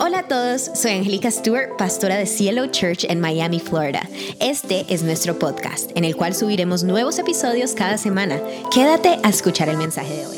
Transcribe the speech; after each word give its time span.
Hola 0.00 0.20
a 0.20 0.28
todos, 0.28 0.70
soy 0.80 0.92
Angélica 0.92 1.28
Stewart, 1.28 1.76
pastora 1.76 2.16
de 2.16 2.26
Cielo 2.26 2.66
Church 2.68 3.04
en 3.08 3.20
Miami, 3.20 3.58
Florida. 3.58 4.08
Este 4.40 4.86
es 4.88 5.02
nuestro 5.02 5.40
podcast, 5.40 5.90
en 5.96 6.04
el 6.04 6.14
cual 6.14 6.36
subiremos 6.36 6.84
nuevos 6.84 7.18
episodios 7.18 7.72
cada 7.72 7.98
semana. 7.98 8.40
Quédate 8.72 9.18
a 9.24 9.28
escuchar 9.28 9.68
el 9.68 9.76
mensaje 9.76 10.14
de 10.14 10.26
hoy. 10.26 10.36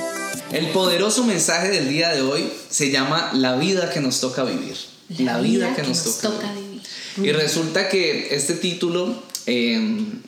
El 0.52 0.68
poderoso 0.68 1.24
mensaje 1.24 1.68
del 1.68 1.90
día 1.90 2.08
de 2.08 2.22
hoy 2.22 2.50
se 2.70 2.90
llama 2.90 3.32
La 3.34 3.56
vida 3.56 3.90
que 3.90 4.00
nos 4.00 4.20
toca 4.20 4.44
vivir. 4.44 4.76
La, 5.18 5.38
vida, 5.40 5.74
que, 5.76 5.82
nos, 5.82 6.18
toca, 6.20 6.50
vivir. 6.54 6.82
Y 7.22 7.32
resulta 7.32 7.88
que 7.88 8.34
este 8.34 8.54
título... 8.54 9.22
Em, 9.46 10.22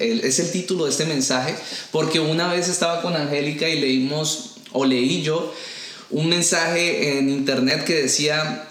es 0.00 0.38
el 0.38 0.50
título 0.50 0.86
de 0.86 0.90
este 0.90 1.04
mensaje 1.04 1.54
porque 1.90 2.18
una 2.18 2.48
vez 2.48 2.68
estaba 2.68 3.02
con 3.02 3.14
Angélica 3.14 3.68
y 3.68 3.78
leímos 3.78 4.52
o 4.72 4.86
leí 4.86 5.20
yo 5.20 5.52
un 6.10 6.28
mensaje 6.28 7.18
en 7.18 7.28
internet 7.28 7.84
que 7.84 7.94
decía, 7.94 8.68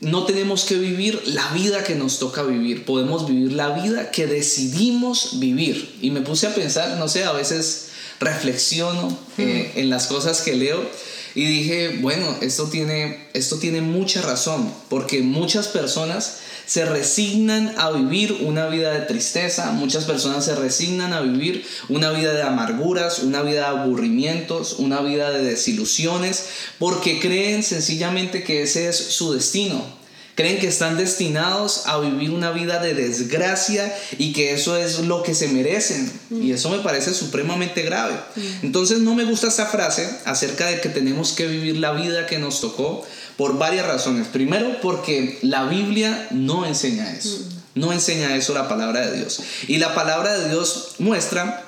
no 0.00 0.24
tenemos 0.24 0.64
que 0.64 0.76
vivir 0.76 1.20
la 1.26 1.48
vida 1.50 1.84
que 1.84 1.94
nos 1.94 2.18
toca 2.18 2.42
vivir, 2.42 2.84
podemos 2.84 3.28
vivir 3.28 3.52
la 3.52 3.70
vida 3.70 4.10
que 4.10 4.26
decidimos 4.26 5.38
vivir. 5.40 5.96
Y 6.02 6.10
me 6.10 6.20
puse 6.20 6.46
a 6.46 6.54
pensar, 6.54 6.98
no 6.98 7.08
sé, 7.08 7.24
a 7.24 7.32
veces 7.32 7.88
reflexiono 8.20 9.16
eh, 9.38 9.72
en 9.76 9.90
las 9.90 10.06
cosas 10.06 10.40
que 10.40 10.54
leo 10.54 10.88
y 11.34 11.44
dije, 11.44 11.98
bueno, 12.00 12.36
esto 12.40 12.64
tiene, 12.64 13.28
esto 13.34 13.58
tiene 13.58 13.82
mucha 13.82 14.22
razón, 14.22 14.72
porque 14.88 15.20
muchas 15.20 15.68
personas 15.68 16.38
se 16.66 16.84
resignan 16.84 17.74
a 17.78 17.90
vivir 17.90 18.38
una 18.42 18.66
vida 18.66 18.92
de 18.92 19.06
tristeza, 19.06 19.72
muchas 19.72 20.04
personas 20.04 20.44
se 20.44 20.54
resignan 20.54 21.12
a 21.12 21.20
vivir 21.20 21.64
una 21.88 22.10
vida 22.10 22.34
de 22.34 22.42
amarguras, 22.42 23.20
una 23.20 23.42
vida 23.42 23.60
de 23.60 23.80
aburrimientos, 23.80 24.74
una 24.78 25.00
vida 25.00 25.30
de 25.30 25.44
desilusiones, 25.44 26.48
porque 26.78 27.20
creen 27.20 27.62
sencillamente 27.62 28.42
que 28.42 28.62
ese 28.62 28.88
es 28.88 28.96
su 28.96 29.32
destino. 29.32 29.95
Creen 30.36 30.58
que 30.58 30.68
están 30.68 30.98
destinados 30.98 31.86
a 31.86 31.98
vivir 31.98 32.30
una 32.30 32.50
vida 32.50 32.78
de 32.78 32.92
desgracia 32.92 33.92
y 34.18 34.34
que 34.34 34.52
eso 34.52 34.76
es 34.76 35.00
lo 35.00 35.22
que 35.22 35.34
se 35.34 35.48
merecen. 35.48 36.12
Y 36.30 36.52
eso 36.52 36.68
me 36.68 36.80
parece 36.80 37.14
supremamente 37.14 37.80
grave. 37.80 38.14
Entonces 38.62 38.98
no 38.98 39.14
me 39.14 39.24
gusta 39.24 39.48
esa 39.48 39.64
frase 39.64 40.06
acerca 40.26 40.66
de 40.66 40.82
que 40.82 40.90
tenemos 40.90 41.32
que 41.32 41.46
vivir 41.46 41.78
la 41.78 41.92
vida 41.92 42.26
que 42.26 42.38
nos 42.38 42.60
tocó 42.60 43.02
por 43.38 43.56
varias 43.56 43.86
razones. 43.86 44.28
Primero, 44.28 44.78
porque 44.82 45.38
la 45.40 45.64
Biblia 45.64 46.28
no 46.30 46.66
enseña 46.66 47.10
eso. 47.14 47.38
Mm. 47.38 47.80
No 47.80 47.92
enseña 47.94 48.36
eso 48.36 48.52
la 48.52 48.68
palabra 48.68 49.06
de 49.06 49.16
Dios. 49.16 49.40
Y 49.68 49.78
la 49.78 49.94
palabra 49.94 50.38
de 50.38 50.50
Dios 50.50 50.96
muestra 50.98 51.64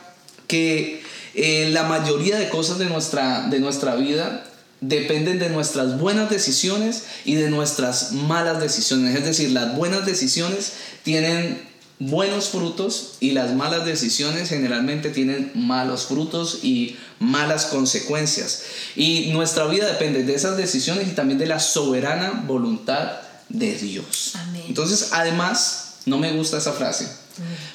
que 0.46 1.02
eh, 1.34 1.69
la 1.72 1.84
mayoría 1.84 2.39
de 2.39 2.48
cosas 2.48 2.78
de 2.78 2.86
nuestra, 2.86 3.48
de 3.48 3.61
nuestra 3.61 3.94
vida 3.94 4.44
dependen 4.80 5.38
de 5.38 5.48
nuestras 5.50 5.98
buenas 5.98 6.30
decisiones 6.30 7.04
y 7.24 7.34
de 7.34 7.50
nuestras 7.50 8.12
malas 8.12 8.60
decisiones. 8.60 9.16
Es 9.16 9.24
decir, 9.24 9.50
las 9.50 9.76
buenas 9.76 10.06
decisiones 10.06 10.72
tienen 11.02 11.66
buenos 12.00 12.50
frutos 12.50 13.16
y 13.20 13.32
las 13.32 13.54
malas 13.54 13.84
decisiones 13.84 14.48
generalmente 14.48 15.10
tienen 15.10 15.50
malos 15.54 16.06
frutos 16.06 16.60
y 16.62 16.96
malas 17.18 17.66
consecuencias. 17.66 18.62
Y 18.94 19.30
nuestra 19.32 19.66
vida 19.66 19.86
depende 19.86 20.22
de 20.22 20.34
esas 20.34 20.56
decisiones 20.56 21.08
y 21.08 21.12
también 21.12 21.38
de 21.38 21.46
la 21.46 21.58
soberana 21.58 22.44
voluntad 22.46 23.12
de 23.48 23.74
Dios. 23.74 24.34
Entonces, 24.68 25.08
además, 25.12 25.94
no 26.06 26.18
me 26.18 26.32
gusta 26.32 26.58
esa 26.58 26.72
frase. 26.72 27.08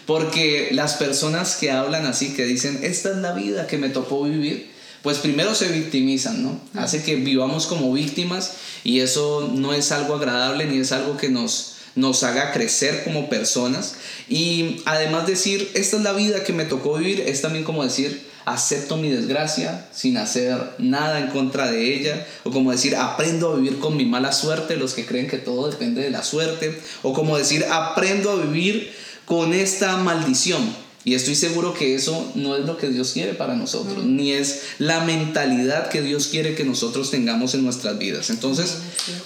Porque 0.05 0.69
las 0.73 0.95
personas 0.95 1.55
que 1.55 1.71
hablan 1.71 2.05
así, 2.05 2.33
que 2.33 2.43
dicen, 2.43 2.79
esta 2.83 3.11
es 3.11 3.17
la 3.17 3.33
vida 3.33 3.67
que 3.67 3.77
me 3.77 3.89
tocó 3.89 4.23
vivir, 4.23 4.72
pues 5.03 5.19
primero 5.19 5.53
se 5.53 5.67
victimizan, 5.67 6.41
¿no? 6.41 6.59
Hace 6.73 7.03
que 7.03 7.15
vivamos 7.15 7.67
como 7.67 7.93
víctimas 7.93 8.53
y 8.83 9.01
eso 9.01 9.51
no 9.53 9.73
es 9.73 9.91
algo 9.91 10.15
agradable 10.15 10.65
ni 10.65 10.79
es 10.79 10.91
algo 10.91 11.17
que 11.17 11.29
nos 11.29 11.69
nos 11.95 12.23
haga 12.23 12.51
crecer 12.53 13.03
como 13.03 13.29
personas 13.29 13.95
y 14.27 14.81
además 14.85 15.27
decir, 15.27 15.69
esta 15.75 15.97
es 15.97 16.03
la 16.03 16.13
vida 16.13 16.43
que 16.43 16.51
me 16.53 16.65
tocó 16.65 16.97
vivir, 16.97 17.21
es 17.21 17.41
también 17.41 17.63
como 17.63 17.83
decir, 17.83 18.25
acepto 18.45 18.97
mi 18.97 19.09
desgracia 19.09 19.87
sin 19.93 20.17
hacer 20.17 20.57
nada 20.77 21.19
en 21.19 21.27
contra 21.27 21.71
de 21.71 21.93
ella, 21.93 22.25
o 22.43 22.51
como 22.51 22.71
decir, 22.71 22.95
aprendo 22.95 23.51
a 23.51 23.55
vivir 23.57 23.79
con 23.79 23.95
mi 23.95 24.05
mala 24.05 24.31
suerte, 24.31 24.75
los 24.75 24.93
que 24.93 25.05
creen 25.05 25.27
que 25.27 25.37
todo 25.37 25.69
depende 25.69 26.01
de 26.01 26.09
la 26.09 26.23
suerte, 26.23 26.79
o 27.03 27.13
como 27.13 27.37
decir, 27.37 27.65
aprendo 27.71 28.31
a 28.31 28.35
vivir 28.35 28.91
con 29.25 29.53
esta 29.53 29.97
maldición. 29.97 30.61
Y 31.05 31.15
estoy 31.15 31.35
seguro 31.35 31.73
que 31.73 31.95
eso 31.95 32.31
no 32.35 32.55
es 32.55 32.65
lo 32.65 32.77
que 32.77 32.89
Dios 32.89 33.11
quiere 33.11 33.33
para 33.33 33.55
nosotros, 33.55 34.05
ni 34.05 34.31
es 34.31 34.61
la 34.79 35.01
mentalidad 35.01 35.89
que 35.89 36.01
Dios 36.01 36.27
quiere 36.27 36.55
que 36.55 36.63
nosotros 36.63 37.11
tengamos 37.11 37.53
en 37.55 37.63
nuestras 37.63 37.97
vidas. 37.97 38.29
Entonces, 38.29 38.77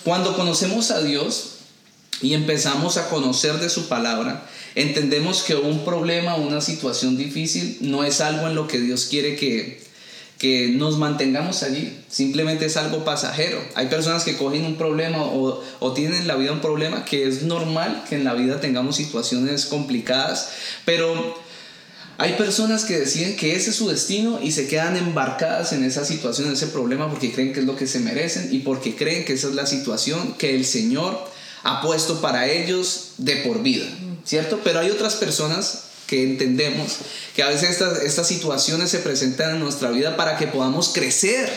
cuando 0.04 0.36
conocemos 0.36 0.90
a 0.90 1.02
Dios, 1.02 1.58
y 2.22 2.34
empezamos 2.34 2.98
a 2.98 3.10
conocer 3.10 3.60
de 3.60 3.70
su 3.70 3.88
palabra, 3.88 4.44
entendemos 4.76 5.44
que 5.44 5.56
un 5.56 5.86
problema, 5.86 6.36
una 6.36 6.62
situación 6.62 7.18
difícil, 7.18 7.78
no 7.82 8.04
es 8.04 8.22
algo 8.22 8.48
en 8.48 8.56
lo 8.56 8.68
que 8.68 8.80
Dios 8.80 9.06
quiere 9.06 9.36
que, 9.36 9.84
que 10.40 10.70
nos 10.70 10.98
mantengamos 10.98 11.62
allí, 11.64 11.96
simplemente 12.10 12.66
es 12.66 12.78
algo 12.78 13.06
pasajero. 13.06 13.62
Hay 13.76 13.88
personas 13.88 14.24
que 14.24 14.36
cogen 14.36 14.66
un 14.66 14.78
problema 14.78 15.24
o, 15.24 15.64
o 15.80 15.94
tienen 15.94 16.22
en 16.22 16.28
la 16.28 16.36
vida 16.36 16.54
un 16.54 16.62
problema 16.62 17.06
que 17.06 17.28
es 17.28 17.44
normal 17.44 18.04
que 18.10 18.16
en 18.16 18.24
la 18.24 18.34
vida 18.34 18.60
tengamos 18.60 18.96
situaciones 18.96 19.66
complicadas, 19.66 20.50
pero 20.86 21.38
hay 22.18 22.34
personas 22.34 22.84
que 22.84 22.98
deciden 22.98 23.36
que 23.36 23.56
ese 23.56 23.70
es 23.70 23.76
su 23.76 23.90
destino 23.90 24.40
y 24.42 24.52
se 24.52 24.68
quedan 24.68 24.98
embarcadas 24.98 25.72
en 25.74 25.84
esa 25.84 26.04
situación, 26.04 26.48
en 26.48 26.54
ese 26.54 26.68
problema, 26.68 27.10
porque 27.10 27.32
creen 27.32 27.54
que 27.54 27.60
es 27.60 27.66
lo 27.66 27.76
que 27.76 27.86
se 27.86 28.00
merecen 28.00 28.50
y 28.52 28.60
porque 28.60 28.96
creen 28.96 29.24
que 29.24 29.34
esa 29.34 29.50
es 29.50 29.56
la 29.56 29.68
situación 29.68 30.34
que 30.34 30.56
el 30.56 30.66
Señor 30.66 31.30
ha 31.64 31.82
puesto 31.82 32.20
para 32.20 32.48
ellos 32.48 33.12
de 33.18 33.38
por 33.38 33.62
vida, 33.62 33.86
¿cierto? 34.26 34.62
Pero 34.64 34.80
hay 34.80 34.90
otras 34.90 35.16
personas 35.16 35.84
que 36.08 36.24
entendemos 36.24 36.98
que 37.36 37.44
a 37.44 37.50
veces 37.50 37.82
estas, 38.04 38.28
situaciones 38.28 38.90
se 38.90 39.00
presentan 39.00 39.52
en 39.52 39.60
nuestra 39.60 39.92
vida 39.92 40.16
para 40.16 40.38
que 40.38 40.48
podamos 40.48 40.90
crecer, 40.90 41.52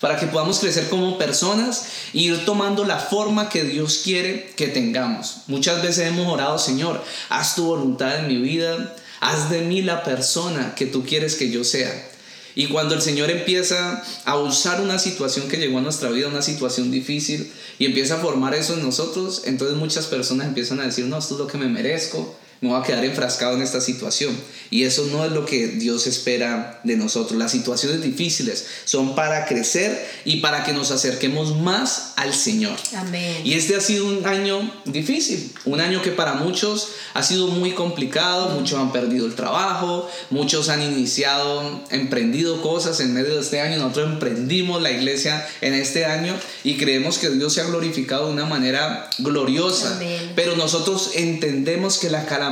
para 0.00 0.16
que 0.16 0.26
podamos 0.26 0.60
crecer 0.60 0.88
como 0.88 1.18
personas 1.18 1.84
e 2.14 2.18
ir 2.18 2.44
tomando 2.46 2.84
la 2.84 2.98
forma 2.98 3.48
que 3.48 3.64
Dios 3.64 4.00
quiere 4.04 4.52
que 4.56 4.68
tengamos. 4.68 5.38
Muchas 5.48 5.82
veces 5.82 6.06
hemos 6.06 6.32
orado, 6.32 6.58
Señor, 6.58 7.04
haz 7.28 7.56
tu 7.56 7.66
voluntad 7.66 8.20
en 8.20 8.28
mi 8.28 8.36
vida, 8.36 8.94
haz 9.22 9.50
de 9.50 9.62
mí 9.62 9.82
la 9.82 10.02
persona 10.02 10.74
que 10.74 10.84
tú 10.84 11.04
quieres 11.04 11.36
que 11.36 11.48
yo 11.48 11.62
sea. 11.62 12.08
Y 12.56 12.66
cuando 12.66 12.94
el 12.94 13.00
Señor 13.00 13.30
empieza 13.30 14.02
a 14.24 14.36
usar 14.36 14.80
una 14.80 14.98
situación 14.98 15.48
que 15.48 15.56
llegó 15.56 15.78
a 15.78 15.80
nuestra 15.80 16.10
vida, 16.10 16.26
una 16.26 16.42
situación 16.42 16.90
difícil, 16.90 17.50
y 17.78 17.86
empieza 17.86 18.16
a 18.16 18.18
formar 18.18 18.52
eso 18.54 18.74
en 18.74 18.82
nosotros, 18.82 19.42
entonces 19.46 19.76
muchas 19.76 20.06
personas 20.06 20.48
empiezan 20.48 20.80
a 20.80 20.84
decir, 20.84 21.06
no, 21.06 21.16
esto 21.16 21.34
es 21.34 21.40
lo 21.40 21.46
que 21.46 21.56
me 21.56 21.68
merezco, 21.68 22.36
me 22.62 22.68
voy 22.68 22.80
a 22.80 22.84
quedar 22.84 23.04
enfrascado 23.04 23.56
en 23.56 23.62
esta 23.62 23.80
situación. 23.80 24.36
Y 24.70 24.84
eso 24.84 25.06
no 25.10 25.24
es 25.24 25.32
lo 25.32 25.44
que 25.44 25.66
Dios 25.66 26.06
espera 26.06 26.80
de 26.84 26.96
nosotros. 26.96 27.38
Las 27.38 27.50
situaciones 27.50 28.02
difíciles 28.02 28.66
son 28.84 29.16
para 29.16 29.46
crecer 29.46 30.08
y 30.24 30.36
para 30.36 30.62
que 30.62 30.72
nos 30.72 30.92
acerquemos 30.92 31.60
más 31.60 32.12
al 32.16 32.32
Señor. 32.32 32.76
Amén. 32.96 33.42
Y 33.44 33.54
este 33.54 33.74
ha 33.74 33.80
sido 33.80 34.06
un 34.06 34.24
año 34.24 34.72
difícil, 34.84 35.52
un 35.64 35.80
año 35.80 36.00
que 36.02 36.12
para 36.12 36.34
muchos 36.34 36.90
ha 37.14 37.22
sido 37.24 37.48
muy 37.48 37.72
complicado, 37.72 38.50
muchos 38.50 38.78
han 38.78 38.92
perdido 38.92 39.26
el 39.26 39.34
trabajo, 39.34 40.08
muchos 40.30 40.68
han 40.68 40.82
iniciado, 40.82 41.82
emprendido 41.90 42.62
cosas 42.62 43.00
en 43.00 43.12
medio 43.12 43.34
de 43.34 43.40
este 43.40 43.60
año. 43.60 43.78
Nosotros 43.78 44.12
emprendimos 44.12 44.80
la 44.80 44.92
iglesia 44.92 45.44
en 45.60 45.74
este 45.74 46.04
año 46.04 46.34
y 46.62 46.76
creemos 46.76 47.18
que 47.18 47.28
Dios 47.28 47.52
se 47.52 47.60
ha 47.60 47.64
glorificado 47.64 48.28
de 48.28 48.34
una 48.34 48.46
manera 48.46 49.10
gloriosa. 49.18 49.96
Amén. 49.96 50.32
Pero 50.36 50.54
nosotros 50.54 51.10
entendemos 51.16 51.98
que 51.98 52.08
la 52.08 52.24
calamidad 52.24 52.51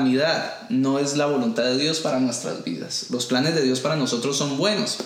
no 0.68 0.98
es 0.98 1.16
la 1.16 1.26
voluntad 1.26 1.64
de 1.64 1.78
Dios 1.78 2.00
para 2.00 2.20
nuestras 2.20 2.64
vidas. 2.64 3.06
Los 3.10 3.26
planes 3.26 3.54
de 3.54 3.62
Dios 3.62 3.80
para 3.80 3.96
nosotros 3.96 4.36
son 4.36 4.56
buenos. 4.56 4.98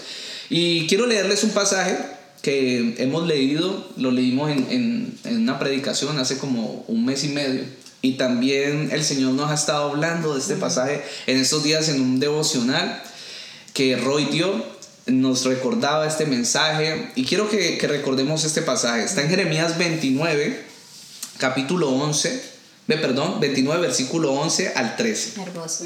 Y 0.51 0.87
quiero 0.87 1.07
leerles 1.07 1.45
un 1.45 1.51
pasaje 1.51 1.99
que 2.43 2.95
hemos 2.99 3.27
leído, 3.27 3.89
lo 3.97 4.11
leímos 4.11 4.51
en, 4.51 5.19
una 5.25 5.59
predicación 5.59 6.19
hace 6.19 6.39
como 6.39 6.85
un 6.89 7.05
mes 7.05 7.25
y 7.25 7.29
medio. 7.29 7.63
Y 8.03 8.13
también 8.13 8.91
el 8.93 9.03
Señor 9.03 9.33
nos 9.33 9.51
ha 9.51 9.55
estado 9.55 9.91
hablando 9.91 10.35
de 10.35 10.41
este 10.41 10.57
pasaje 10.57 11.03
en 11.27 11.39
estos 11.39 11.65
días 11.65 11.89
en 11.89 12.01
un 12.01 12.21
devocional 12.21 13.03
que 13.73 13.97
Roy 13.97 14.27
dio. 14.27 14.75
Nos 15.07 15.45
recordaba 15.45 16.07
este 16.07 16.27
mensaje 16.27 17.11
y 17.15 17.25
quiero 17.25 17.49
que, 17.49 17.79
que 17.79 17.89
recordemos 17.89 18.45
este 18.45 18.63
pasaje. 18.63 19.05
Está 19.05 19.23
en 19.23 19.31
Jeremías 19.31 19.77
29, 19.79 20.65
capítulo 21.39 21.91
11 21.91 22.54
perdón, 22.87 23.41
29, 23.41 23.81
versículo 23.81 24.33
11 24.33 24.73
al 24.75 24.97
13. 24.97 25.41
Hermoso. 25.41 25.85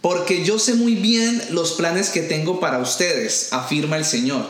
Porque 0.00 0.44
yo 0.44 0.58
sé 0.58 0.74
muy 0.74 0.94
bien 0.94 1.42
los 1.50 1.72
planes 1.72 2.10
que 2.10 2.22
tengo 2.22 2.60
para 2.60 2.78
ustedes, 2.78 3.52
afirma 3.52 3.96
el 3.96 4.04
Señor. 4.04 4.46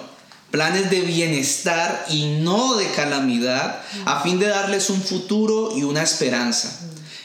Planes 0.51 0.91
de 0.91 1.01
bienestar 1.01 2.05
y 2.09 2.39
no 2.41 2.77
de 2.77 2.87
calamidad, 2.91 3.83
a 4.05 4.23
fin 4.23 4.39
de 4.39 4.47
darles 4.47 4.91
un 4.91 5.03
futuro 5.03 5.77
y 5.77 5.83
una 5.83 6.03
esperanza. 6.03 6.79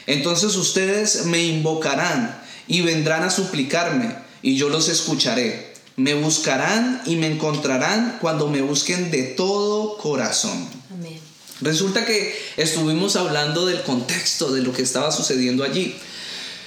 Entonces 0.06 0.56
ustedes 0.56 1.26
me 1.26 1.44
invocarán 1.44 2.40
y 2.66 2.80
vendrán 2.80 3.22
a 3.22 3.30
suplicarme, 3.30 4.16
y 4.42 4.56
yo 4.56 4.68
los 4.68 4.88
escucharé. 4.88 5.72
Me 5.96 6.14
buscarán 6.14 7.02
y 7.04 7.16
me 7.16 7.26
encontrarán 7.26 8.16
cuando 8.20 8.48
me 8.48 8.62
busquen 8.62 9.10
de 9.10 9.22
todo 9.24 9.98
corazón. 9.98 10.68
Resulta 11.62 12.04
que 12.04 12.36
estuvimos 12.56 13.14
hablando 13.14 13.66
del 13.66 13.82
contexto 13.82 14.52
de 14.52 14.62
lo 14.62 14.72
que 14.72 14.82
estaba 14.82 15.12
sucediendo 15.12 15.62
allí. 15.62 15.94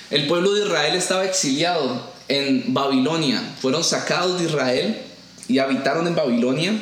El 0.09 0.27
pueblo 0.27 0.53
de 0.53 0.65
Israel 0.65 0.95
estaba 0.95 1.25
exiliado 1.25 2.13
en 2.29 2.73
Babilonia. 2.73 3.41
Fueron 3.61 3.83
sacados 3.83 4.39
de 4.39 4.45
Israel 4.45 5.01
y 5.49 5.59
habitaron 5.59 6.07
en 6.07 6.15
Babilonia 6.15 6.81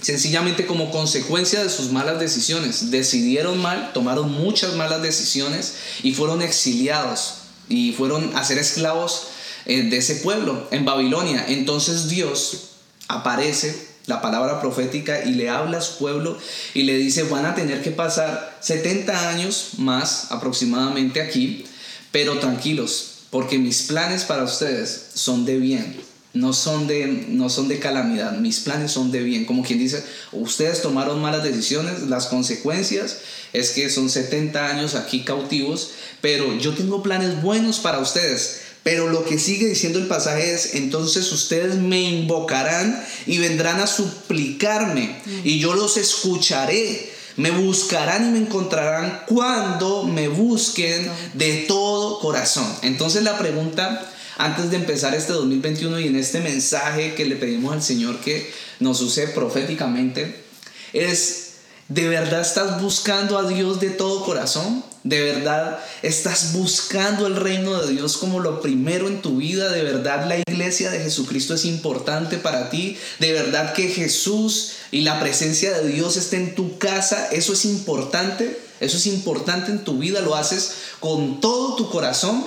sencillamente 0.00 0.66
como 0.66 0.92
consecuencia 0.92 1.64
de 1.64 1.70
sus 1.70 1.90
malas 1.90 2.20
decisiones. 2.20 2.92
Decidieron 2.92 3.60
mal, 3.60 3.92
tomaron 3.92 4.30
muchas 4.30 4.74
malas 4.74 5.02
decisiones 5.02 5.74
y 6.04 6.12
fueron 6.12 6.42
exiliados 6.42 7.38
y 7.68 7.92
fueron 7.92 8.36
a 8.36 8.44
ser 8.44 8.58
esclavos 8.58 9.28
eh, 9.64 9.82
de 9.82 9.96
ese 9.96 10.16
pueblo 10.16 10.68
en 10.70 10.84
Babilonia. 10.84 11.44
Entonces 11.48 12.08
Dios 12.08 12.68
aparece 13.08 13.95
la 14.06 14.20
palabra 14.20 14.60
profética 14.60 15.24
y 15.24 15.32
le 15.32 15.50
habla 15.50 15.78
a 15.78 15.82
su 15.82 15.98
pueblo 15.98 16.38
y 16.74 16.84
le 16.84 16.96
dice 16.96 17.24
van 17.24 17.46
a 17.46 17.54
tener 17.54 17.82
que 17.82 17.90
pasar 17.90 18.56
70 18.60 19.28
años 19.30 19.70
más 19.78 20.30
aproximadamente 20.30 21.20
aquí, 21.20 21.64
pero 22.12 22.38
tranquilos, 22.38 23.24
porque 23.30 23.58
mis 23.58 23.82
planes 23.82 24.24
para 24.24 24.44
ustedes 24.44 25.10
son 25.14 25.44
de 25.44 25.58
bien, 25.58 25.96
no 26.36 26.52
son 26.52 26.86
de, 26.86 27.26
no 27.28 27.48
son 27.48 27.68
de 27.68 27.78
calamidad, 27.78 28.38
mis 28.38 28.60
planes 28.60 28.92
son 28.92 29.10
de 29.10 29.22
bien. 29.22 29.44
Como 29.44 29.62
quien 29.62 29.78
dice, 29.78 30.04
ustedes 30.32 30.82
tomaron 30.82 31.20
malas 31.20 31.42
decisiones, 31.42 32.02
las 32.02 32.26
consecuencias 32.26 33.18
es 33.52 33.70
que 33.70 33.90
son 33.90 34.10
70 34.10 34.66
años 34.66 34.94
aquí 34.94 35.24
cautivos, 35.24 35.90
pero 36.20 36.56
yo 36.58 36.74
tengo 36.74 37.02
planes 37.02 37.42
buenos 37.42 37.78
para 37.80 37.98
ustedes. 37.98 38.65
Pero 38.86 39.08
lo 39.08 39.24
que 39.24 39.36
sigue 39.36 39.66
diciendo 39.66 39.98
el 39.98 40.06
pasaje 40.06 40.54
es, 40.54 40.76
entonces 40.76 41.32
ustedes 41.32 41.74
me 41.74 42.02
invocarán 42.02 43.04
y 43.26 43.38
vendrán 43.38 43.80
a 43.80 43.88
suplicarme 43.88 45.16
y 45.42 45.58
yo 45.58 45.74
los 45.74 45.96
escucharé. 45.96 47.10
Me 47.34 47.50
buscarán 47.50 48.28
y 48.28 48.30
me 48.30 48.46
encontrarán 48.46 49.22
cuando 49.26 50.04
me 50.04 50.28
busquen 50.28 51.10
de 51.34 51.64
todo 51.66 52.20
corazón. 52.20 52.72
Entonces 52.82 53.24
la 53.24 53.36
pregunta 53.36 54.08
antes 54.36 54.70
de 54.70 54.76
empezar 54.76 55.16
este 55.16 55.32
2021 55.32 55.98
y 55.98 56.06
en 56.06 56.14
este 56.14 56.38
mensaje 56.38 57.14
que 57.14 57.24
le 57.24 57.34
pedimos 57.34 57.72
al 57.72 57.82
Señor 57.82 58.20
que 58.20 58.48
nos 58.78 59.00
use 59.00 59.26
proféticamente, 59.26 60.44
es, 60.92 61.45
¿de 61.88 62.08
verdad 62.08 62.40
estás 62.40 62.80
buscando 62.80 63.38
a 63.38 63.48
Dios 63.48 63.80
de 63.80 63.90
todo 63.90 64.24
corazón? 64.24 64.84
¿De 65.04 65.20
verdad 65.22 65.78
estás 66.02 66.52
buscando 66.52 67.28
el 67.28 67.36
reino 67.36 67.80
de 67.80 67.92
Dios 67.92 68.16
como 68.16 68.40
lo 68.40 68.60
primero 68.60 69.06
en 69.06 69.22
tu 69.22 69.36
vida? 69.36 69.70
¿De 69.70 69.84
verdad 69.84 70.26
la 70.26 70.38
iglesia 70.38 70.90
de 70.90 70.98
Jesucristo 70.98 71.54
es 71.54 71.64
importante 71.64 72.38
para 72.38 72.70
ti? 72.70 72.96
¿De 73.20 73.32
verdad 73.32 73.72
que 73.72 73.88
Jesús 73.88 74.72
y 74.90 75.02
la 75.02 75.20
presencia 75.20 75.78
de 75.78 75.88
Dios 75.88 76.16
está 76.16 76.36
en 76.36 76.56
tu 76.56 76.78
casa? 76.78 77.28
¿Eso 77.30 77.52
es 77.52 77.64
importante? 77.64 78.60
¿Eso 78.80 78.96
es 78.96 79.06
importante 79.06 79.70
en 79.70 79.84
tu 79.84 79.98
vida? 79.98 80.20
¿Lo 80.22 80.34
haces 80.34 80.72
con 80.98 81.40
todo 81.40 81.76
tu 81.76 81.88
corazón? 81.88 82.44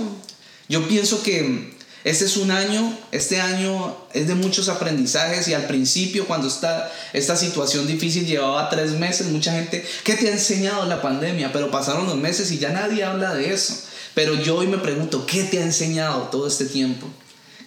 Yo 0.67 0.85
pienso 0.87 1.23
que 1.23 1.78
este 2.09 2.25
es 2.25 2.37
un 2.37 2.49
año, 2.49 2.97
este 3.11 3.39
año 3.39 3.95
es 4.13 4.27
de 4.27 4.33
muchos 4.33 4.67
aprendizajes 4.67 5.47
y 5.47 5.53
al 5.53 5.67
principio 5.67 6.25
cuando 6.25 6.47
esta, 6.47 6.91
esta 7.13 7.35
situación 7.35 7.85
difícil 7.85 8.25
llevaba 8.25 8.67
tres 8.67 8.93
meses, 8.93 9.27
mucha 9.27 9.51
gente, 9.51 9.85
¿qué 10.03 10.15
te 10.15 10.27
ha 10.27 10.31
enseñado 10.31 10.87
la 10.87 11.03
pandemia? 11.03 11.53
Pero 11.53 11.69
pasaron 11.69 12.07
los 12.07 12.15
meses 12.15 12.51
y 12.51 12.57
ya 12.57 12.71
nadie 12.71 13.03
habla 13.03 13.35
de 13.35 13.53
eso. 13.53 13.75
Pero 14.15 14.33
yo 14.33 14.55
hoy 14.55 14.65
me 14.65 14.79
pregunto, 14.79 15.27
¿qué 15.27 15.43
te 15.43 15.59
ha 15.59 15.63
enseñado 15.63 16.23
todo 16.31 16.47
este 16.47 16.65
tiempo? 16.65 17.07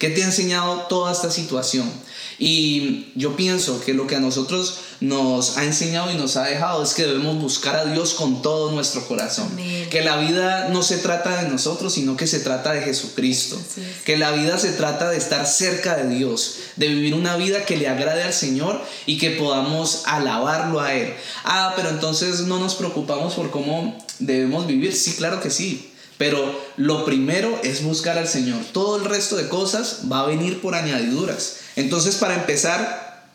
¿Qué 0.03 0.11
te 0.11 0.25
ha 0.25 0.27
enseñado 0.27 0.87
toda 0.89 1.13
esta 1.13 1.31
situación? 1.31 1.89
Y 2.37 3.13
yo 3.15 3.37
pienso 3.37 3.81
que 3.81 3.95
lo 3.95 4.09
que 4.09 4.17
a 4.17 4.21
nosotros 4.21 4.79
nos 4.99 5.59
ha 5.59 5.65
enseñado 5.65 6.11
y 6.11 6.17
nos 6.17 6.37
ha 6.37 6.43
dejado 6.43 6.83
es 6.83 6.95
que 6.95 7.05
debemos 7.05 7.41
buscar 7.41 7.77
a 7.77 7.85
Dios 7.85 8.15
con 8.15 8.43
todo 8.43 8.73
nuestro 8.73 9.07
corazón. 9.07 9.49
Que 9.91 10.03
la 10.03 10.17
vida 10.17 10.71
no 10.71 10.83
se 10.83 10.97
trata 10.97 11.45
de 11.45 11.49
nosotros, 11.49 11.95
sino 11.95 12.17
que 12.17 12.27
se 12.27 12.41
trata 12.41 12.73
de 12.73 12.83
Jesucristo. 12.83 13.57
Que 14.05 14.17
la 14.17 14.33
vida 14.33 14.59
se 14.59 14.73
trata 14.73 15.09
de 15.09 15.19
estar 15.19 15.47
cerca 15.47 15.95
de 15.95 16.13
Dios, 16.13 16.57
de 16.75 16.89
vivir 16.89 17.15
una 17.15 17.37
vida 17.37 17.65
que 17.65 17.77
le 17.77 17.87
agrade 17.87 18.25
al 18.25 18.35
Señor 18.35 18.83
y 19.07 19.19
que 19.19 19.31
podamos 19.31 20.03
alabarlo 20.07 20.81
a 20.81 20.95
Él. 20.95 21.15
Ah, 21.45 21.75
pero 21.77 21.91
entonces 21.91 22.41
no 22.41 22.59
nos 22.59 22.75
preocupamos 22.75 23.35
por 23.35 23.53
cómo 23.53 24.05
debemos 24.19 24.67
vivir. 24.67 24.97
Sí, 24.97 25.13
claro 25.13 25.41
que 25.41 25.51
sí. 25.51 25.92
Pero 26.23 26.57
lo 26.77 27.05
primero 27.05 27.61
es 27.65 27.83
buscar 27.83 28.17
al 28.17 28.29
Señor. 28.29 28.65
Todo 28.71 28.97
el 28.97 29.05
resto 29.07 29.35
de 29.35 29.49
cosas 29.49 30.03
va 30.11 30.21
a 30.21 30.27
venir 30.27 30.61
por 30.61 30.77
añadiduras. 30.77 31.57
Entonces, 31.75 32.15
para 32.15 32.37
empezar 32.37 33.27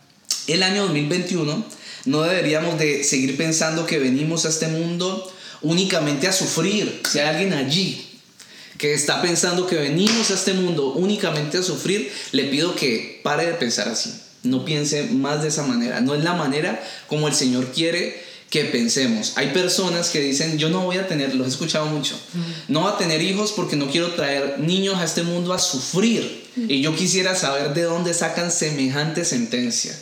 el 0.48 0.64
año 0.64 0.84
2021, 0.84 1.66
no 2.06 2.22
deberíamos 2.22 2.80
de 2.80 3.04
seguir 3.04 3.36
pensando 3.36 3.86
que 3.86 4.00
venimos 4.00 4.46
a 4.46 4.48
este 4.48 4.70
mundo 4.70 5.30
únicamente 5.62 6.30
a 6.30 6.32
sufrir. 6.32 7.02
Si 7.12 7.20
hay 7.20 7.28
alguien 7.28 7.52
allí 7.52 8.08
que 8.78 8.94
está 8.94 9.22
pensando 9.22 9.68
que 9.68 9.76
venimos 9.76 10.32
a 10.32 10.36
este 10.36 10.54
mundo 10.54 10.94
únicamente 10.94 11.58
a 11.58 11.64
sufrir, 11.64 12.10
le 12.32 12.46
pido 12.46 12.74
que 12.74 13.20
pare 13.22 13.48
de 13.48 13.54
pensar 13.56 13.90
así. 13.90 14.14
No 14.44 14.64
piense 14.64 15.04
más 15.04 15.42
de 15.42 15.50
esa 15.50 15.64
manera. 15.64 16.00
No 16.00 16.16
es 16.16 16.24
la 16.24 16.36
manera 16.36 16.82
como 17.08 17.28
el 17.28 17.34
Señor 17.36 17.74
quiere 17.74 18.24
que 18.50 18.66
pensemos. 18.66 19.34
Hay 19.36 19.50
personas 19.50 20.10
que 20.10 20.22
dicen, 20.22 20.58
yo 20.58 20.70
no 20.70 20.84
voy 20.84 20.98
a 20.98 21.08
tener, 21.08 21.36
los 21.36 21.48
he 21.48 21.50
escuchado 21.50 21.86
mucho, 21.88 22.18
no 22.68 22.82
voy 22.82 22.94
a 22.94 22.98
tener 22.98 23.22
hijos 23.22 23.52
porque 23.52 23.76
no 23.76 23.90
quiero 23.90 24.14
traer 24.14 24.60
niños 24.60 24.98
a 24.98 25.04
este 25.04 25.24
mundo 25.24 25.54
a 25.54 25.60
sufrir. 25.60 26.48
Y 26.56 26.82
yo 26.82 26.96
quisiera 26.96 27.36
saber 27.36 27.74
de 27.74 27.84
dónde 27.84 28.14
sacan 28.14 28.52
semejante 28.52 29.26
sentencia. 29.26 29.98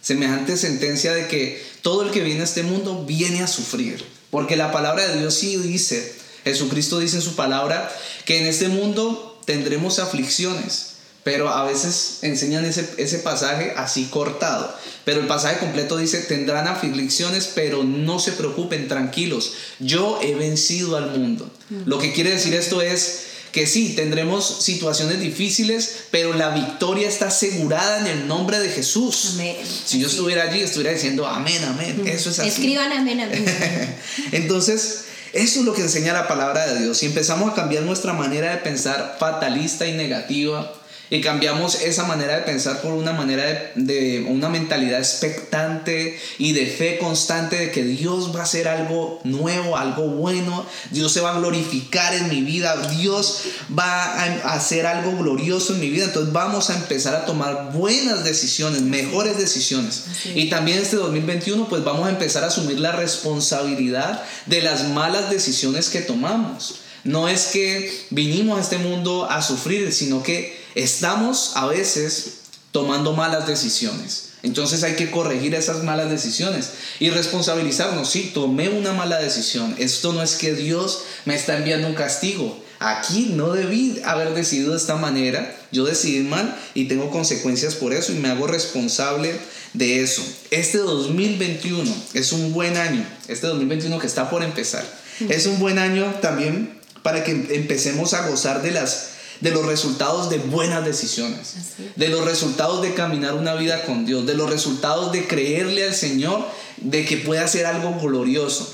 Semejante 0.00 0.56
sentencia 0.56 1.14
de 1.14 1.28
que 1.28 1.64
todo 1.82 2.02
el 2.02 2.10
que 2.10 2.24
viene 2.24 2.40
a 2.40 2.44
este 2.44 2.64
mundo 2.64 3.04
viene 3.06 3.42
a 3.42 3.46
sufrir. 3.46 4.04
Porque 4.30 4.56
la 4.56 4.72
palabra 4.72 5.06
de 5.06 5.20
Dios 5.20 5.34
sí 5.34 5.56
dice, 5.58 6.12
Jesucristo 6.44 6.98
dice 6.98 7.16
en 7.16 7.22
su 7.22 7.36
palabra, 7.36 7.94
que 8.24 8.40
en 8.40 8.46
este 8.46 8.68
mundo 8.68 9.40
tendremos 9.44 9.98
aflicciones 9.98 10.91
pero 11.24 11.50
a 11.50 11.64
veces 11.64 12.18
enseñan 12.22 12.64
ese, 12.64 12.88
ese, 12.98 13.18
pasaje 13.18 13.74
así 13.76 14.06
cortado. 14.06 14.74
Pero 15.04 15.20
el 15.20 15.26
pasaje 15.26 15.58
completo 15.58 15.96
dice, 15.96 16.18
tendrán 16.18 16.66
aflicciones, 16.66 17.50
pero 17.54 17.84
no 17.84 18.18
se 18.18 18.32
preocupen, 18.32 18.88
tranquilos, 18.88 19.52
yo 19.78 20.18
he 20.22 20.34
vencido 20.34 20.96
al 20.96 21.18
mundo. 21.18 21.50
Lo 21.86 21.98
que 21.98 22.12
quiere 22.12 22.30
decir 22.30 22.54
esto 22.54 22.82
es 22.82 23.26
que 23.52 23.66
sí, 23.66 23.92
tendremos 23.94 24.62
situaciones 24.62 25.20
difíciles, 25.20 26.04
pero 26.10 26.32
la 26.32 26.50
victoria 26.50 27.06
está 27.06 27.28
asegurada 27.28 28.00
en 28.00 28.06
el 28.06 28.26
nombre 28.26 28.58
de 28.58 28.70
Jesús. 28.70 29.36
Si 29.84 30.00
yo 30.00 30.08
estuviera 30.08 30.44
allí, 30.44 30.60
estuviera 30.60 30.92
diciendo 30.92 31.26
amén, 31.26 31.62
amén. 31.64 32.02
Eso 32.06 32.30
es 32.30 32.38
así. 32.38 32.48
Escriban 32.48 32.90
amén, 32.92 33.20
amén. 33.20 33.44
Entonces, 34.32 35.04
eso 35.34 35.60
es 35.60 35.66
lo 35.66 35.74
que 35.74 35.82
enseña 35.82 36.14
la 36.14 36.28
palabra 36.28 36.66
de 36.66 36.80
Dios. 36.80 36.96
Si 36.96 37.06
empezamos 37.06 37.52
a 37.52 37.54
cambiar 37.54 37.82
nuestra 37.84 38.14
manera 38.14 38.52
de 38.52 38.58
pensar 38.58 39.16
fatalista 39.20 39.86
y 39.86 39.92
negativa, 39.92 40.72
y 41.12 41.20
cambiamos 41.20 41.82
esa 41.82 42.04
manera 42.04 42.36
de 42.36 42.42
pensar 42.44 42.80
por 42.80 42.94
una 42.94 43.12
manera 43.12 43.72
de, 43.74 44.24
una 44.26 44.48
mentalidad 44.48 44.98
expectante 44.98 46.18
y 46.38 46.52
de 46.52 46.64
fe 46.64 46.96
constante 46.96 47.56
de 47.56 47.70
que 47.70 47.84
Dios 47.84 48.34
va 48.34 48.40
a 48.40 48.44
hacer 48.44 48.66
algo 48.66 49.20
nuevo, 49.22 49.76
algo 49.76 50.06
bueno, 50.06 50.64
Dios 50.90 51.12
se 51.12 51.20
va 51.20 51.34
a 51.34 51.38
glorificar 51.38 52.14
en 52.14 52.30
mi 52.30 52.40
vida, 52.40 52.88
Dios 52.96 53.42
va 53.78 54.04
a 54.04 54.54
hacer 54.54 54.86
algo 54.86 55.14
glorioso 55.18 55.74
en 55.74 55.80
mi 55.80 55.90
vida, 55.90 56.06
entonces 56.06 56.32
vamos 56.32 56.70
a 56.70 56.76
empezar 56.76 57.14
a 57.14 57.26
tomar 57.26 57.72
buenas 57.74 58.24
decisiones, 58.24 58.80
mejores 58.80 59.36
decisiones. 59.36 60.04
Y 60.34 60.48
también 60.48 60.78
este 60.78 60.96
2021 60.96 61.68
pues 61.68 61.84
vamos 61.84 62.06
a 62.06 62.10
empezar 62.10 62.42
a 62.42 62.46
asumir 62.46 62.80
la 62.80 62.92
responsabilidad 62.92 64.24
de 64.46 64.62
las 64.62 64.88
malas 64.88 65.28
decisiones 65.28 65.90
que 65.90 66.00
tomamos. 66.00 66.76
No 67.04 67.28
es 67.28 67.48
que 67.48 68.06
vinimos 68.08 68.58
a 68.58 68.62
este 68.62 68.78
mundo 68.78 69.28
a 69.28 69.42
sufrir, 69.42 69.92
sino 69.92 70.22
que 70.22 70.61
estamos 70.74 71.52
a 71.54 71.66
veces 71.66 72.34
tomando 72.70 73.12
malas 73.12 73.46
decisiones. 73.46 74.30
Entonces 74.42 74.82
hay 74.82 74.96
que 74.96 75.10
corregir 75.10 75.54
esas 75.54 75.84
malas 75.84 76.10
decisiones 76.10 76.70
y 76.98 77.10
responsabilizarnos. 77.10 78.10
Sí, 78.10 78.32
tomé 78.34 78.68
una 78.68 78.92
mala 78.92 79.18
decisión. 79.18 79.74
Esto 79.78 80.12
no 80.12 80.22
es 80.22 80.34
que 80.34 80.54
Dios 80.54 81.02
me 81.26 81.36
está 81.36 81.56
enviando 81.56 81.86
un 81.86 81.94
castigo. 81.94 82.60
Aquí 82.80 83.32
no 83.34 83.52
debí 83.52 84.00
haber 84.04 84.34
decidido 84.34 84.72
de 84.72 84.78
esta 84.78 84.96
manera. 84.96 85.56
Yo 85.70 85.84
decidí 85.84 86.24
mal 86.24 86.58
y 86.74 86.88
tengo 86.88 87.10
consecuencias 87.10 87.76
por 87.76 87.92
eso 87.92 88.10
y 88.10 88.16
me 88.16 88.30
hago 88.30 88.48
responsable 88.48 89.32
de 89.74 90.02
eso. 90.02 90.22
Este 90.50 90.78
2021 90.78 91.94
es 92.14 92.32
un 92.32 92.52
buen 92.52 92.76
año. 92.76 93.06
Este 93.28 93.46
2021 93.46 93.96
que 94.00 94.06
está 94.08 94.28
por 94.28 94.42
empezar. 94.42 94.84
Es 95.28 95.46
un 95.46 95.60
buen 95.60 95.78
año 95.78 96.16
también 96.20 96.80
para 97.04 97.22
que 97.22 97.30
empecemos 97.30 98.14
a 98.14 98.26
gozar 98.28 98.62
de 98.62 98.72
las 98.72 99.11
de 99.42 99.50
los 99.50 99.66
resultados 99.66 100.30
de 100.30 100.38
buenas 100.38 100.84
decisiones, 100.84 101.56
de 101.96 102.08
los 102.08 102.24
resultados 102.24 102.80
de 102.80 102.94
caminar 102.94 103.34
una 103.34 103.54
vida 103.54 103.82
con 103.82 104.06
Dios, 104.06 104.24
de 104.24 104.34
los 104.34 104.48
resultados 104.48 105.10
de 105.10 105.26
creerle 105.26 105.84
al 105.84 105.94
Señor, 105.94 106.46
de 106.76 107.04
que 107.04 107.16
puede 107.16 107.40
hacer 107.40 107.66
algo 107.66 107.98
glorioso. 108.00 108.70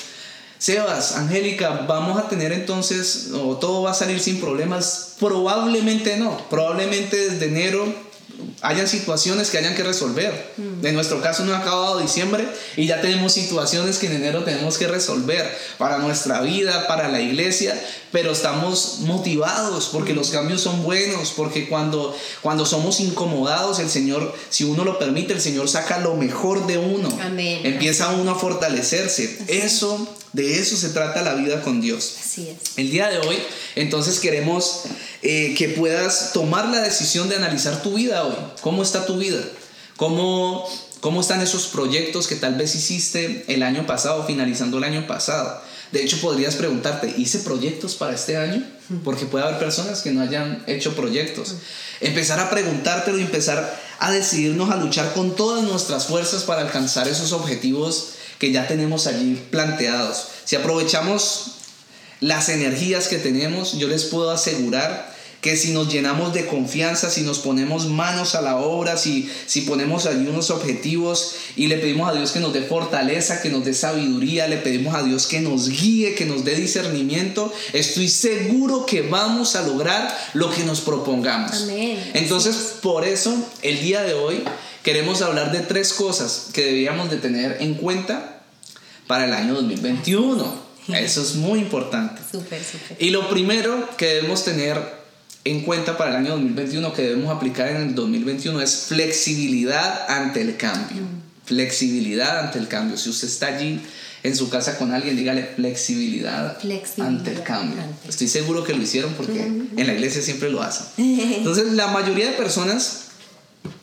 Sebas, 0.58 1.12
Angélica, 1.12 1.86
¿vamos 1.88 2.18
a 2.18 2.28
tener 2.28 2.52
entonces, 2.52 3.30
o 3.32 3.56
todo 3.56 3.82
va 3.82 3.92
a 3.92 3.94
salir 3.94 4.20
sin 4.20 4.40
problemas? 4.40 5.14
Probablemente 5.18 6.18
no. 6.18 6.36
Probablemente 6.50 7.16
desde 7.16 7.46
enero 7.46 7.86
hayan 8.62 8.88
situaciones 8.88 9.50
que 9.50 9.58
hayan 9.58 9.74
que 9.74 9.82
resolver. 9.82 10.52
Mm. 10.56 10.84
En 10.84 10.94
nuestro 10.94 11.20
caso 11.20 11.44
no 11.44 11.54
ha 11.54 11.58
acabado 11.58 11.98
diciembre 12.00 12.46
y 12.76 12.86
ya 12.86 13.00
tenemos 13.00 13.32
situaciones 13.32 13.98
que 13.98 14.06
en 14.06 14.14
enero 14.14 14.44
tenemos 14.44 14.78
que 14.78 14.88
resolver 14.88 15.48
para 15.78 15.98
nuestra 15.98 16.40
vida, 16.40 16.86
para 16.88 17.08
la 17.08 17.20
iglesia, 17.20 17.80
pero 18.10 18.32
estamos 18.32 19.00
motivados 19.00 19.90
porque 19.92 20.14
los 20.14 20.30
cambios 20.30 20.60
son 20.60 20.82
buenos, 20.82 21.32
porque 21.36 21.68
cuando, 21.68 22.16
cuando 22.42 22.66
somos 22.66 23.00
incomodados, 23.00 23.78
el 23.78 23.90
Señor, 23.90 24.34
si 24.48 24.64
uno 24.64 24.84
lo 24.84 24.98
permite, 24.98 25.32
el 25.32 25.40
Señor 25.40 25.68
saca 25.68 25.98
lo 25.98 26.16
mejor 26.16 26.66
de 26.66 26.78
uno. 26.78 27.08
Empieza 27.38 28.10
uno 28.10 28.32
a 28.32 28.34
fortalecerse. 28.34 29.38
eso, 29.48 30.08
de 30.32 30.58
eso 30.58 30.76
se 30.76 30.90
trata 30.90 31.22
la 31.22 31.34
vida 31.34 31.62
con 31.62 31.80
Dios. 31.80 32.16
Así 32.20 32.48
es. 32.48 32.76
El 32.76 32.90
día 32.90 33.08
de 33.08 33.18
hoy, 33.18 33.36
entonces 33.76 34.18
queremos 34.20 34.82
eh, 35.22 35.54
que 35.56 35.68
puedas 35.70 36.32
tomar 36.32 36.68
la 36.68 36.80
decisión 36.80 37.28
de 37.28 37.36
analizar 37.36 37.82
tu 37.82 37.94
vida 37.94 38.24
hoy. 38.24 38.34
¿Cómo 38.60 38.82
está 38.82 39.06
tu 39.06 39.18
vida? 39.18 39.40
¿Cómo, 39.96 40.68
¿Cómo 41.00 41.20
están 41.20 41.40
esos 41.40 41.66
proyectos 41.66 42.26
que 42.26 42.36
tal 42.36 42.54
vez 42.54 42.74
hiciste 42.74 43.44
el 43.48 43.62
año 43.62 43.86
pasado, 43.86 44.24
finalizando 44.24 44.78
el 44.78 44.84
año 44.84 45.06
pasado? 45.06 45.60
De 45.92 46.02
hecho, 46.02 46.20
podrías 46.20 46.56
preguntarte, 46.56 47.14
¿hice 47.16 47.38
proyectos 47.38 47.94
para 47.94 48.14
este 48.14 48.36
año? 48.36 48.62
Porque 49.04 49.26
puede 49.26 49.44
haber 49.44 49.58
personas 49.58 50.02
que 50.02 50.12
no 50.12 50.20
hayan 50.20 50.62
hecho 50.66 50.94
proyectos. 50.94 51.54
Empezar 52.00 52.40
a 52.40 52.50
preguntártelo 52.50 53.18
y 53.18 53.22
empezar 53.22 53.78
a 53.98 54.12
decidirnos 54.12 54.70
a 54.70 54.76
luchar 54.76 55.14
con 55.14 55.34
todas 55.34 55.64
nuestras 55.64 56.06
fuerzas 56.06 56.44
para 56.44 56.62
alcanzar 56.62 57.08
esos 57.08 57.32
objetivos 57.32 58.10
que 58.38 58.52
ya 58.52 58.68
tenemos 58.68 59.06
allí 59.06 59.42
planteados. 59.50 60.28
Si 60.44 60.56
aprovechamos 60.56 61.52
las 62.20 62.48
energías 62.48 63.08
que 63.08 63.18
tenemos, 63.18 63.78
yo 63.78 63.88
les 63.88 64.04
puedo 64.04 64.30
asegurar 64.30 65.14
que 65.40 65.56
si 65.56 65.72
nos 65.72 65.92
llenamos 65.92 66.34
de 66.34 66.46
confianza, 66.46 67.10
si 67.10 67.22
nos 67.22 67.38
ponemos 67.38 67.86
manos 67.86 68.34
a 68.34 68.42
la 68.42 68.56
obra, 68.56 68.96
si, 68.96 69.30
si 69.46 69.62
ponemos 69.62 70.06
allí 70.06 70.26
unos 70.26 70.50
objetivos 70.50 71.36
y 71.54 71.68
le 71.68 71.78
pedimos 71.78 72.10
a 72.10 72.14
Dios 72.14 72.32
que 72.32 72.40
nos 72.40 72.52
dé 72.52 72.62
fortaleza, 72.62 73.40
que 73.40 73.48
nos 73.48 73.64
dé 73.64 73.72
sabiduría, 73.72 74.48
le 74.48 74.56
pedimos 74.56 74.94
a 74.96 75.02
Dios 75.04 75.26
que 75.26 75.40
nos 75.40 75.68
guíe, 75.68 76.14
que 76.14 76.24
nos 76.24 76.44
dé 76.44 76.56
discernimiento, 76.56 77.52
estoy 77.72 78.08
seguro 78.08 78.84
que 78.84 79.02
vamos 79.02 79.54
a 79.54 79.62
lograr 79.62 80.16
lo 80.34 80.50
que 80.50 80.64
nos 80.64 80.80
propongamos. 80.80 81.68
Entonces, 82.14 82.74
por 82.82 83.04
eso, 83.04 83.34
el 83.62 83.80
día 83.80 84.02
de 84.02 84.14
hoy 84.14 84.42
queremos 84.82 85.22
hablar 85.22 85.52
de 85.52 85.60
tres 85.60 85.92
cosas 85.92 86.46
que 86.52 86.64
debíamos 86.64 87.10
de 87.10 87.18
tener 87.18 87.58
en 87.60 87.74
cuenta 87.74 88.42
para 89.06 89.26
el 89.26 89.32
año 89.32 89.54
2021. 89.54 90.68
Eso 90.88 91.22
es 91.22 91.34
muy 91.34 91.60
importante. 91.60 92.22
Y 92.98 93.10
lo 93.10 93.28
primero 93.28 93.88
que 93.96 94.06
debemos 94.06 94.44
tener 94.44 94.97
en 95.50 95.62
cuenta 95.62 95.96
para 95.96 96.10
el 96.10 96.16
año 96.16 96.30
2021 96.30 96.92
que 96.92 97.02
debemos 97.02 97.34
aplicar 97.34 97.68
en 97.68 97.76
el 97.76 97.94
2021 97.94 98.60
es 98.60 98.86
flexibilidad 98.88 100.06
ante 100.08 100.40
el 100.42 100.56
cambio. 100.56 101.02
Flexibilidad 101.44 102.40
ante 102.40 102.58
el 102.58 102.68
cambio. 102.68 102.96
Si 102.96 103.08
usted 103.08 103.28
está 103.28 103.46
allí 103.46 103.80
en 104.22 104.36
su 104.36 104.50
casa 104.50 104.76
con 104.78 104.92
alguien, 104.92 105.16
dígale 105.16 105.44
flexibilidad, 105.44 106.58
ante 106.98 107.32
el 107.32 107.42
cambio. 107.42 107.82
Estoy 108.08 108.28
seguro 108.28 108.64
que 108.64 108.74
lo 108.74 108.82
hicieron 108.82 109.12
porque 109.14 109.40
en 109.40 109.86
la 109.86 109.92
iglesia 109.92 110.20
siempre 110.22 110.50
lo 110.50 110.62
hacen. 110.62 110.86
Entonces, 110.96 111.72
la 111.72 111.86
mayoría 111.88 112.26
de 112.26 112.32
personas 112.32 113.04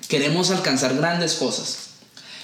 queremos 0.07 0.51
alcanzar 0.51 0.95
grandes 0.95 1.35
cosas. 1.35 1.77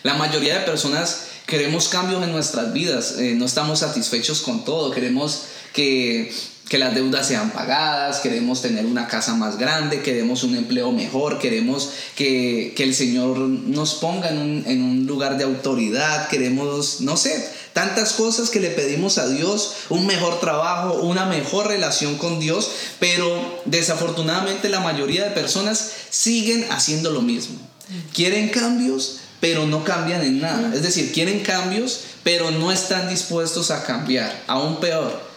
La 0.04 0.16
mayoría 0.16 0.60
de 0.60 0.66
personas 0.66 1.26
queremos 1.46 1.90
cambios 1.90 2.24
en 2.24 2.32
nuestras 2.32 2.74
vidas. 2.74 3.16
Eh, 3.20 3.36
no 3.36 3.46
estamos 3.46 3.80
satisfechos 3.80 4.42
con 4.42 4.66
todo. 4.66 4.92
Queremos 4.92 5.44
que 5.74 6.34
que 6.72 6.78
las 6.78 6.96
deudas 6.96 7.28
sean 7.28 7.52
pagadas, 7.52 8.22
queremos 8.22 8.62
tener 8.62 8.86
una 8.86 9.10
casa 9.10 9.36
más 9.36 9.58
grande, 9.58 10.02
queremos 10.02 10.44
un 10.44 10.56
empleo 10.56 10.94
mejor, 10.94 11.38
queremos 11.38 11.90
que, 12.16 12.74
el 12.78 12.96
Señor 12.96 13.40
nos 13.40 13.96
ponga 13.96 14.30
en 14.30 14.38
un, 14.38 14.64
en 14.66 14.82
un, 14.82 15.06
lugar 15.06 15.38
de 15.38 15.44
autoridad, 15.44 16.30
queremos, 16.30 17.02
no 17.02 17.18
sé, 17.18 17.46
tantas 17.74 18.14
cosas 18.14 18.50
que 18.50 18.62
le 18.62 18.70
pedimos 18.70 19.18
a 19.18 19.28
Dios, 19.28 19.74
un 19.90 20.08
mejor 20.08 20.40
trabajo, 20.40 20.94
una 21.02 21.26
mejor 21.26 21.68
relación 21.68 22.18
con 22.18 22.40
Dios, 22.40 22.72
pero 23.02 23.62
desafortunadamente 23.66 24.70
la 24.70 24.80
mayoría 24.80 25.26
de 25.26 25.32
personas 25.32 25.92
siguen 26.10 26.66
haciendo 26.72 27.12
lo 27.12 27.22
mismo. 27.22 27.60
Quieren 28.14 28.48
cambios, 28.48 29.18
pero 29.42 29.68
no 29.68 29.84
cambian 29.84 30.22
en 30.22 30.40
nada. 30.40 30.74
Es 30.74 30.84
decir, 30.84 31.12
quieren 31.12 31.42
cambios, 31.42 32.00
pero 32.24 32.50
no 32.50 32.72
están 32.72 33.10
dispuestos 33.10 33.72
a 33.72 33.84
cambiar. 33.84 34.42
Aún 34.48 34.80
peor 34.80 35.31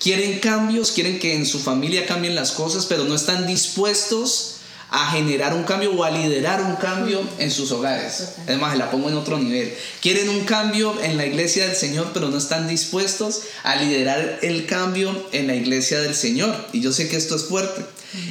Quieren 0.00 0.40
cambios, 0.40 0.92
quieren 0.92 1.18
que 1.18 1.34
en 1.34 1.44
su 1.44 1.60
familia 1.60 2.06
cambien 2.06 2.34
las 2.34 2.52
cosas, 2.52 2.86
pero 2.86 3.04
no 3.04 3.14
están 3.14 3.46
dispuestos 3.46 4.56
a 4.90 5.12
generar 5.12 5.54
un 5.54 5.62
cambio 5.62 5.92
o 5.92 6.04
a 6.04 6.10
liderar 6.10 6.62
un 6.62 6.74
cambio 6.76 7.20
en 7.38 7.50
sus 7.50 7.70
hogares. 7.70 8.30
Además, 8.46 8.76
la 8.76 8.90
pongo 8.90 9.08
en 9.08 9.16
otro 9.16 9.38
nivel. 9.38 9.72
Quieren 10.00 10.28
un 10.30 10.44
cambio 10.44 11.00
en 11.02 11.16
la 11.16 11.26
iglesia 11.26 11.66
del 11.66 11.76
Señor, 11.76 12.10
pero 12.12 12.28
no 12.28 12.38
están 12.38 12.66
dispuestos 12.66 13.42
a 13.62 13.76
liderar 13.76 14.38
el 14.42 14.66
cambio 14.66 15.28
en 15.32 15.46
la 15.46 15.54
iglesia 15.54 16.00
del 16.00 16.14
Señor. 16.14 16.56
Y 16.72 16.80
yo 16.80 16.92
sé 16.92 17.08
que 17.08 17.16
esto 17.16 17.36
es 17.36 17.44
fuerte. 17.44 17.84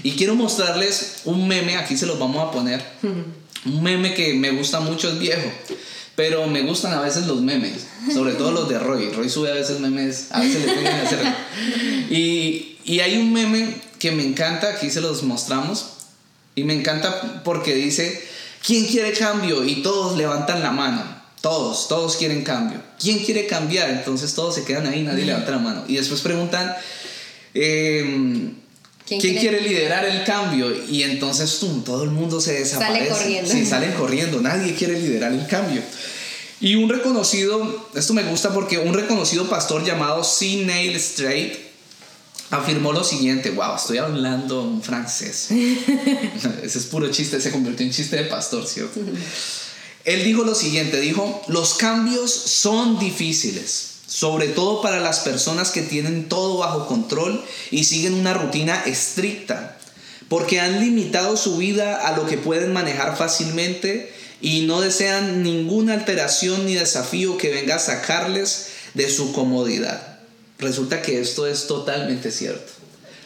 Y 0.03 0.13
quiero 0.13 0.35
mostrarles 0.35 1.21
un 1.23 1.47
meme, 1.47 1.77
aquí 1.77 1.95
se 1.95 2.05
los 2.05 2.19
vamos 2.19 2.45
a 2.45 2.51
poner. 2.51 2.83
Un 3.65 3.83
meme 3.83 4.13
que 4.13 4.33
me 4.33 4.51
gusta 4.51 4.79
mucho, 4.79 5.09
es 5.09 5.19
viejo. 5.19 5.49
Pero 6.19 6.47
me 6.47 6.63
gustan 6.63 6.91
a 6.91 6.99
veces 6.99 7.27
los 7.27 7.41
memes, 7.41 7.85
sobre 8.13 8.33
todo 8.33 8.51
los 8.51 8.67
de 8.67 8.77
Roy. 8.77 9.09
Roy 9.09 9.29
sube 9.29 9.51
a 9.51 9.53
veces 9.53 9.79
memes, 9.79 10.27
a 10.31 10.41
veces 10.41 10.65
le 10.65 10.73
pegan 10.73 10.99
a 10.99 11.03
hacer. 11.03 11.19
Y, 12.09 12.75
y 12.83 12.99
hay 12.99 13.17
un 13.17 13.31
meme 13.31 13.73
que 13.99 14.11
me 14.11 14.25
encanta, 14.25 14.67
aquí 14.67 14.89
se 14.89 14.99
los 14.99 15.23
mostramos. 15.23 15.91
Y 16.55 16.65
me 16.65 16.73
encanta 16.73 17.41
porque 17.45 17.73
dice, 17.73 18.21
¿quién 18.67 18.85
quiere 18.87 19.13
cambio? 19.13 19.63
Y 19.63 19.81
todos 19.81 20.17
levantan 20.17 20.61
la 20.61 20.71
mano. 20.71 21.01
Todos, 21.39 21.87
todos 21.87 22.17
quieren 22.17 22.43
cambio. 22.43 22.81
¿Quién 22.99 23.19
quiere 23.19 23.47
cambiar? 23.47 23.89
Entonces 23.89 24.35
todos 24.35 24.55
se 24.55 24.65
quedan 24.65 24.87
ahí, 24.87 25.03
nadie 25.03 25.23
levanta 25.23 25.51
la 25.51 25.59
mano. 25.59 25.85
Y 25.87 25.95
después 25.95 26.19
preguntan, 26.19 26.75
eh, 27.53 28.51
¿Quién, 29.17 29.37
quiere? 29.37 29.61
liderar 29.61 30.05
el 30.05 30.23
cambio? 30.23 30.71
Y 30.87 31.01
entonces 31.01 31.59
todo 31.83 32.03
el 32.03 32.11
mundo 32.11 32.39
se 32.39 32.53
desaparece. 32.53 33.09
Sale 33.09 33.19
corriendo. 33.19 33.51
Sí, 33.51 33.65
salen 33.65 33.93
corriendo. 33.93 34.41
Nadie 34.41 34.75
quiere 34.75 34.99
liderar 34.99 35.33
el 35.33 35.47
cambio. 35.47 35.81
Y 36.61 36.75
un 36.75 36.89
reconocido, 36.89 37.89
esto 37.95 38.13
me 38.13 38.23
gusta 38.23 38.53
porque 38.53 38.77
un 38.77 38.93
reconocido 38.93 39.49
pastor 39.49 39.83
llamado 39.83 40.23
C. 40.23 40.57
Neil 40.65 40.99
Strait 40.99 41.57
afirmó 42.51 42.91
lo 42.91 43.03
siguiente, 43.03 43.51
wow, 43.51 43.75
estoy 43.75 43.97
hablando 43.97 44.63
en 44.63 44.81
francés. 44.81 45.47
Ese 46.63 46.77
es 46.79 46.85
puro 46.85 47.09
chiste, 47.09 47.39
se 47.39 47.51
convirtió 47.51 47.85
en 47.85 47.91
chiste 47.91 48.17
de 48.17 48.23
pastor, 48.25 48.67
¿cierto? 48.67 48.99
Él 50.05 50.23
dijo 50.23 50.43
lo 50.43 50.53
siguiente, 50.53 50.99
dijo, 50.99 51.41
los 51.47 51.75
cambios 51.75 52.31
son 52.31 52.99
difíciles 52.99 53.98
sobre 54.09 54.47
todo 54.47 54.81
para 54.81 54.99
las 54.99 55.19
personas 55.19 55.69
que 55.69 55.83
tienen 55.83 56.27
todo 56.29 56.57
bajo 56.57 56.87
control 56.87 57.45
y 57.69 57.83
siguen 57.83 58.15
una 58.15 58.33
rutina 58.33 58.83
estricta, 58.85 59.77
porque 60.27 60.59
han 60.59 60.79
limitado 60.79 61.37
su 61.37 61.57
vida 61.57 62.07
a 62.07 62.17
lo 62.17 62.25
que 62.25 62.37
pueden 62.37 62.73
manejar 62.73 63.15
fácilmente 63.15 64.11
y 64.41 64.61
no 64.61 64.81
desean 64.81 65.43
ninguna 65.43 65.93
alteración 65.93 66.65
ni 66.65 66.73
desafío 66.73 67.37
que 67.37 67.49
venga 67.49 67.75
a 67.75 67.79
sacarles 67.79 68.69
de 68.95 69.09
su 69.11 69.31
comodidad. 69.31 70.19
Resulta 70.57 71.03
que 71.03 71.21
esto 71.21 71.45
es 71.45 71.67
totalmente 71.67 72.31
cierto. 72.31 72.71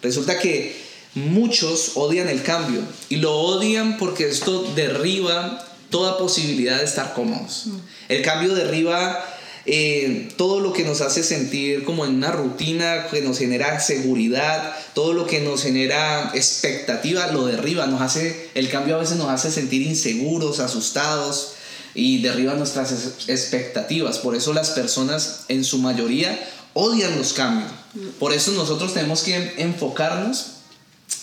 Resulta 0.01 0.37
que 0.37 0.75
muchos 1.15 1.91
odian 1.95 2.27
el 2.27 2.43
cambio 2.43 2.81
y 3.07 3.17
lo 3.17 3.33
odian 3.33 3.97
porque 3.97 4.27
esto 4.27 4.63
derriba 4.75 5.65
toda 5.89 6.17
posibilidad 6.17 6.79
de 6.79 6.85
estar 6.85 7.13
cómodos. 7.13 7.67
El 8.09 8.21
cambio 8.21 8.53
derriba 8.53 9.23
eh, 9.65 10.29
todo 10.35 10.59
lo 10.59 10.73
que 10.73 10.83
nos 10.83 10.99
hace 11.01 11.23
sentir 11.23 11.85
como 11.85 12.05
en 12.05 12.15
una 12.15 12.31
rutina 12.31 13.07
que 13.09 13.21
nos 13.21 13.39
genera 13.39 13.79
seguridad, 13.79 14.75
todo 14.93 15.13
lo 15.13 15.25
que 15.25 15.39
nos 15.39 15.63
genera 15.63 16.31
expectativa, 16.33 17.27
lo 17.27 17.45
derriba, 17.45 17.87
nos 17.87 18.01
hace, 18.01 18.49
el 18.55 18.69
cambio 18.69 18.95
a 18.95 18.99
veces 18.99 19.17
nos 19.17 19.29
hace 19.29 19.51
sentir 19.51 19.81
inseguros, 19.83 20.59
asustados 20.59 21.53
y 21.95 22.21
derriba 22.21 22.55
nuestras 22.55 22.91
expectativas. 23.27 24.19
Por 24.19 24.35
eso 24.35 24.53
las 24.53 24.71
personas 24.71 25.45
en 25.47 25.63
su 25.63 25.77
mayoría 25.77 26.37
odian 26.73 27.17
los 27.17 27.33
cambios. 27.33 27.71
Por 28.19 28.33
eso 28.33 28.51
nosotros 28.51 28.93
tenemos 28.93 29.21
que 29.21 29.53
enfocarnos 29.57 30.52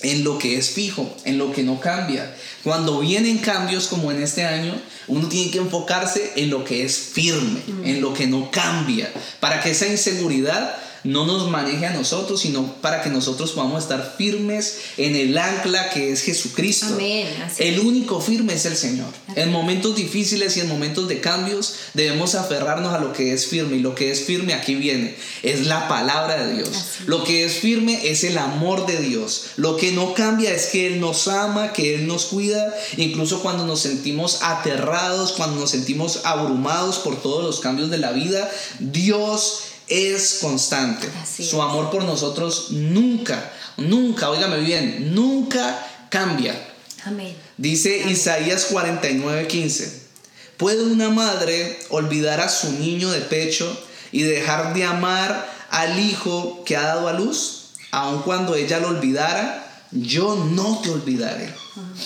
en 0.02 0.24
lo 0.24 0.38
que 0.38 0.56
es 0.56 0.70
fijo, 0.70 1.14
en 1.24 1.38
lo 1.38 1.52
que 1.52 1.62
no 1.62 1.80
cambia. 1.80 2.34
Cuando 2.62 3.00
vienen 3.00 3.38
cambios 3.38 3.86
como 3.86 4.10
en 4.10 4.22
este 4.22 4.44
año, 4.44 4.74
uno 5.08 5.28
tiene 5.28 5.50
que 5.50 5.58
enfocarse 5.58 6.32
en 6.36 6.50
lo 6.50 6.64
que 6.64 6.84
es 6.84 6.98
firme, 6.98 7.60
en 7.84 8.00
lo 8.00 8.14
que 8.14 8.26
no 8.26 8.50
cambia, 8.50 9.10
para 9.40 9.60
que 9.60 9.70
esa 9.70 9.86
inseguridad 9.86 10.76
no 11.04 11.26
nos 11.26 11.48
maneje 11.50 11.86
a 11.86 11.92
nosotros, 11.92 12.40
sino 12.40 12.74
para 12.80 13.02
que 13.02 13.10
nosotros 13.10 13.52
podamos 13.52 13.82
estar 13.82 14.14
firmes 14.16 14.78
en 14.96 15.16
el 15.16 15.36
ancla 15.36 15.90
que 15.90 16.12
es 16.12 16.22
Jesucristo. 16.22 16.86
Amén. 16.86 17.26
el 17.58 17.80
único 17.80 18.20
firme 18.20 18.54
es 18.54 18.66
el 18.66 18.76
Señor. 18.76 19.08
En 19.36 19.50
momentos 19.50 19.96
difíciles 19.96 20.56
y 20.56 20.60
en 20.60 20.68
momentos 20.68 21.08
de 21.08 21.20
cambios 21.20 21.74
debemos 21.94 22.34
aferrarnos 22.34 22.92
a 22.92 22.98
lo 22.98 23.12
que 23.12 23.32
es 23.32 23.46
firme 23.46 23.76
y 23.76 23.80
lo 23.80 23.94
que 23.94 24.10
es 24.10 24.24
firme 24.24 24.54
aquí 24.54 24.74
viene. 24.74 25.14
Es 25.42 25.66
la 25.66 25.88
palabra 25.88 26.44
de 26.44 26.54
Dios. 26.54 26.70
Lo 27.06 27.24
que 27.24 27.44
es 27.44 27.54
firme 27.54 28.10
es 28.10 28.24
el 28.24 28.38
amor 28.38 28.86
de 28.86 28.98
Dios. 28.98 29.46
Lo 29.56 29.76
que 29.76 29.92
no 29.92 30.14
cambia 30.14 30.52
es 30.52 30.66
que 30.66 30.86
Él 30.86 31.00
nos 31.00 31.28
ama, 31.28 31.72
que 31.72 31.94
Él 31.94 32.06
nos 32.06 32.26
cuida, 32.26 32.74
incluso 32.96 33.42
cuando 33.42 33.66
nos 33.66 33.80
sentimos 33.80 34.42
aterrados, 34.42 35.32
cuando 35.32 35.60
nos 35.60 35.70
sentimos 35.70 36.20
abrumados 36.24 36.98
por 36.98 37.20
todos 37.20 37.44
los 37.44 37.60
cambios 37.60 37.90
de 37.90 37.98
la 37.98 38.12
vida. 38.12 38.50
Dios 38.78 39.62
es 39.90 40.38
constante. 40.40 41.08
Su 41.26 41.60
amor 41.60 41.90
por 41.90 42.04
nosotros 42.04 42.68
nunca, 42.70 43.52
nunca, 43.76 44.30
óigame 44.30 44.60
bien, 44.60 45.14
nunca 45.14 45.86
cambia. 46.08 46.54
Amén. 47.04 47.36
Dice 47.56 47.98
Isaías 48.08 48.66
49, 48.66 49.46
15. 49.48 50.00
¿Puede 50.56 50.84
una 50.84 51.08
madre 51.08 51.78
olvidar 51.88 52.40
a 52.40 52.48
su 52.48 52.72
niño 52.72 53.10
de 53.10 53.20
pecho 53.20 53.78
y 54.12 54.22
dejar 54.22 54.74
de 54.74 54.84
amar 54.84 55.50
al 55.70 55.98
hijo 55.98 56.62
que 56.64 56.76
ha 56.76 56.82
dado 56.82 57.08
a 57.08 57.14
luz? 57.14 57.70
Aun 57.90 58.22
cuando 58.22 58.54
ella 58.54 58.78
lo 58.78 58.88
olvidara, 58.88 59.84
yo 59.90 60.36
no 60.36 60.80
te 60.82 60.90
olvidaré. 60.90 61.52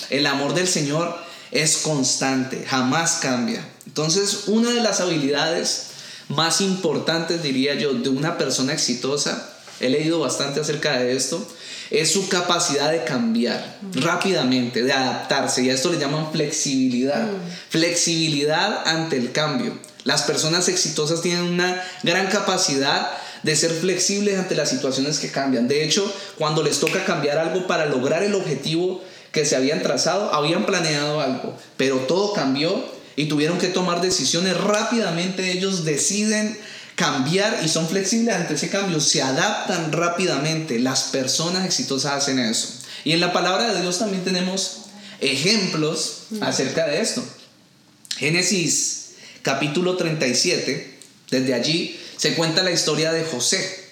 El 0.09 0.27
amor 0.27 0.55
del 0.55 0.69
Señor 0.69 1.19
es 1.51 1.79
constante, 1.79 2.65
jamás 2.67 3.19
cambia. 3.21 3.67
Entonces, 3.87 4.45
una 4.47 4.71
de 4.71 4.81
las 4.81 5.01
habilidades 5.01 5.89
más 6.29 6.61
importantes, 6.61 7.43
diría 7.43 7.75
yo, 7.75 7.93
de 7.93 8.09
una 8.09 8.39
persona 8.39 8.73
exitosa, 8.73 9.51
he 9.81 9.89
leído 9.89 10.21
bastante 10.21 10.61
acerca 10.61 10.99
de 10.99 11.17
esto, 11.17 11.47
es 11.91 12.11
su 12.11 12.29
capacidad 12.29 12.91
de 12.91 13.05
cambiar 13.05 13.79
rápidamente, 13.93 14.83
de 14.83 14.93
adaptarse, 14.93 15.63
y 15.63 15.71
a 15.71 15.75
esto 15.75 15.93
le 15.93 15.99
llaman 15.99 16.33
flexibilidad, 16.33 17.29
flexibilidad 17.69 18.87
ante 18.87 19.17
el 19.17 19.33
cambio. 19.33 19.79
Las 20.05 20.23
personas 20.23 20.69
exitosas 20.69 21.23
tienen 21.23 21.45
una 21.45 21.83
gran 22.03 22.29
capacidad 22.29 23.11
de 23.43 23.57
ser 23.57 23.71
flexibles 23.71 24.39
ante 24.39 24.55
las 24.55 24.71
situaciones 24.71 25.19
que 25.19 25.31
cambian. 25.31 25.69
De 25.69 25.85
hecho, 25.85 26.11
cuando 26.39 26.63
les 26.63 26.81
toca 26.81 27.05
cambiar 27.05 27.39
algo 27.39 27.67
para 27.67 27.87
lograr 27.87 28.23
el 28.23 28.35
objetivo 28.35 29.03
que 29.33 29.45
se 29.45 29.57
habían 29.57 29.83
trazado, 29.83 30.33
habían 30.33 30.65
planeado 30.65 31.21
algo, 31.21 31.57
pero 31.77 31.97
todo 31.99 32.33
cambió 32.33 32.83
y 33.17 33.27
tuvieron 33.27 33.59
que 33.59 33.69
tomar 33.69 34.01
decisiones 34.01 34.57
rápidamente. 34.57 35.53
Ellos 35.53 35.85
deciden 35.85 36.59
cambiar 36.95 37.61
y 37.65 37.69
son 37.69 37.89
flexibles 37.89 38.35
ante 38.35 38.55
ese 38.55 38.69
cambio, 38.69 39.01
se 39.01 39.23
adaptan 39.23 39.93
rápidamente. 39.93 40.79
Las 40.79 41.05
personas 41.05 41.65
exitosas 41.65 42.13
hacen 42.13 42.39
eso. 42.39 42.69
Y 43.05 43.13
en 43.13 43.21
la 43.21 43.33
palabra 43.33 43.73
de 43.73 43.83
Dios 43.83 43.99
también 43.99 44.25
tenemos 44.25 44.85
ejemplos 45.21 46.25
acerca 46.41 46.87
de 46.87 47.01
esto. 47.01 47.25
Génesis 48.17 49.11
capítulo 49.43 49.97
37, 49.97 50.99
desde 51.31 51.55
allí 51.55 52.01
se 52.17 52.35
cuenta 52.35 52.63
la 52.63 52.71
historia 52.71 53.13
de 53.13 53.25
José. 53.25 53.85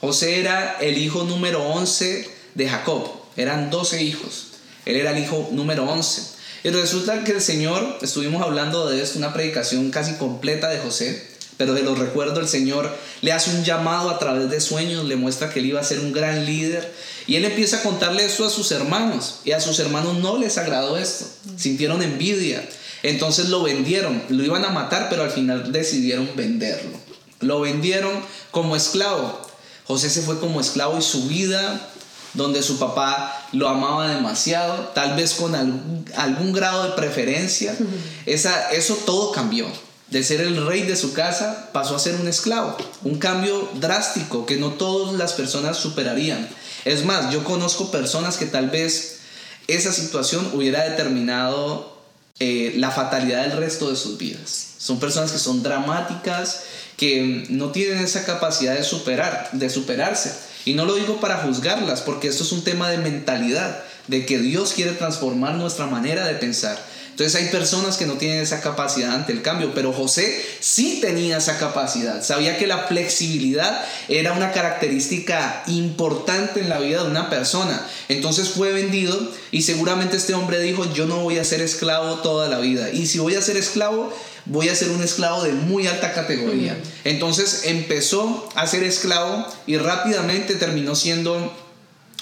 José 0.00 0.40
era 0.40 0.78
el 0.80 0.98
hijo 0.98 1.24
número 1.24 1.62
11 1.62 2.28
de 2.54 2.68
Jacob, 2.68 3.10
eran 3.36 3.70
12 3.70 4.02
hijos, 4.02 4.48
él 4.84 4.96
era 4.96 5.10
el 5.10 5.22
hijo 5.22 5.48
número 5.52 5.84
11. 5.90 6.33
Y 6.64 6.70
resulta 6.70 7.24
que 7.24 7.32
el 7.32 7.42
Señor, 7.42 7.98
estuvimos 8.00 8.42
hablando 8.42 8.88
de 8.88 9.06
una 9.16 9.34
predicación 9.34 9.90
casi 9.90 10.14
completa 10.14 10.70
de 10.70 10.78
José, 10.78 11.22
pero 11.58 11.74
de 11.74 11.82
los 11.82 11.98
recuerdos 11.98 12.38
el 12.38 12.48
Señor 12.48 12.90
le 13.20 13.32
hace 13.32 13.50
un 13.50 13.64
llamado 13.64 14.08
a 14.08 14.18
través 14.18 14.50
de 14.50 14.62
sueños, 14.62 15.04
le 15.04 15.16
muestra 15.16 15.50
que 15.50 15.60
él 15.60 15.66
iba 15.66 15.80
a 15.80 15.84
ser 15.84 16.00
un 16.00 16.12
gran 16.12 16.46
líder 16.46 16.90
y 17.26 17.36
él 17.36 17.44
empieza 17.44 17.76
a 17.76 17.82
contarle 17.82 18.24
esto 18.24 18.46
a 18.46 18.50
sus 18.50 18.72
hermanos 18.72 19.40
y 19.44 19.52
a 19.52 19.60
sus 19.60 19.78
hermanos 19.78 20.16
no 20.18 20.38
les 20.38 20.56
agradó 20.56 20.96
esto, 20.96 21.26
sintieron 21.56 22.02
envidia, 22.02 22.66
entonces 23.02 23.50
lo 23.50 23.62
vendieron, 23.62 24.22
lo 24.30 24.42
iban 24.42 24.64
a 24.64 24.70
matar, 24.70 25.08
pero 25.10 25.22
al 25.22 25.30
final 25.30 25.70
decidieron 25.70 26.30
venderlo. 26.34 26.98
Lo 27.40 27.60
vendieron 27.60 28.12
como 28.50 28.74
esclavo. 28.74 29.46
José 29.84 30.08
se 30.08 30.22
fue 30.22 30.40
como 30.40 30.62
esclavo 30.62 30.98
y 30.98 31.02
su 31.02 31.28
vida 31.28 31.90
donde 32.32 32.62
su 32.62 32.78
papá 32.78 33.43
lo 33.54 33.68
amaba 33.68 34.08
demasiado, 34.08 34.90
tal 34.94 35.16
vez 35.16 35.34
con 35.34 35.54
algún, 35.54 36.52
grado 36.52 36.84
de 36.84 36.90
preferencia. 36.90 37.74
Esa, 38.26 38.70
eso 38.70 38.96
todo 39.06 39.32
cambió. 39.32 39.66
De 40.08 40.22
ser 40.22 40.42
el 40.42 40.66
rey 40.66 40.82
de 40.82 40.96
su 40.96 41.12
casa 41.12 41.70
pasó 41.72 41.96
a 41.96 41.98
ser 41.98 42.14
un 42.16 42.28
esclavo. 42.28 42.76
Un 43.02 43.18
cambio 43.18 43.68
drástico 43.80 44.46
que 44.46 44.56
no 44.56 44.72
todas 44.72 45.14
las 45.14 45.32
personas 45.32 45.76
superarían. 45.76 46.48
Es 46.84 47.04
más, 47.04 47.32
yo 47.32 47.42
conozco 47.42 47.90
personas 47.90 48.36
que 48.36 48.46
tal 48.46 48.70
vez 48.70 49.20
esa 49.66 49.92
situación 49.92 50.50
hubiera 50.52 50.88
determinado 50.88 51.98
eh, 52.38 52.74
la 52.76 52.90
fatalidad 52.90 53.42
del 53.42 53.56
resto 53.56 53.90
de 53.90 53.96
sus 53.96 54.18
vidas. 54.18 54.74
Son 54.78 55.00
personas 55.00 55.32
que 55.32 55.38
son 55.38 55.62
dramáticas, 55.62 56.62
que 56.96 57.46
no 57.48 57.70
tienen 57.70 57.98
esa 57.98 58.24
capacidad 58.24 58.74
de 58.74 58.84
superar, 58.84 59.48
de 59.52 59.70
superarse. 59.70 60.34
Y 60.64 60.74
no 60.74 60.84
lo 60.84 60.94
digo 60.94 61.20
para 61.20 61.38
juzgarlas, 61.38 62.00
porque 62.00 62.28
esto 62.28 62.42
es 62.42 62.52
un 62.52 62.64
tema 62.64 62.88
de 62.88 62.98
mentalidad, 62.98 63.82
de 64.08 64.24
que 64.26 64.38
Dios 64.38 64.72
quiere 64.72 64.92
transformar 64.92 65.54
nuestra 65.54 65.86
manera 65.86 66.26
de 66.26 66.34
pensar. 66.34 66.78
Entonces 67.14 67.40
hay 67.40 67.48
personas 67.48 67.96
que 67.96 68.06
no 68.06 68.14
tienen 68.14 68.40
esa 68.40 68.60
capacidad 68.60 69.14
ante 69.14 69.30
el 69.30 69.40
cambio, 69.40 69.72
pero 69.72 69.92
José 69.92 70.44
sí 70.58 70.98
tenía 71.00 71.36
esa 71.36 71.58
capacidad. 71.58 72.24
Sabía 72.24 72.58
que 72.58 72.66
la 72.66 72.88
flexibilidad 72.88 73.84
era 74.08 74.32
una 74.32 74.50
característica 74.50 75.62
importante 75.68 76.58
en 76.58 76.68
la 76.68 76.80
vida 76.80 77.04
de 77.04 77.08
una 77.08 77.30
persona. 77.30 77.86
Entonces 78.08 78.48
fue 78.48 78.72
vendido 78.72 79.30
y 79.52 79.62
seguramente 79.62 80.16
este 80.16 80.34
hombre 80.34 80.58
dijo, 80.58 80.92
yo 80.92 81.06
no 81.06 81.20
voy 81.20 81.38
a 81.38 81.44
ser 81.44 81.60
esclavo 81.60 82.16
toda 82.16 82.48
la 82.48 82.58
vida. 82.58 82.90
Y 82.90 83.06
si 83.06 83.20
voy 83.20 83.36
a 83.36 83.42
ser 83.42 83.56
esclavo, 83.56 84.12
voy 84.46 84.68
a 84.68 84.74
ser 84.74 84.90
un 84.90 85.00
esclavo 85.00 85.44
de 85.44 85.52
muy 85.52 85.86
alta 85.86 86.14
categoría. 86.14 86.76
Entonces 87.04 87.62
empezó 87.66 88.48
a 88.56 88.66
ser 88.66 88.82
esclavo 88.82 89.46
y 89.68 89.76
rápidamente 89.76 90.56
terminó 90.56 90.96
siendo 90.96 91.54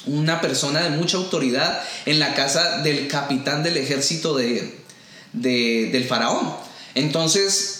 una 0.06 0.40
persona 0.40 0.82
de 0.82 0.90
mucha 0.90 1.16
autoridad 1.16 1.82
en 2.06 2.18
la 2.18 2.34
casa 2.34 2.82
del 2.82 3.08
capitán 3.08 3.62
del 3.62 3.76
ejército 3.76 4.36
de, 4.36 4.81
del 5.32 6.04
faraón. 6.06 6.54
Entonces 6.94 7.78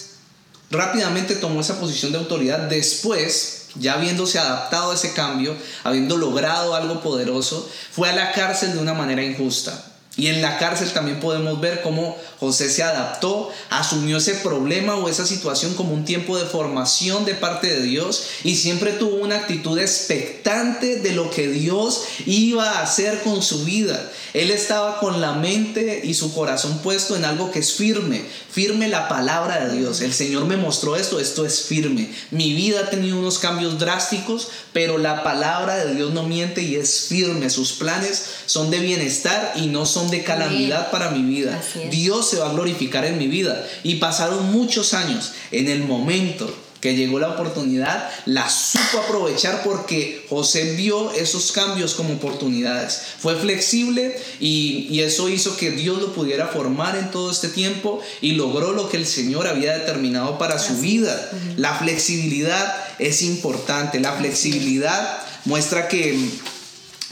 rápidamente 0.71 1.35
tomó 1.35 1.61
esa 1.61 1.79
posición 1.79 2.11
de 2.11 2.17
autoridad 2.17 2.59
después 2.61 3.63
ya 3.75 3.93
habiéndose 3.93 4.39
adaptado 4.39 4.91
a 4.91 4.95
ese 4.95 5.13
cambio, 5.13 5.55
habiendo 5.83 6.17
logrado 6.17 6.75
algo 6.75 7.01
poderoso, 7.01 7.69
fue 7.91 8.09
a 8.09 8.15
la 8.15 8.31
cárcel 8.31 8.73
de 8.73 8.79
una 8.79 8.93
manera 8.93 9.23
injusta. 9.23 9.92
Y 10.15 10.27
en 10.27 10.43
la 10.43 10.59
cárcel 10.59 10.91
también 10.91 11.19
podemos 11.19 11.59
ver 11.59 11.81
cómo 11.81 12.15
José 12.39 12.69
se 12.69 12.83
adaptó, 12.83 13.49
asumió 13.71 14.17
ese 14.17 14.35
problema 14.35 14.95
o 14.95 15.09
esa 15.09 15.25
situación 15.25 15.73
como 15.73 15.95
un 15.95 16.05
tiempo 16.05 16.37
de 16.37 16.45
formación 16.45 17.25
de 17.25 17.33
parte 17.33 17.67
de 17.67 17.81
Dios 17.81 18.23
y 18.43 18.55
siempre 18.55 18.91
tuvo 18.91 19.15
una 19.15 19.37
actitud 19.37 19.79
expectante 19.79 20.97
de 20.97 21.13
lo 21.13 21.31
que 21.31 21.47
Dios 21.47 22.03
iba 22.27 22.69
a 22.69 22.83
hacer 22.83 23.21
con 23.23 23.41
su 23.41 23.63
vida. 23.63 24.11
Él 24.35 24.51
estaba 24.51 24.99
con 24.99 25.19
la 25.19 25.33
mente 25.33 26.01
y 26.03 26.13
su 26.13 26.31
corazón 26.33 26.79
puesto 26.79 27.15
en 27.15 27.25
algo 27.25 27.49
que 27.49 27.59
es 27.59 27.73
firme, 27.73 28.23
firme 28.51 28.89
la 28.89 29.09
palabra 29.09 29.65
de 29.65 29.77
Dios. 29.79 30.01
El 30.01 30.13
Señor 30.13 30.45
me 30.45 30.57
mostró 30.57 30.95
esto, 30.95 31.19
esto 31.19 31.43
es 31.43 31.63
firme. 31.63 32.13
Mi 32.29 32.53
vida 32.53 32.81
ha 32.81 32.89
tenido 32.91 33.17
unos 33.17 33.39
cambios 33.39 33.79
drásticos, 33.79 34.49
pero 34.73 34.99
la 34.99 35.23
palabra 35.23 35.83
de 35.83 35.95
Dios 35.95 36.13
no 36.13 36.23
miente 36.23 36.61
y 36.61 36.75
es 36.75 37.05
firme. 37.07 37.49
Sus 37.49 37.73
planes 37.73 38.25
son 38.45 38.69
de 38.69 38.79
bienestar 38.79 39.53
y 39.55 39.67
no 39.67 39.85
son 39.85 40.02
de 40.09 40.23
calamidad 40.23 40.91
para 40.91 41.11
mi 41.11 41.21
vida. 41.21 41.61
Dios 41.89 42.29
se 42.29 42.37
va 42.37 42.49
a 42.49 42.53
glorificar 42.53 43.05
en 43.05 43.17
mi 43.17 43.27
vida. 43.27 43.65
Y 43.83 43.95
pasaron 43.95 44.51
muchos 44.51 44.93
años. 44.93 45.33
En 45.51 45.67
el 45.67 45.83
momento 45.83 46.53
que 46.83 46.97
llegó 46.97 47.17
la 47.17 47.29
oportunidad, 47.29 48.09
la 48.25 48.49
supo 48.49 48.97
aprovechar 48.97 49.63
porque 49.63 50.25
José 50.29 50.75
vio 50.75 51.13
esos 51.13 51.53
cambios 51.53 51.93
como 51.93 52.15
oportunidades. 52.15 53.01
Fue 53.19 53.37
flexible 53.37 54.19
y, 54.41 54.99
eso 54.99 55.29
hizo 55.29 55.55
que 55.55 55.71
Dios 55.71 56.01
lo 56.01 56.13
pudiera 56.13 56.47
formar 56.47 56.97
en 56.97 57.09
todo 57.09 57.31
este 57.31 57.47
tiempo 57.47 58.01
y 58.19 58.33
logró 58.33 58.73
lo 58.73 58.89
que 58.89 58.97
el 58.97 59.05
Señor 59.05 59.47
había 59.47 59.77
determinado 59.77 60.37
para 60.37 60.59
su 60.59 60.77
vida. 60.79 61.31
La 61.55 61.73
flexibilidad 61.73 62.75
es 62.99 63.21
importante. 63.21 64.01
La 64.01 64.11
flexibilidad 64.17 65.19
muestra 65.45 65.87
que 65.87 66.19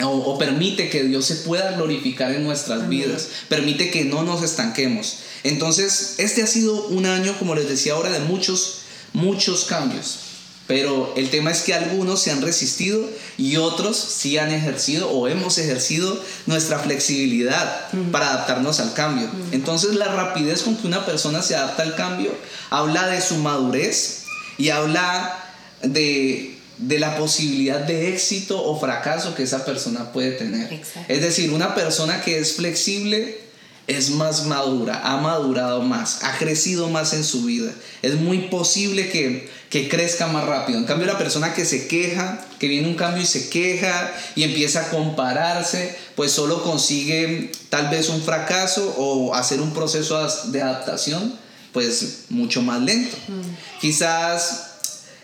o, 0.04 0.38
permite 0.38 0.90
que 0.90 1.04
Dios 1.04 1.26
se 1.26 1.36
pueda 1.36 1.72
glorificar 1.74 2.32
en 2.32 2.44
nuestras 2.44 2.90
vidas, 2.90 3.30
permite 3.50 3.92
que 3.92 4.06
no 4.06 4.24
nos 4.24 4.44
estanquemos. 4.44 5.18
Entonces, 5.44 6.16
este 6.18 6.44
ha 6.44 6.48
sido 6.48 6.88
un 6.88 7.06
año, 7.06 7.36
como 7.40 7.56
les 7.56 7.68
decía 7.68 7.94
ahora, 7.94 8.12
de 8.12 8.20
muchos, 8.20 8.82
muchos 9.14 9.66
cambios. 9.66 10.20
Pero 10.68 11.14
el 11.18 11.30
tema 11.30 11.52
es 11.52 11.64
que 11.64 11.74
algunos 11.74 12.22
se 12.22 12.32
han 12.32 12.42
resistido 12.42 13.06
y 13.38 13.58
otros 13.58 13.98
sí 13.98 14.38
han 14.38 14.52
ejercido 14.52 15.10
o 15.10 15.28
hemos 15.28 15.58
ejercido 15.58 16.18
nuestra 16.46 16.80
flexibilidad 16.80 17.90
para 18.12 18.30
adaptarnos 18.30 18.80
al 18.80 18.94
cambio. 18.94 19.30
Entonces 19.52 19.96
la 19.96 20.06
rapidez 20.06 20.62
con 20.62 20.78
que 20.78 20.88
una 20.88 21.06
persona 21.06 21.42
se 21.42 21.56
adapta 21.58 21.84
al 21.84 21.96
cambio 21.96 22.32
habla 22.70 23.08
de 23.08 23.22
su 23.22 23.36
madurez 23.36 24.24
y 24.58 24.70
habla 24.70 25.44
de 25.84 26.61
de 26.82 27.00
la 27.00 27.16
posibilidad 27.16 27.80
de 27.80 28.14
éxito 28.14 28.62
o 28.62 28.80
fracaso 28.80 29.36
que 29.36 29.44
esa 29.44 29.64
persona 29.64 30.12
puede 30.12 30.32
tener. 30.32 30.82
Es 31.08 31.22
decir, 31.22 31.52
una 31.52 31.76
persona 31.76 32.22
que 32.22 32.40
es 32.40 32.54
flexible 32.54 33.40
es 33.88 34.10
más 34.12 34.46
madura, 34.46 35.02
ha 35.04 35.18
madurado 35.18 35.82
más, 35.82 36.24
ha 36.24 36.38
crecido 36.38 36.90
más 36.90 37.14
en 37.14 37.24
su 37.24 37.44
vida. 37.44 37.72
Es 38.02 38.16
muy 38.16 38.40
posible 38.50 39.10
que, 39.10 39.50
que 39.70 39.90
crezca 39.90 40.28
más 40.28 40.46
rápido. 40.46 40.80
En 40.80 40.86
cambio, 40.86 41.08
la 41.08 41.18
persona 41.18 41.54
que 41.54 41.66
se 41.66 41.88
queja, 41.88 42.44
que 42.60 42.68
viene 42.68 42.88
un 42.88 42.96
cambio 42.96 43.22
y 43.22 43.28
se 43.28 43.50
queja 43.50 44.12
y 44.36 44.44
empieza 44.44 44.82
a 44.82 44.90
compararse, 44.90 45.96
pues 46.16 46.32
solo 46.32 46.64
consigue 46.64 47.52
tal 47.70 47.90
vez 47.90 48.10
un 48.10 48.22
fracaso 48.22 48.96
o 48.98 49.36
hacer 49.36 49.62
un 49.62 49.74
proceso 49.74 50.28
de 50.52 50.62
adaptación 50.62 51.40
pues 51.74 52.26
mucho 52.30 52.62
más 52.62 52.82
lento. 52.82 53.16
Mm. 53.28 53.80
Quizás 53.80 54.71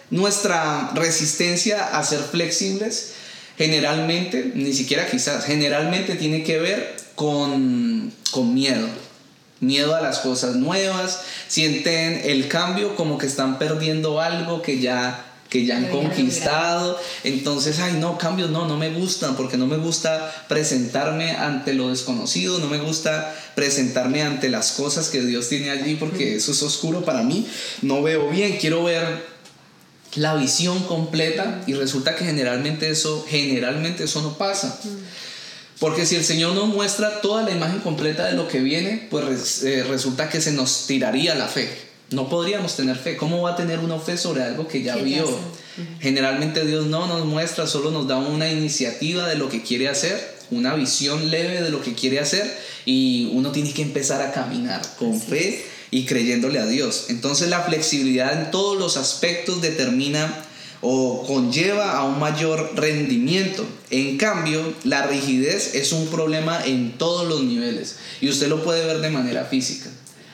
nuestra 0.09 0.91
resistencia 0.93 1.97
a 1.97 2.03
ser 2.03 2.19
flexibles 2.19 3.13
generalmente, 3.57 4.51
ni 4.53 4.71
siquiera 4.73 5.09
quizás, 5.09 5.45
generalmente 5.45 6.15
tiene 6.15 6.43
que 6.43 6.59
ver 6.59 6.95
con, 7.15 8.13
con 8.31 8.53
miedo. 8.53 8.87
Miedo 9.59 9.95
a 9.95 10.01
las 10.01 10.19
cosas 10.19 10.55
nuevas, 10.55 11.21
sienten 11.47 12.21
el 12.23 12.47
cambio 12.47 12.95
como 12.95 13.17
que 13.17 13.25
están 13.25 13.57
perdiendo 13.57 14.21
algo 14.21 14.61
que 14.61 14.79
ya 14.79 15.23
que 15.49 15.65
ya 15.65 15.77
han 15.77 15.87
conquistado. 15.87 16.99
Entonces, 17.23 17.79
ay, 17.79 17.93
no, 17.99 18.17
cambios 18.17 18.49
no, 18.49 18.67
no 18.67 18.77
me 18.77 18.89
gustan 18.89 19.35
porque 19.35 19.57
no 19.57 19.65
me 19.65 19.77
gusta 19.77 20.45
presentarme 20.49 21.31
ante 21.31 21.73
lo 21.73 21.89
desconocido, 21.89 22.59
no 22.59 22.67
me 22.67 22.79
gusta 22.79 23.33
presentarme 23.55 24.23
ante 24.23 24.49
las 24.49 24.73
cosas 24.73 25.07
que 25.07 25.21
Dios 25.21 25.47
tiene 25.47 25.69
allí 25.69 25.95
porque 25.95 26.35
eso 26.35 26.51
es 26.51 26.61
oscuro 26.61 27.05
para 27.05 27.23
mí. 27.23 27.47
No 27.81 28.03
veo 28.03 28.29
bien, 28.29 28.57
quiero 28.59 28.83
ver 28.83 29.36
la 30.15 30.35
visión 30.35 30.83
completa 30.83 31.63
y 31.67 31.73
resulta 31.73 32.15
que 32.15 32.25
generalmente 32.25 32.89
eso, 32.89 33.25
generalmente 33.27 34.05
eso 34.05 34.21
no 34.21 34.37
pasa. 34.37 34.79
Porque 35.79 36.05
si 36.05 36.15
el 36.15 36.23
Señor 36.23 36.55
nos 36.55 36.67
muestra 36.67 37.21
toda 37.21 37.43
la 37.43 37.51
imagen 37.51 37.79
completa 37.79 38.25
de 38.25 38.33
lo 38.33 38.47
que 38.47 38.59
viene, 38.59 39.07
pues 39.11 39.63
eh, 39.63 39.83
resulta 39.83 40.29
que 40.29 40.41
se 40.41 40.51
nos 40.53 40.87
tiraría 40.87 41.35
la 41.35 41.47
fe 41.47 41.87
no 42.11 42.29
podríamos 42.29 42.75
tener 42.75 42.95
fe. 42.95 43.17
¿Cómo 43.17 43.41
va 43.41 43.51
a 43.51 43.55
tener 43.55 43.79
uno 43.79 43.99
fe 43.99 44.17
sobre 44.17 44.43
algo 44.43 44.67
que 44.67 44.81
ya 44.81 44.95
vio? 44.95 45.27
Generalmente 45.99 46.65
Dios 46.65 46.85
no 46.87 47.07
nos 47.07 47.25
muestra, 47.25 47.67
solo 47.67 47.91
nos 47.91 48.07
da 48.07 48.17
una 48.17 48.49
iniciativa 48.49 49.27
de 49.27 49.35
lo 49.35 49.49
que 49.49 49.61
quiere 49.61 49.89
hacer, 49.89 50.37
una 50.49 50.73
visión 50.73 51.29
leve 51.29 51.61
de 51.61 51.69
lo 51.69 51.81
que 51.81 51.93
quiere 51.93 52.19
hacer 52.19 52.57
y 52.85 53.29
uno 53.33 53.51
tiene 53.51 53.73
que 53.73 53.81
empezar 53.81 54.21
a 54.21 54.31
caminar 54.31 54.81
con 54.97 55.19
fe 55.19 55.65
y 55.91 56.05
creyéndole 56.05 56.59
a 56.59 56.65
Dios. 56.65 57.05
Entonces 57.09 57.49
la 57.49 57.61
flexibilidad 57.61 58.41
en 58.41 58.51
todos 58.51 58.77
los 58.77 58.97
aspectos 58.97 59.61
determina 59.61 60.43
o 60.81 61.23
conlleva 61.25 61.97
a 61.97 62.03
un 62.03 62.19
mayor 62.19 62.71
rendimiento. 62.75 63.65
En 63.89 64.17
cambio, 64.17 64.73
la 64.83 65.07
rigidez 65.07 65.73
es 65.75 65.91
un 65.91 66.07
problema 66.07 66.63
en 66.65 66.97
todos 66.97 67.27
los 67.27 67.43
niveles 67.43 67.97
y 68.21 68.29
usted 68.29 68.47
lo 68.47 68.63
puede 68.63 68.85
ver 68.85 68.99
de 68.99 69.09
manera 69.09 69.45
física 69.45 69.89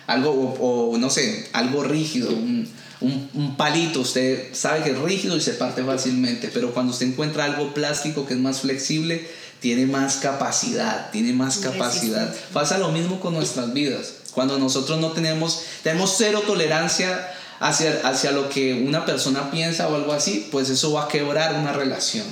algo, 0.08 0.32
o, 0.32 0.98
no 0.98 1.10
sé, 1.10 1.48
algo 1.54 1.84
rígido, 1.84 2.30
un, 2.30 2.68
un, 3.02 3.56
palito, 3.56 4.02
usted 4.02 4.54
sabe 4.54 4.84
que 4.84 4.92
es 4.92 4.98
rígido 5.00 5.38
y 5.38 5.42
se 5.42 5.54
parte 5.54 5.84
fácilmente, 5.84 6.50
pero 6.54 6.74
cuando 6.74 6.92
usted 6.92 7.08
encuentra 7.08 7.46
algo 7.46 7.74
plástico 7.74 8.26
que 8.26 8.34
es 8.34 8.40
más 8.40 8.62
flexible, 8.62 9.28
tiene 9.60 9.86
más 9.86 10.18
capacidad, 10.18 11.10
tiene 11.12 11.34
más 11.34 11.58
capacidad. 11.58 12.34
Pasa 12.52 12.78
lo 12.78 12.92
mismo 12.92 13.20
con 13.20 13.34
nuestras 13.34 13.74
vidas. 13.74 14.16
Cuando 14.34 14.58
nosotros 14.58 15.00
no 15.00 15.12
tenemos, 15.12 15.62
tenemos 15.84 16.16
cero 16.18 16.44
tolerancia 16.46 17.34
hacia, 17.60 18.02
hacia 18.04 18.32
lo 18.32 18.50
que 18.50 18.74
una 18.74 19.06
persona 19.06 19.52
piensa 19.52 19.88
o 19.88 19.96
algo 19.96 20.14
así, 20.14 20.48
pues 20.52 20.70
eso 20.70 20.94
va 20.94 21.06
a 21.06 21.08
quebrar 21.08 21.56
una 21.56 21.74
relación, 21.74 22.26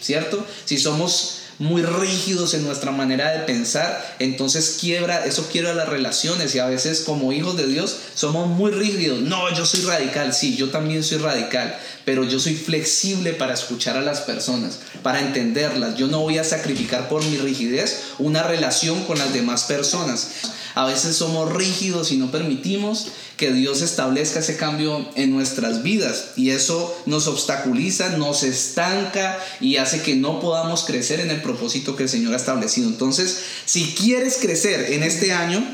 ¿cierto? 0.00 0.44
Si 0.64 0.78
somos 0.78 1.38
muy 1.58 1.82
rígidos 1.82 2.54
en 2.54 2.64
nuestra 2.64 2.92
manera 2.92 3.32
de 3.32 3.40
pensar, 3.40 4.16
entonces 4.20 4.78
quiebra, 4.80 5.26
eso 5.26 5.48
quiebra 5.50 5.74
las 5.74 5.88
relaciones 5.88 6.54
y 6.54 6.60
a 6.60 6.66
veces 6.66 7.00
como 7.00 7.32
hijos 7.32 7.56
de 7.56 7.66
Dios 7.66 7.96
somos 8.14 8.48
muy 8.48 8.70
rígidos. 8.70 9.20
No, 9.22 9.52
yo 9.54 9.66
soy 9.66 9.80
radical, 9.80 10.32
sí, 10.32 10.56
yo 10.56 10.70
también 10.70 11.02
soy 11.02 11.18
radical, 11.18 11.76
pero 12.04 12.22
yo 12.22 12.38
soy 12.38 12.54
flexible 12.54 13.32
para 13.32 13.54
escuchar 13.54 13.96
a 13.96 14.02
las 14.02 14.20
personas, 14.20 14.78
para 15.02 15.20
entenderlas. 15.20 15.96
Yo 15.96 16.06
no 16.06 16.20
voy 16.20 16.38
a 16.38 16.44
sacrificar 16.44 17.08
por 17.08 17.24
mi 17.24 17.38
rigidez 17.38 18.02
una 18.18 18.44
relación 18.44 19.02
con 19.04 19.18
las 19.18 19.32
demás 19.32 19.64
personas. 19.64 20.28
A 20.78 20.84
veces 20.84 21.16
somos 21.16 21.52
rígidos 21.52 22.12
y 22.12 22.18
no 22.18 22.30
permitimos 22.30 23.08
que 23.36 23.50
Dios 23.52 23.82
establezca 23.82 24.38
ese 24.38 24.56
cambio 24.56 25.04
en 25.16 25.32
nuestras 25.32 25.82
vidas 25.82 26.26
y 26.36 26.50
eso 26.50 26.96
nos 27.04 27.26
obstaculiza, 27.26 28.10
nos 28.10 28.44
estanca 28.44 29.36
y 29.60 29.78
hace 29.78 30.02
que 30.02 30.14
no 30.14 30.38
podamos 30.38 30.84
crecer 30.84 31.18
en 31.18 31.32
el 31.32 31.42
propósito 31.42 31.96
que 31.96 32.04
el 32.04 32.08
Señor 32.08 32.32
ha 32.32 32.36
establecido. 32.36 32.88
Entonces, 32.90 33.40
si 33.64 33.86
quieres 33.86 34.38
crecer 34.40 34.92
en 34.92 35.02
este 35.02 35.32
año, 35.32 35.66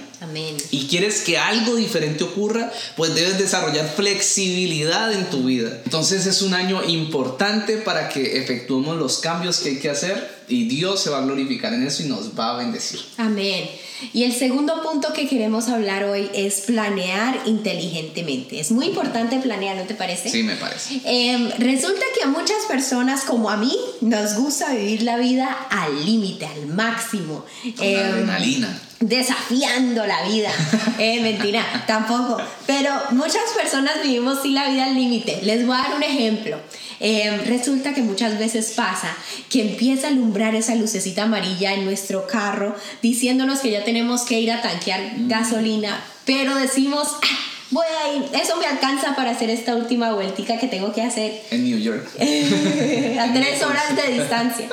y 0.70 0.86
quieres 0.86 1.22
que 1.22 1.38
algo 1.38 1.76
diferente 1.76 2.24
ocurra, 2.24 2.72
pues 2.96 3.14
debes 3.14 3.38
desarrollar 3.38 3.88
flexibilidad 3.94 5.12
en 5.12 5.24
tu 5.30 5.44
vida. 5.44 5.80
Entonces 5.84 6.26
es 6.26 6.42
un 6.42 6.54
año 6.54 6.82
importante 6.84 7.78
para 7.78 8.08
que 8.08 8.38
efectuemos 8.38 8.96
los 8.96 9.18
cambios 9.18 9.58
que 9.58 9.70
hay 9.70 9.78
que 9.78 9.90
hacer 9.90 10.44
y 10.48 10.64
Dios 10.68 11.02
se 11.02 11.10
va 11.10 11.18
a 11.18 11.22
glorificar 11.22 11.72
en 11.72 11.86
eso 11.86 12.02
y 12.02 12.06
nos 12.06 12.38
va 12.38 12.54
a 12.54 12.58
bendecir. 12.58 13.00
Amén. 13.16 13.68
Y 14.12 14.24
el 14.24 14.34
segundo 14.34 14.82
punto 14.82 15.12
que 15.12 15.28
queremos 15.28 15.68
hablar 15.68 16.04
hoy 16.04 16.28
es 16.34 16.62
planear 16.62 17.40
inteligentemente. 17.46 18.60
Es 18.60 18.70
muy 18.70 18.86
importante 18.86 19.38
planear, 19.38 19.76
¿no 19.76 19.84
te 19.84 19.94
parece? 19.94 20.28
Sí, 20.30 20.42
me 20.42 20.56
parece. 20.56 21.00
Em, 21.04 21.50
resulta 21.58 22.04
que 22.16 22.24
a 22.24 22.26
muchas 22.26 22.64
personas 22.68 23.22
como 23.22 23.50
a 23.50 23.56
mí 23.56 23.74
nos 24.00 24.34
gusta 24.34 24.74
vivir 24.74 25.02
la 25.02 25.16
vida 25.16 25.50
al 25.70 26.04
límite, 26.04 26.46
al 26.46 26.66
máximo. 26.66 27.44
Con 27.76 27.86
em, 27.86 28.00
adrenalina 28.00 28.80
desafiando 29.08 30.06
la 30.06 30.22
vida. 30.28 30.50
Eh, 30.96 31.20
mentira, 31.20 31.84
tampoco. 31.88 32.36
Pero 32.68 32.90
muchas 33.10 33.42
personas 33.56 34.00
vivimos 34.00 34.42
sin 34.42 34.54
la 34.54 34.68
vida 34.68 34.84
al 34.84 34.94
límite. 34.94 35.40
Les 35.42 35.66
voy 35.66 35.74
a 35.74 35.82
dar 35.82 35.96
un 35.96 36.04
ejemplo. 36.04 36.56
Eh, 37.00 37.36
resulta 37.46 37.92
que 37.94 38.02
muchas 38.02 38.38
veces 38.38 38.72
pasa 38.76 39.14
que 39.50 39.62
empieza 39.62 40.06
a 40.06 40.10
alumbrar 40.10 40.54
esa 40.54 40.76
lucecita 40.76 41.24
amarilla 41.24 41.74
en 41.74 41.84
nuestro 41.84 42.28
carro 42.28 42.76
diciéndonos 43.02 43.58
que 43.58 43.72
ya 43.72 43.84
tenemos 43.84 44.22
que 44.22 44.38
ir 44.38 44.52
a 44.52 44.62
tanquear 44.62 45.18
mm. 45.18 45.28
gasolina, 45.28 46.00
pero 46.24 46.54
decimos, 46.54 47.08
ah, 47.22 47.53
voy 47.70 47.86
a 47.86 48.12
ir, 48.12 48.24
eso 48.34 48.56
me 48.56 48.66
alcanza 48.66 49.14
para 49.16 49.30
hacer 49.30 49.50
esta 49.50 49.74
última 49.74 50.12
vueltica 50.12 50.58
que 50.58 50.68
tengo 50.68 50.92
que 50.92 51.02
hacer. 51.02 51.42
En 51.50 51.64
New 51.64 51.78
York. 51.78 52.06
a 52.18 53.32
tres 53.32 53.62
horas 53.62 53.96
de 53.96 54.18
distancia. 54.18 54.68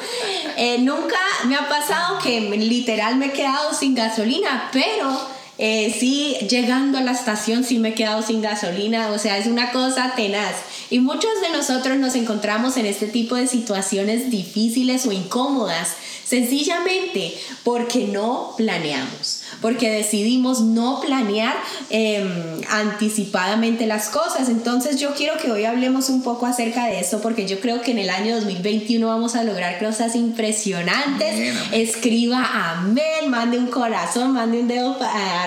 Eh, 0.58 0.77
nunca 0.80 1.17
me 1.45 1.56
ha 1.56 1.67
pasado 1.67 2.19
que 2.19 2.41
literal 2.41 3.17
me 3.17 3.27
he 3.27 3.32
quedado 3.32 3.73
sin 3.73 3.95
gasolina, 3.95 4.69
pero... 4.71 5.40
Eh, 5.63 5.95
sí, 5.95 6.38
llegando 6.50 6.97
a 6.97 7.02
la 7.02 7.12
estación 7.12 7.63
sí 7.63 7.78
me 7.78 7.89
he 7.89 7.93
quedado 7.93 8.24
sin 8.24 8.41
gasolina, 8.41 9.12
o 9.12 9.19
sea, 9.19 9.38
es 9.38 9.45
una 9.45 9.71
cosa 9.71 10.13
tenaz. 10.15 10.56
Y 10.89 11.02
muchos 11.02 11.30
de 11.39 11.56
nosotros 11.56 12.00
nos 12.00 12.15
encontramos 12.15 12.78
en 12.78 12.88
este 12.88 13.06
tipo 13.06 13.36
de 13.36 13.45
situaciones 13.45 14.32
difíciles 14.32 15.06
o 15.06 15.12
incómodas, 15.12 15.89
sencillamente 16.26 17.38
porque 17.63 18.08
no 18.08 18.56
planeamos 18.58 19.41
porque 19.62 19.89
decidimos 19.89 20.62
no 20.62 21.00
planear 21.00 21.56
em, 21.89 22.62
anticipadamente 22.69 23.86
las 23.86 24.10
cosas. 24.10 24.50
Entonces 24.50 25.00
yo 25.00 25.13
quiero 25.13 25.38
que 25.38 25.52
hoy 25.52 25.65
hablemos 25.65 26.10
un 26.10 26.24
poco 26.24 26.47
acerca 26.47 26.88
de 26.88 27.00
eso, 27.00 27.21
porque 27.21 27.47
yo 27.47 27.60
creo 27.60 27.82
que 27.82 27.91
en 27.91 28.00
el 28.00 28.10
año 28.10 28.36
2021 28.36 29.08
vamos 29.08 29.36
a 29.36 29.43
lograr 29.43 29.80
cosas 29.80 30.15
impresionantes. 30.15 31.56
Escriba 31.71 32.71
amén, 32.71 33.30
mande 33.30 33.60
un 33.60 33.67
corazón, 33.67 34.34
mande 34.34 34.60
un 34.60 34.67
dedo 34.67 34.97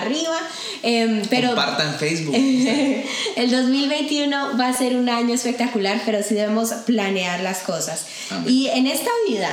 arriba. 0.05 0.39
Eh, 0.83 1.21
pero 1.29 1.49
Compartan 1.49 1.95
Facebook. 1.97 2.35
el 3.35 3.51
2021 3.51 4.57
va 4.57 4.67
a 4.67 4.73
ser 4.73 4.95
un 4.95 5.09
año 5.09 5.33
espectacular, 5.33 6.01
pero 6.05 6.23
sí 6.23 6.35
debemos 6.35 6.69
planear 6.85 7.41
las 7.41 7.59
cosas. 7.59 8.05
Y 8.45 8.67
en 8.67 8.87
esta 8.87 9.11
vida 9.27 9.49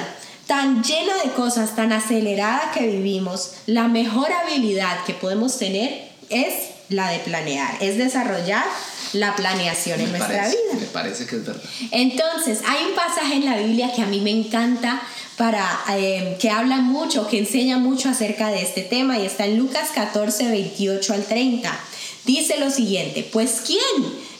tan 0.46 0.82
llena 0.82 1.14
de 1.24 1.30
cosas, 1.30 1.74
tan 1.76 1.92
acelerada 1.92 2.72
que 2.74 2.86
vivimos, 2.86 3.52
la 3.66 3.88
mejor 3.88 4.28
habilidad 4.32 5.04
que 5.04 5.14
podemos 5.14 5.58
tener 5.58 6.10
es 6.28 6.54
la 6.88 7.10
de 7.10 7.20
planear, 7.20 7.76
es 7.80 7.96
desarrollar 7.96 8.64
la 9.12 9.36
planeación 9.36 10.00
en 10.00 10.10
nuestra 10.10 10.48
vida. 10.48 10.74
Me 10.78 10.86
parece 10.86 11.26
que 11.26 11.36
es 11.36 11.46
verdad. 11.46 11.62
Entonces, 11.90 12.60
hay 12.66 12.86
un 12.86 12.94
pasaje 12.94 13.34
en 13.34 13.44
la 13.44 13.56
Biblia 13.58 13.92
que 13.94 14.02
a 14.02 14.06
mí 14.06 14.20
me 14.20 14.30
encanta 14.30 15.02
para 15.37 15.66
eh, 15.90 16.37
que 16.40 16.51
habla 16.51 16.79
mucho, 16.79 17.29
que 17.29 17.38
enseña 17.38 17.79
mucho 17.79 18.09
acerca 18.09 18.49
de 18.51 18.62
este 18.62 18.83
tema 18.83 19.18
y 19.18 19.27
está 19.27 19.47
en 19.47 19.59
Lucas 19.59 19.90
14, 19.95 20.51
28 20.51 21.14
al 21.14 21.25
30. 21.25 21.81
Dice 22.25 22.59
lo 22.59 22.71
siguiente, 22.71 23.29
pues 23.33 23.62
¿quién 23.66 23.81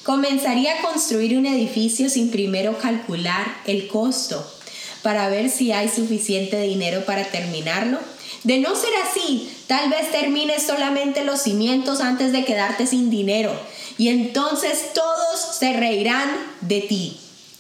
comenzaría 0.03 0.79
a 0.79 0.83
construir 0.83 1.37
un 1.37 1.47
edificio 1.47 2.09
sin 2.09 2.31
primero 2.31 2.79
calcular 2.79 3.57
el 3.67 3.89
costo? 3.89 4.47
para 5.03 5.29
ver 5.29 5.51
si 5.51 5.73
hay 5.73 5.89
suficiente 5.89 6.61
dinero 6.63 7.05
para 7.05 7.25
terminarlo? 7.25 7.99
De 8.45 8.59
no 8.59 8.75
ser 8.75 8.91
así, 9.09 9.53
tal 9.67 9.91
vez 9.91 10.11
termines 10.11 10.65
solamente 10.65 11.25
los 11.25 11.43
cimientos 11.43 12.01
antes 12.01 12.33
de 12.33 12.45
quedarte 12.45 12.87
sin 12.87 13.11
dinero 13.11 13.53
y 13.99 14.09
entonces 14.09 14.93
todos 14.95 15.57
se 15.59 15.73
reirán 15.75 16.31
de 16.61 16.81
ti. 16.81 17.19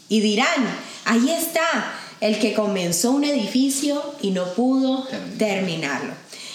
Y 0.09 0.21
dirán, 0.21 0.79
ahí 1.05 1.31
está 1.31 1.95
el 2.23 2.39
que 2.39 2.55
comenzó 2.55 3.11
un 3.11 3.25
edificio 3.25 4.01
y 4.23 4.31
no 4.31 4.55
pudo 4.55 5.07
terminarlo. 5.39 6.15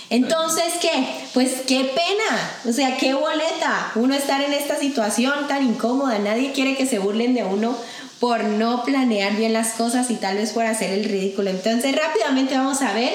Entonces, 0.10 0.64
¿qué? 0.82 1.06
Pues 1.34 1.64
qué 1.68 1.84
pena, 1.84 2.52
o 2.66 2.72
sea, 2.72 2.96
qué 2.96 3.14
boleta 3.14 3.92
uno 3.96 4.16
estar 4.16 4.42
en 4.42 4.54
esta 4.54 4.80
situación 4.80 5.50
tan 5.50 5.68
incómoda. 5.68 6.18
Nadie 6.20 6.54
quiere 6.54 6.78
que 6.78 6.86
se 6.86 7.00
burlen 7.00 7.34
de 7.34 7.44
uno 7.44 7.76
por 8.22 8.46
no 8.46 8.86
planear 8.86 9.36
bien 9.36 9.52
las 9.52 9.74
cosas 9.74 10.10
y 10.10 10.16
tal 10.16 10.38
vez 10.38 10.52
por 10.52 10.66
hacer 10.66 10.92
el 10.92 11.04
ridículo. 11.04 11.50
Entonces, 11.50 11.94
rápidamente 11.94 12.58
vamos 12.58 12.82
a 12.82 12.94
ver 12.94 13.12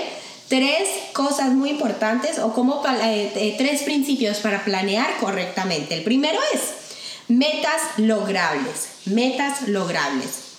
tres 0.48 0.86
cosas 1.14 1.52
muy 1.52 1.70
importantes 1.70 2.38
o 2.38 2.52
como 2.52 2.82
eh, 2.86 3.32
eh, 3.34 3.54
tres 3.56 3.82
principios 3.84 4.40
para 4.40 4.62
planear 4.62 5.16
correctamente. 5.20 5.94
El 5.94 6.04
primero 6.04 6.38
es 6.52 6.60
metas 7.28 7.80
logrables, 7.96 8.88
metas 9.06 9.68
logrables. 9.68 10.51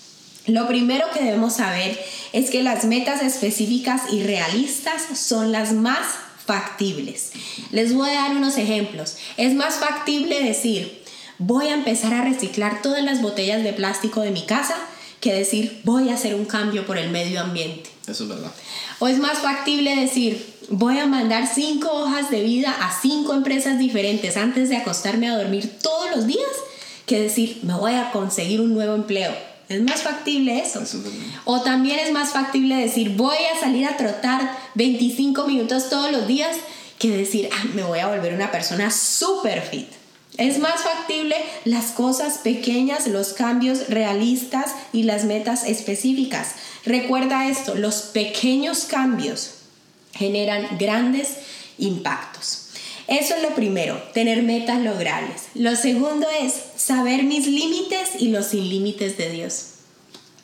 Lo 0.48 0.68
primero 0.68 1.06
que 1.14 1.24
debemos 1.24 1.54
saber 1.56 1.98
es 2.34 2.50
que 2.50 2.64
las 2.64 2.84
metas 2.84 3.22
específicas 3.22 4.02
y 4.12 4.24
realistas 4.24 5.18
son 5.18 5.54
las 5.54 5.72
más 5.72 6.06
factibles. 6.46 7.32
Les 7.72 7.94
voy 7.94 8.10
a 8.10 8.24
dar 8.24 8.36
unos 8.36 8.58
ejemplos. 8.58 9.16
Es 9.38 9.54
más 9.54 9.76
factible 9.76 10.44
decir, 10.44 11.02
voy 11.38 11.68
a 11.68 11.74
empezar 11.74 12.14
a 12.14 12.24
reciclar 12.24 12.82
todas 12.82 13.04
las 13.04 13.22
botellas 13.22 13.64
de 13.64 13.72
plástico 13.72 14.20
de 14.20 14.32
mi 14.32 14.42
casa 14.46 14.76
que 15.22 15.34
decir, 15.34 15.80
voy 15.86 16.10
a 16.10 16.16
hacer 16.16 16.36
un 16.36 16.44
cambio 16.44 16.86
por 16.86 16.98
el 16.98 17.10
medio 17.10 17.40
ambiente. 17.40 17.90
Eso 18.06 18.24
es 18.24 18.30
verdad. 18.30 18.52
O 19.00 19.08
es 19.08 19.20
más 19.20 19.38
factible 19.38 19.96
decir, 19.96 20.46
voy 20.68 21.00
a 21.00 21.06
mandar 21.06 21.48
cinco 21.48 21.90
hojas 21.90 22.30
de 22.30 22.44
vida 22.44 22.76
a 22.82 22.92
cinco 23.02 23.34
empresas 23.34 23.80
diferentes 23.80 24.36
antes 24.36 24.68
de 24.68 24.76
acostarme 24.76 25.30
a 25.30 25.38
dormir 25.38 25.72
todos 25.82 26.14
los 26.14 26.28
días 26.28 26.44
que 27.06 27.22
decir, 27.22 27.60
me 27.64 27.76
voy 27.76 27.94
a 27.94 28.12
conseguir 28.12 28.60
un 28.60 28.74
nuevo 28.74 28.96
empleo 28.96 29.53
es 29.74 29.82
más 29.82 30.04
factible 30.04 30.60
eso. 30.60 30.82
o 31.46 31.62
también 31.62 32.00
es 32.00 32.12
más 32.12 32.32
factible 32.32 32.76
decir, 32.76 33.16
voy 33.16 33.38
a 33.54 33.60
salir 33.60 33.86
a 33.86 33.98
trotar 33.98 34.58
25 34.76 35.46
minutos 35.46 35.90
todos 35.90 36.12
los 36.12 36.28
días 36.28 36.56
que 37.00 37.10
decir, 37.10 37.50
ah, 37.52 37.66
me 37.74 37.84
voy 37.84 38.00
a 38.00 38.08
volver 38.08 38.34
una 38.34 38.52
persona 38.52 38.92
súper 38.92 39.62
fit. 39.62 39.88
Es 40.38 40.58
más 40.58 40.82
factible 40.82 41.36
las 41.64 41.92
cosas 41.92 42.40
pequeñas, 42.40 43.08
los 43.08 43.34
cambios 43.34 43.90
realistas 43.90 44.72
y 44.92 45.04
las 45.04 45.26
metas 45.26 45.64
específicas. 45.64 46.54
Recuerda 46.86 47.50
esto, 47.50 47.76
los 47.76 48.02
pequeños 48.02 48.86
cambios 48.86 49.52
generan 50.14 50.78
grandes 50.80 51.30
impactos. 51.78 52.63
Eso 53.14 53.36
es 53.36 53.44
lo 53.44 53.54
primero, 53.54 54.02
tener 54.12 54.42
metas 54.42 54.82
logrables. 54.82 55.44
Lo 55.54 55.76
segundo 55.76 56.26
es 56.42 56.56
saber 56.76 57.22
mis 57.22 57.46
límites 57.46 58.14
y 58.18 58.30
los 58.30 58.48
sin 58.48 58.68
límites 58.68 59.18
de 59.18 59.30
Dios. 59.30 59.68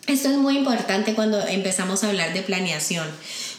Esto 0.10 0.30
es 0.30 0.38
muy 0.40 0.58
importante 0.58 1.14
cuando 1.14 1.40
empezamos 1.40 2.04
a 2.04 2.08
hablar 2.08 2.34
de 2.34 2.42
planeación. 2.42 3.08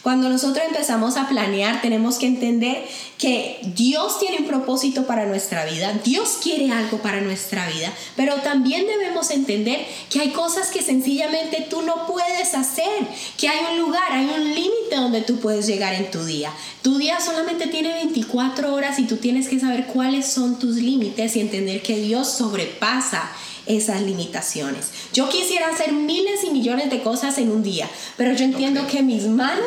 Cuando 0.01 0.27
nosotros 0.27 0.65
empezamos 0.67 1.15
a 1.15 1.29
planear, 1.29 1.81
tenemos 1.81 2.17
que 2.17 2.27
entender 2.27 2.83
que 3.17 3.61
Dios 3.73 4.19
tiene 4.19 4.39
un 4.39 4.47
propósito 4.47 5.07
para 5.07 5.25
nuestra 5.25 5.63
vida, 5.63 5.93
Dios 6.03 6.39
quiere 6.43 6.69
algo 6.73 6.97
para 6.97 7.21
nuestra 7.21 7.69
vida, 7.69 7.93
pero 8.17 8.35
también 8.41 8.85
debemos 8.85 9.31
entender 9.31 9.79
que 10.09 10.19
hay 10.19 10.31
cosas 10.31 10.71
que 10.71 10.81
sencillamente 10.81 11.67
tú 11.69 11.83
no 11.83 12.05
puedes 12.05 12.53
hacer, 12.53 13.07
que 13.37 13.47
hay 13.47 13.59
un 13.71 13.79
lugar, 13.79 14.11
hay 14.11 14.25
un 14.25 14.53
límite 14.53 14.97
donde 14.97 15.21
tú 15.21 15.39
puedes 15.39 15.65
llegar 15.67 15.93
en 15.93 16.11
tu 16.11 16.25
día. 16.25 16.51
Tu 16.81 16.97
día 16.97 17.21
solamente 17.21 17.67
tiene 17.67 17.93
24 17.93 18.73
horas 18.73 18.99
y 18.99 19.05
tú 19.05 19.15
tienes 19.15 19.47
que 19.47 19.57
saber 19.57 19.85
cuáles 19.85 20.25
son 20.25 20.59
tus 20.59 20.75
límites 20.75 21.37
y 21.37 21.39
entender 21.39 21.81
que 21.81 21.95
Dios 21.95 22.29
sobrepasa 22.29 23.31
esas 23.65 24.01
limitaciones. 24.01 24.91
Yo 25.13 25.29
quisiera 25.29 25.69
hacer 25.69 25.93
miles 25.93 26.43
y 26.43 26.49
millones 26.51 26.89
de 26.89 27.01
cosas 27.01 27.37
en 27.37 27.51
un 27.51 27.63
día, 27.63 27.89
pero 28.17 28.33
yo 28.33 28.43
entiendo 28.45 28.87
que 28.87 29.03
mis 29.03 29.27
manos, 29.27 29.65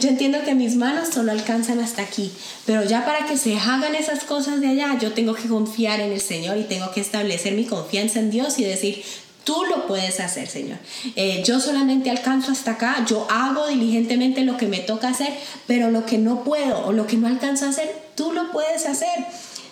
yo 0.00 0.08
entiendo 0.08 0.38
que 0.44 0.54
mis 0.54 0.76
manos 0.76 1.08
solo 1.12 1.32
alcanzan 1.32 1.80
hasta 1.80 2.02
aquí. 2.02 2.30
Pero 2.66 2.84
ya 2.84 3.04
para 3.04 3.26
que 3.26 3.36
se 3.36 3.56
hagan 3.56 3.94
esas 3.94 4.24
cosas 4.24 4.60
de 4.60 4.68
allá, 4.68 4.98
yo 4.98 5.12
tengo 5.12 5.34
que 5.34 5.48
confiar 5.48 6.00
en 6.00 6.12
el 6.12 6.20
Señor 6.20 6.58
y 6.58 6.64
tengo 6.64 6.90
que 6.92 7.00
establecer 7.00 7.54
mi 7.54 7.64
confianza 7.64 8.18
en 8.18 8.30
Dios 8.30 8.58
y 8.58 8.64
decir, 8.64 9.02
Tú 9.44 9.64
lo 9.64 9.86
puedes 9.86 10.20
hacer, 10.20 10.48
Señor. 10.48 10.78
Eh, 11.16 11.42
yo 11.44 11.60
solamente 11.60 12.10
alcanzo 12.10 12.52
hasta 12.52 12.72
acá, 12.72 13.04
yo 13.08 13.26
hago 13.30 13.66
diligentemente 13.68 14.44
lo 14.44 14.56
que 14.56 14.66
me 14.66 14.80
toca 14.80 15.08
hacer, 15.08 15.32
pero 15.66 15.90
lo 15.90 16.04
que 16.04 16.18
no 16.18 16.44
puedo 16.44 16.86
o 16.86 16.92
lo 16.92 17.06
que 17.06 17.16
no 17.16 17.26
alcanzo 17.26 17.64
a 17.64 17.70
hacer, 17.70 17.90
tú 18.14 18.32
lo 18.32 18.52
puedes 18.52 18.86
hacer. 18.86 19.26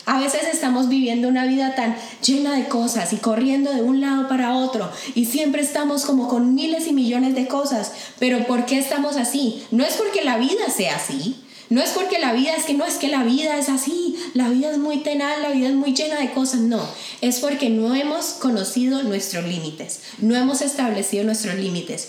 A 0.09 0.18
veces 0.18 0.44
estamos 0.51 0.88
viviendo 0.88 1.29
una 1.29 1.44
vida 1.44 1.75
tan 1.75 1.94
llena 2.25 2.57
de 2.57 2.66
cosas 2.66 3.12
y 3.12 3.16
corriendo 3.18 3.75
de 3.75 3.83
un 3.83 4.01
lado 4.01 4.27
para 4.27 4.55
otro 4.55 4.90
y 5.14 5.27
siempre 5.27 5.61
estamos 5.61 6.07
como 6.07 6.29
con 6.29 6.55
miles 6.55 6.87
y 6.87 6.94
millones 6.94 7.35
de 7.35 7.47
cosas. 7.47 7.92
Pero 8.18 8.47
¿por 8.47 8.64
qué 8.64 8.79
estamos 8.79 9.16
así? 9.16 9.62
No 9.71 9.85
es 9.85 9.97
porque 9.97 10.25
la 10.25 10.38
vida 10.38 10.71
sea 10.75 10.97
así. 10.97 11.37
No 11.68 11.83
es 11.83 11.90
porque 11.90 12.18
la 12.18 12.33
vida 12.33 12.55
es 12.57 12.64
que 12.64 12.73
no 12.73 12.87
es 12.87 12.94
que 12.94 13.09
la 13.09 13.23
vida 13.23 13.59
es 13.59 13.68
así, 13.68 14.16
la 14.33 14.49
vida 14.49 14.71
es 14.71 14.79
muy 14.79 15.03
tenaz, 15.03 15.42
la 15.42 15.51
vida 15.51 15.68
es 15.68 15.75
muy 15.75 15.92
llena 15.92 16.18
de 16.18 16.33
cosas, 16.33 16.61
no, 16.61 16.81
es 17.21 17.40
porque 17.40 17.68
no 17.68 17.94
hemos 17.94 18.29
conocido 18.40 19.03
nuestros 19.03 19.44
límites, 19.44 20.01
no 20.16 20.35
hemos 20.35 20.62
establecido 20.62 21.25
nuestros 21.25 21.57
límites. 21.57 22.09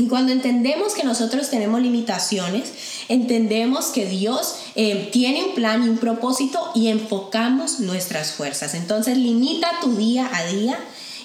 Y 0.00 0.06
cuando 0.06 0.30
entendemos 0.30 0.94
que 0.94 1.02
nosotros 1.02 1.50
tenemos 1.50 1.82
limitaciones, 1.82 2.72
entendemos 3.08 3.86
que 3.86 4.06
Dios 4.06 4.54
eh, 4.76 5.08
tiene 5.12 5.42
un 5.42 5.54
plan 5.56 5.84
y 5.84 5.88
un 5.88 5.98
propósito 5.98 6.70
y 6.72 6.86
enfocamos 6.86 7.80
nuestras 7.80 8.30
fuerzas. 8.30 8.74
Entonces 8.74 9.18
limita 9.18 9.68
tu 9.80 9.96
día 9.96 10.30
a 10.32 10.44
día 10.44 10.78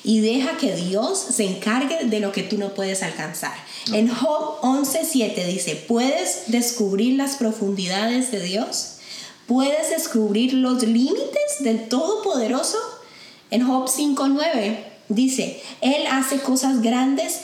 y 0.04 0.22
deja 0.22 0.58
que 0.58 0.76
Dios 0.76 1.20
se 1.20 1.46
encargue 1.46 2.06
de 2.06 2.20
lo 2.20 2.32
que 2.32 2.42
tú 2.42 2.58
no 2.58 2.74
puedes 2.74 3.04
alcanzar. 3.04 3.54
En 3.94 4.10
Job 4.10 4.60
11:7 4.62 5.46
dice, 5.46 5.76
¿puedes 5.76 6.46
descubrir 6.48 7.16
las 7.16 7.36
profundidades 7.36 8.32
de 8.32 8.42
Dios? 8.42 8.96
¿Puedes 9.46 9.92
descubrir 9.92 10.54
los 10.56 10.82
límites 10.82 11.60
del 11.60 11.88
Todopoderoso? 11.90 12.80
En 13.52 13.68
Job 13.68 13.88
5:9 13.88 14.80
dice, 15.10 15.62
Él 15.82 16.08
hace 16.10 16.40
cosas 16.40 16.82
grandes 16.82 17.42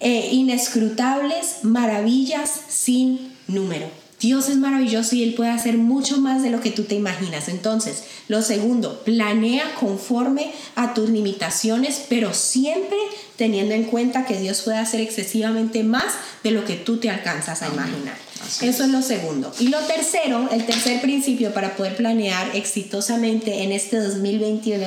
eh, 0.00 0.28
inescrutables, 0.32 1.58
maravillas 1.62 2.50
sin 2.68 3.32
número. 3.46 3.86
Dios 4.20 4.48
es 4.48 4.56
maravilloso 4.56 5.14
y 5.14 5.22
Él 5.22 5.34
puede 5.34 5.50
hacer 5.50 5.78
mucho 5.78 6.18
más 6.18 6.42
de 6.42 6.50
lo 6.50 6.60
que 6.60 6.72
tú 6.72 6.84
te 6.84 6.96
imaginas. 6.96 7.48
Entonces, 7.48 8.02
lo 8.26 8.42
segundo, 8.42 9.04
planea 9.04 9.74
conforme 9.78 10.52
a 10.74 10.92
tus 10.92 11.08
limitaciones, 11.08 12.02
pero 12.08 12.34
siempre 12.34 12.98
teniendo 13.36 13.74
en 13.74 13.84
cuenta 13.84 14.26
que 14.26 14.40
Dios 14.40 14.62
puede 14.62 14.78
hacer 14.78 15.00
excesivamente 15.00 15.84
más 15.84 16.14
de 16.42 16.50
lo 16.50 16.64
que 16.64 16.74
tú 16.74 16.96
te 16.96 17.10
alcanzas 17.10 17.62
a 17.62 17.68
imaginar. 17.68 18.16
Eso 18.60 18.84
es 18.84 18.90
lo 18.90 19.02
segundo. 19.02 19.52
Y 19.60 19.68
lo 19.68 19.78
tercero, 19.80 20.48
el 20.50 20.66
tercer 20.66 21.00
principio 21.00 21.54
para 21.54 21.76
poder 21.76 21.96
planear 21.96 22.56
exitosamente 22.56 23.62
en 23.62 23.70
este 23.70 23.98
2021 23.98 24.84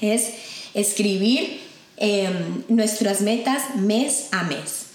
es 0.00 0.30
escribir 0.74 1.65
Em, 1.98 2.62
nuestras 2.68 3.22
metas 3.22 3.76
mes 3.76 4.26
a 4.30 4.42
mes. 4.42 4.86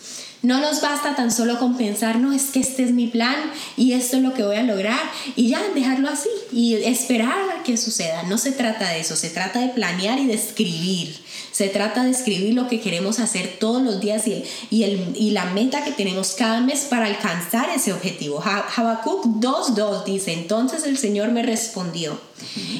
No 0.43 0.59
nos 0.59 0.81
basta 0.81 1.15
tan 1.15 1.31
solo 1.31 1.59
con 1.59 1.77
pensar, 1.77 2.17
no, 2.17 2.31
es 2.31 2.45
que 2.45 2.59
este 2.59 2.83
es 2.83 2.91
mi 2.91 3.07
plan 3.07 3.35
y 3.77 3.93
esto 3.93 4.17
es 4.17 4.23
lo 4.23 4.33
que 4.33 4.43
voy 4.43 4.55
a 4.55 4.63
lograr 4.63 4.99
y 5.35 5.49
ya 5.49 5.61
dejarlo 5.75 6.09
así 6.09 6.29
y 6.51 6.75
esperar 6.75 7.37
a 7.51 7.63
que 7.63 7.77
suceda. 7.77 8.23
No 8.23 8.39
se 8.39 8.51
trata 8.51 8.89
de 8.89 8.99
eso, 8.99 9.15
se 9.15 9.29
trata 9.29 9.59
de 9.59 9.69
planear 9.69 10.19
y 10.19 10.25
de 10.25 10.33
escribir. 10.33 11.15
Se 11.51 11.67
trata 11.69 12.03
de 12.03 12.11
escribir 12.11 12.55
lo 12.55 12.67
que 12.67 12.81
queremos 12.81 13.19
hacer 13.19 13.57
todos 13.59 13.83
los 13.83 13.99
días 13.99 14.27
y, 14.27 14.43
y, 14.71 14.83
el, 14.83 15.13
y 15.15 15.31
la 15.31 15.45
meta 15.45 15.83
que 15.83 15.91
tenemos 15.91 16.31
cada 16.31 16.59
mes 16.59 16.87
para 16.89 17.05
alcanzar 17.05 17.69
ese 17.69 17.93
objetivo. 17.93 18.41
Habacuc 18.43 19.25
2.2 19.25 20.05
dice, 20.05 20.33
entonces 20.33 20.85
el 20.85 20.97
Señor 20.97 21.31
me 21.31 21.43
respondió 21.43 22.19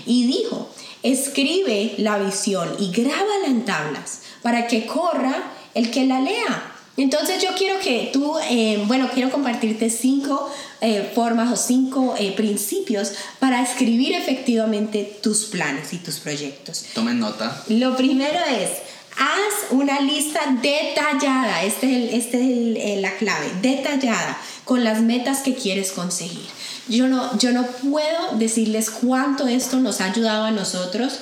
y 0.07 0.25
dijo, 0.25 0.67
Escribe 1.03 1.95
la 1.97 2.17
visión 2.17 2.75
y 2.79 2.91
grábala 2.91 3.47
en 3.47 3.65
tablas 3.65 4.21
para 4.41 4.67
que 4.67 4.85
corra 4.85 5.51
el 5.73 5.91
que 5.91 6.05
la 6.05 6.19
lea. 6.21 6.71
Entonces 6.97 7.41
yo 7.41 7.49
quiero 7.57 7.79
que 7.79 8.09
tú, 8.11 8.35
eh, 8.49 8.83
bueno, 8.85 9.09
quiero 9.13 9.31
compartirte 9.31 9.89
cinco 9.89 10.51
eh, 10.81 11.11
formas 11.15 11.51
o 11.51 11.55
cinco 11.55 12.15
eh, 12.17 12.33
principios 12.33 13.13
para 13.39 13.61
escribir 13.63 14.13
efectivamente 14.13 15.19
tus 15.23 15.45
planes 15.45 15.93
y 15.93 15.97
tus 15.97 16.19
proyectos. 16.19 16.85
Tomen 16.93 17.19
nota. 17.19 17.63
Lo 17.69 17.95
primero 17.95 18.39
es, 18.45 18.69
haz 19.17 19.71
una 19.71 20.01
lista 20.01 20.41
detallada, 20.61 21.63
este 21.63 22.07
es, 22.17 22.25
este 22.25 22.93
es 22.93 23.01
la 23.01 23.15
clave, 23.15 23.47
detallada, 23.61 24.37
con 24.65 24.83
las 24.83 25.01
metas 25.01 25.39
que 25.39 25.55
quieres 25.55 25.93
conseguir. 25.93 26.45
Yo 26.87 27.07
no, 27.07 27.37
yo 27.37 27.51
no 27.51 27.65
puedo 27.65 28.37
decirles 28.37 28.89
cuánto 28.89 29.47
esto 29.47 29.79
nos 29.79 30.01
ha 30.01 30.05
ayudado 30.05 30.45
a 30.45 30.51
nosotros 30.51 31.19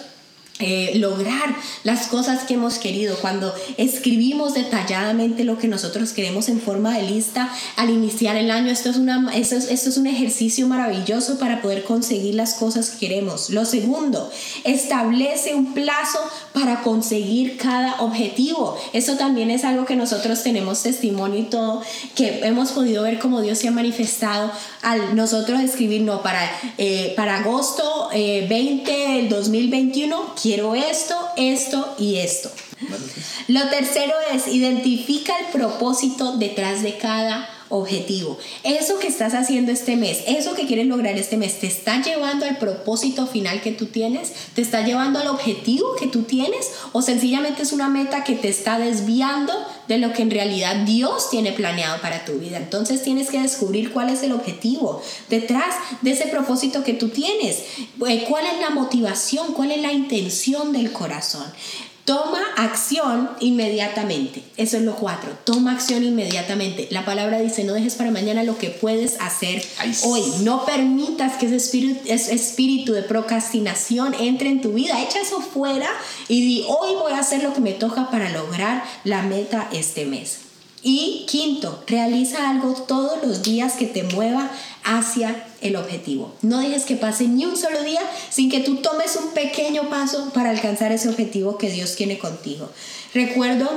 eh, 0.62 0.92
lograr 0.96 1.56
las 1.84 2.08
cosas 2.08 2.44
que 2.44 2.56
hemos 2.56 2.80
querido, 2.80 3.16
cuando 3.22 3.54
escribimos 3.78 4.54
detalladamente 4.54 5.46
lo 5.46 5.58
que 5.58 5.70
nosotros 5.70 6.12
queremos 6.12 6.50
en 6.50 6.60
forma 6.60 6.98
de 6.98 7.04
lista 7.04 7.50
al 7.78 7.90
iniciar 7.90 8.36
el 8.36 8.52
año, 8.52 8.70
esto 8.70 8.90
es, 8.90 8.98
una, 8.98 9.32
esto 9.34 9.56
es, 9.56 9.72
esto 9.72 9.90
es 9.90 9.96
un 9.96 10.08
ejercicio 10.08 10.68
maravilloso 10.68 11.40
para 11.40 11.62
poder 11.62 11.86
conseguir 11.86 12.36
las 12.36 12.56
cosas 12.56 12.90
que 12.90 13.08
queremos. 13.08 13.50
Lo 13.50 13.64
segundo, 13.64 14.30
establece 14.66 15.56
un 15.56 15.74
plazo 15.74 16.20
para 16.54 16.82
conseguir 16.82 17.56
cada 17.58 18.02
objetivo. 18.02 18.78
Eso 18.92 19.16
también 19.16 19.52
es 19.52 19.64
algo 19.64 19.86
que 19.86 19.96
nosotros 19.96 20.44
tenemos 20.44 20.84
testimonio 20.84 21.40
y 21.40 21.44
todo, 21.44 21.82
que 22.16 22.42
hemos 22.46 22.72
podido 22.72 23.04
ver 23.04 23.20
cómo 23.20 23.42
Dios 23.42 23.60
se 23.60 23.70
ha 23.70 23.72
manifestado 23.72 24.52
al 24.82 25.16
nosotros 25.16 25.62
escribir, 25.62 26.02
no, 26.02 26.22
para, 26.22 26.52
eh, 26.78 27.14
para 27.16 27.38
agosto 27.38 28.10
20 28.12 28.92
eh, 28.92 29.22
del 29.22 29.30
2021 29.30 30.34
quiero 30.50 30.74
esto, 30.74 31.16
esto 31.38 31.94
y 32.00 32.18
esto. 32.18 32.50
Lo 33.50 33.70
tercero 33.70 34.16
es 34.34 34.48
identifica 34.48 35.38
el 35.38 35.46
propósito 35.52 36.38
detrás 36.38 36.82
de 36.82 36.98
cada 36.98 37.48
objetivo. 37.70 38.38
Eso 38.64 39.00
que 39.00 39.08
estás 39.08 39.34
haciendo 39.34 39.72
este 39.72 39.96
mes, 39.96 40.24
eso 40.28 40.54
que 40.56 40.66
quieres 40.66 40.88
lograr 40.88 41.18
este 41.18 41.38
mes, 41.38 41.60
¿te 41.60 41.68
está 41.68 42.02
llevando 42.02 42.46
al 42.46 42.58
propósito 42.58 43.28
final 43.28 43.62
que 43.62 43.72
tú 43.72 43.86
tienes? 43.86 44.34
¿Te 44.56 44.62
está 44.62 44.86
llevando 44.86 45.20
al 45.20 45.28
objetivo 45.28 45.96
que 45.98 46.08
tú 46.08 46.24
tienes? 46.24 46.72
¿O 46.92 47.02
sencillamente 47.02 47.64
es 47.64 47.72
una 47.72 47.90
meta 47.90 48.24
que 48.24 48.36
te 48.36 48.50
está 48.50 48.80
desviando 48.80 49.54
de 49.88 49.98
lo 49.98 50.14
que 50.14 50.24
en 50.24 50.32
realidad 50.32 50.76
Dios 50.78 51.30
tiene 51.30 51.52
planeado 51.52 52.02
para 52.02 52.26
tu 52.26 52.34
vida? 52.34 52.58
Entonces 52.58 53.04
tienes 53.04 53.30
que 53.30 53.42
descubrir 53.42 53.92
cuál 53.92 54.10
es 54.10 54.24
el 54.24 54.32
objetivo 54.32 55.02
detrás 55.30 55.76
de 56.02 56.12
ese 56.12 56.28
propósito 56.28 56.84
que 56.84 56.94
tú 56.94 57.10
tienes. 57.10 57.64
Eh, 58.08 58.26
¿Cuál 58.28 58.46
es 58.46 58.60
la 58.60 58.72
motivación? 58.72 59.54
¿Cuál 59.54 59.72
es 59.72 59.82
la 59.82 59.94
intención 59.94 60.74
del 60.74 60.92
corazón? 60.92 61.46
Toma 62.10 62.42
acción 62.58 63.30
inmediatamente. 63.40 64.42
Eso 64.58 64.78
es 64.78 64.82
lo 64.82 64.96
cuatro. 64.96 65.30
Toma 65.44 65.74
acción 65.74 66.04
inmediatamente. 66.04 66.88
La 66.90 67.06
palabra 67.06 67.40
dice, 67.40 67.64
no 67.64 67.74
dejes 67.74 67.94
para 67.94 68.10
mañana 68.10 68.42
lo 68.42 68.58
que 68.58 68.72
puedes 68.72 69.22
hacer 69.22 69.64
hoy. 70.06 70.24
No 70.42 70.66
permitas 70.66 71.38
que 71.38 71.46
ese 71.46 71.58
espíritu, 71.58 72.00
ese 72.08 72.34
espíritu 72.34 72.94
de 72.94 73.04
procrastinación 73.04 74.16
entre 74.16 74.50
en 74.50 74.60
tu 74.60 74.74
vida. 74.74 75.00
Echa 75.04 75.22
eso 75.22 75.40
fuera 75.40 75.88
y 76.28 76.42
di, 76.42 76.66
hoy 76.68 76.96
voy 76.96 77.12
a 77.12 77.20
hacer 77.20 77.44
lo 77.44 77.54
que 77.54 77.62
me 77.62 77.74
toca 77.74 78.10
para 78.10 78.32
lograr 78.32 78.84
la 79.04 79.22
meta 79.22 79.70
este 79.72 80.08
mes. 80.08 80.40
Y 80.82 81.28
quinto, 81.30 81.84
realiza 81.86 82.50
algo 82.50 82.74
todos 82.74 83.22
los 83.22 83.44
días 83.44 83.74
que 83.74 83.86
te 83.86 84.02
mueva 84.02 84.50
hacia 84.84 85.46
el 85.62 85.76
objetivo. 85.76 86.34
No 86.42 86.60
dejes 86.60 86.86
que 86.86 86.96
pase 86.96 87.28
ni 87.28 87.46
un 87.46 87.58
solo 87.58 87.84
día 87.84 88.02
sin 88.30 88.50
que 88.50 88.60
tú 88.60 88.78
tomes 88.78 89.16
un 89.16 89.32
pequeño 89.32 89.90
paso 89.90 90.32
para 90.34 90.50
alcanzar 90.50 90.92
ese 90.92 91.10
objetivo 91.10 91.58
que 91.58 91.70
Dios 91.70 91.96
tiene 91.96 92.18
contigo. 92.18 92.70
Recuerdo 93.14 93.70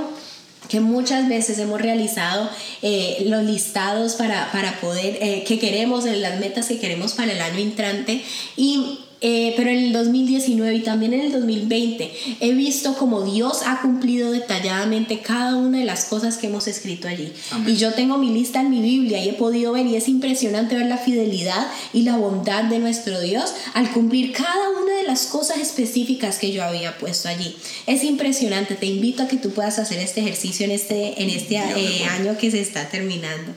que 0.68 0.80
muchas 0.80 1.28
veces 1.28 1.58
hemos 1.58 1.80
realizado 1.80 2.48
eh, 2.82 3.24
los 3.26 3.42
listados 3.44 4.14
para, 4.14 4.78
poder, 4.80 5.18
eh, 5.20 5.44
que 5.46 5.58
queremos, 5.58 6.04
las 6.04 6.40
metas 6.40 6.68
que 6.68 6.78
queremos 6.78 7.12
para 7.12 7.32
el 7.32 7.40
año 7.40 7.58
entrante 7.58 8.22
y 8.56 9.00
eh, 9.22 9.54
pero 9.56 9.70
en 9.70 9.78
el 9.78 9.92
2019 9.92 10.74
y 10.74 10.80
también 10.80 11.14
en 11.14 11.20
el 11.20 11.32
2020 11.32 12.12
he 12.40 12.52
visto 12.52 12.94
como 12.94 13.22
Dios 13.22 13.60
ha 13.64 13.80
cumplido 13.80 14.32
detalladamente 14.32 15.20
cada 15.20 15.56
una 15.56 15.78
de 15.78 15.84
las 15.84 16.06
cosas 16.06 16.36
que 16.36 16.48
hemos 16.48 16.66
escrito 16.66 17.06
allí. 17.06 17.32
Y 17.66 17.76
yo 17.76 17.92
tengo 17.92 18.18
mi 18.18 18.30
lista 18.30 18.60
en 18.60 18.70
mi 18.70 18.80
Biblia 18.80 19.24
y 19.24 19.28
he 19.28 19.32
podido 19.34 19.72
ver 19.72 19.86
y 19.86 19.94
es 19.94 20.08
impresionante 20.08 20.74
ver 20.74 20.86
la 20.86 20.98
fidelidad 20.98 21.68
y 21.92 22.02
la 22.02 22.16
bondad 22.16 22.64
de 22.64 22.80
nuestro 22.80 23.20
Dios 23.20 23.54
al 23.74 23.90
cumplir 23.92 24.32
cada 24.32 24.70
una 24.70 24.96
de 24.96 25.04
las 25.04 25.26
cosas 25.26 25.58
específicas 25.58 26.38
que 26.38 26.52
yo 26.52 26.64
había 26.64 26.98
puesto 26.98 27.28
allí. 27.28 27.56
Es 27.86 28.04
impresionante, 28.04 28.74
te 28.74 28.86
invito 28.86 29.22
a 29.22 29.28
que 29.28 29.36
tú 29.36 29.50
puedas 29.50 29.78
hacer 29.78 30.00
este 30.00 30.20
ejercicio 30.20 30.66
en 30.66 30.72
este, 30.72 31.22
en 31.22 31.30
este 31.30 31.56
eh, 31.56 32.04
año 32.06 32.36
que 32.38 32.50
se 32.50 32.60
está 32.60 32.88
terminando. 32.88 33.52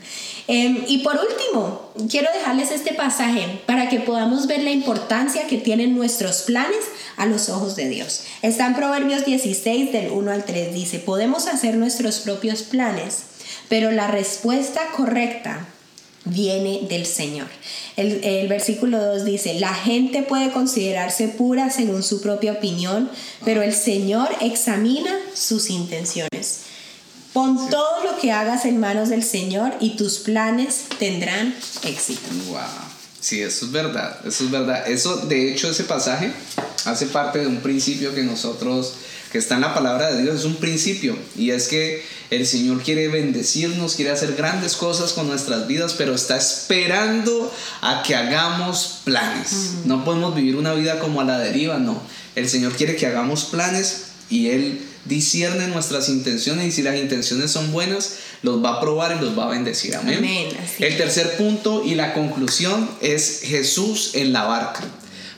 Em, 0.48 0.84
y 0.86 0.98
por 0.98 1.18
último, 1.18 1.90
quiero 2.08 2.28
dejarles 2.32 2.70
este 2.70 2.94
pasaje 2.94 3.60
para 3.66 3.88
que 3.88 3.98
podamos 3.98 4.46
ver 4.46 4.62
la 4.62 4.70
importancia 4.70 5.46
que 5.48 5.55
tienen 5.56 5.94
nuestros 5.94 6.42
planes 6.42 6.84
a 7.16 7.26
los 7.26 7.48
ojos 7.48 7.76
de 7.76 7.88
Dios. 7.88 8.22
Está 8.42 8.66
en 8.66 8.74
Proverbios 8.74 9.24
16 9.24 9.92
del 9.92 10.10
1 10.10 10.30
al 10.30 10.44
3. 10.44 10.74
Dice, 10.74 10.98
podemos 10.98 11.46
hacer 11.46 11.76
nuestros 11.76 12.20
propios 12.20 12.62
planes, 12.62 13.22
pero 13.68 13.90
la 13.90 14.06
respuesta 14.06 14.80
correcta 14.96 15.66
viene 16.24 16.80
del 16.88 17.06
Señor. 17.06 17.46
El, 17.96 18.22
el, 18.24 18.48
versículo 18.48 19.02
2 19.02 19.24
dice, 19.24 19.54
la 19.54 19.74
gente 19.74 20.22
puede 20.22 20.50
considerarse 20.50 21.28
pura 21.28 21.70
según 21.70 22.02
su 22.02 22.20
propia 22.20 22.52
opinión, 22.52 23.10
pero 23.44 23.62
el 23.62 23.74
Señor 23.74 24.28
examina 24.40 25.16
sus 25.34 25.70
intenciones. 25.70 26.62
Pon 27.32 27.68
todo 27.70 28.02
lo 28.04 28.18
que 28.18 28.32
hagas 28.32 28.64
en 28.64 28.80
manos 28.80 29.10
del 29.10 29.22
Señor 29.22 29.74
y 29.78 29.90
tus 29.96 30.18
planes 30.20 30.86
tendrán 30.98 31.54
éxito. 31.84 32.28
Wow. 32.48 32.95
Sí, 33.26 33.42
eso 33.42 33.64
es 33.64 33.72
verdad, 33.72 34.20
eso 34.24 34.44
es 34.44 34.52
verdad. 34.52 34.88
Eso, 34.88 35.16
de 35.16 35.50
hecho, 35.50 35.68
ese 35.68 35.82
pasaje 35.82 36.30
hace 36.84 37.06
parte 37.06 37.40
de 37.40 37.48
un 37.48 37.56
principio 37.56 38.14
que 38.14 38.22
nosotros, 38.22 38.92
que 39.32 39.38
está 39.38 39.56
en 39.56 39.62
la 39.62 39.74
palabra 39.74 40.12
de 40.12 40.22
Dios, 40.22 40.36
es 40.36 40.44
un 40.44 40.54
principio. 40.54 41.18
Y 41.36 41.50
es 41.50 41.66
que 41.66 42.04
el 42.30 42.46
Señor 42.46 42.84
quiere 42.84 43.08
bendecirnos, 43.08 43.96
quiere 43.96 44.12
hacer 44.12 44.36
grandes 44.36 44.76
cosas 44.76 45.12
con 45.12 45.26
nuestras 45.26 45.66
vidas, 45.66 45.94
pero 45.94 46.14
está 46.14 46.36
esperando 46.36 47.52
a 47.80 48.04
que 48.04 48.14
hagamos 48.14 49.00
planes. 49.02 49.72
No 49.86 50.04
podemos 50.04 50.36
vivir 50.36 50.54
una 50.54 50.74
vida 50.74 51.00
como 51.00 51.20
a 51.20 51.24
la 51.24 51.40
deriva, 51.40 51.78
no. 51.78 52.00
El 52.36 52.48
Señor 52.48 52.76
quiere 52.76 52.94
que 52.94 53.08
hagamos 53.08 53.46
planes 53.46 54.02
y 54.30 54.50
Él 54.50 54.80
discierne 55.04 55.66
nuestras 55.66 56.08
intenciones 56.08 56.66
y 56.66 56.70
si 56.72 56.82
las 56.82 56.96
intenciones 56.96 57.50
son 57.50 57.72
buenas, 57.72 58.18
los 58.42 58.64
va 58.64 58.74
a 58.74 58.80
probar 58.80 59.16
y 59.16 59.24
los 59.24 59.38
va 59.38 59.46
a 59.46 59.50
bendecir. 59.50 59.94
Amén. 59.96 60.48
El 60.78 60.96
tercer 60.96 61.36
punto 61.36 61.82
y 61.84 61.94
la 61.94 62.14
conclusión 62.14 62.88
es 63.00 63.40
Jesús 63.44 64.12
en 64.14 64.32
la 64.32 64.44
barca. 64.44 64.80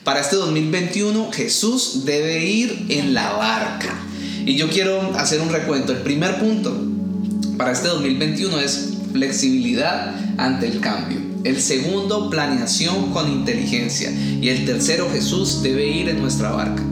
Para 0.05 0.21
este 0.21 0.37
2021 0.37 1.31
Jesús 1.33 2.05
debe 2.05 2.45
ir 2.45 2.87
en 2.89 3.15
la 3.15 3.33
barca. 3.33 3.95
Y 4.45 4.57
yo 4.57 4.71
quiero 4.71 5.15
hacer 5.17 5.41
un 5.41 5.51
recuento. 5.51 5.93
El 5.93 5.99
primer 5.99 6.39
punto 6.39 6.75
para 7.57 7.73
este 7.73 7.89
2021 7.89 8.61
es 8.61 8.91
flexibilidad 9.13 10.15
ante 10.39 10.67
el 10.67 10.81
cambio. 10.81 11.19
El 11.45 11.61
segundo, 11.61 12.31
planeación 12.31 13.13
con 13.13 13.31
inteligencia. 13.31 14.11
Y 14.11 14.49
el 14.49 14.65
tercero, 14.65 15.09
Jesús 15.13 15.63
debe 15.63 15.87
ir 15.87 16.09
en 16.09 16.21
nuestra 16.21 16.51
barca. 16.51 16.83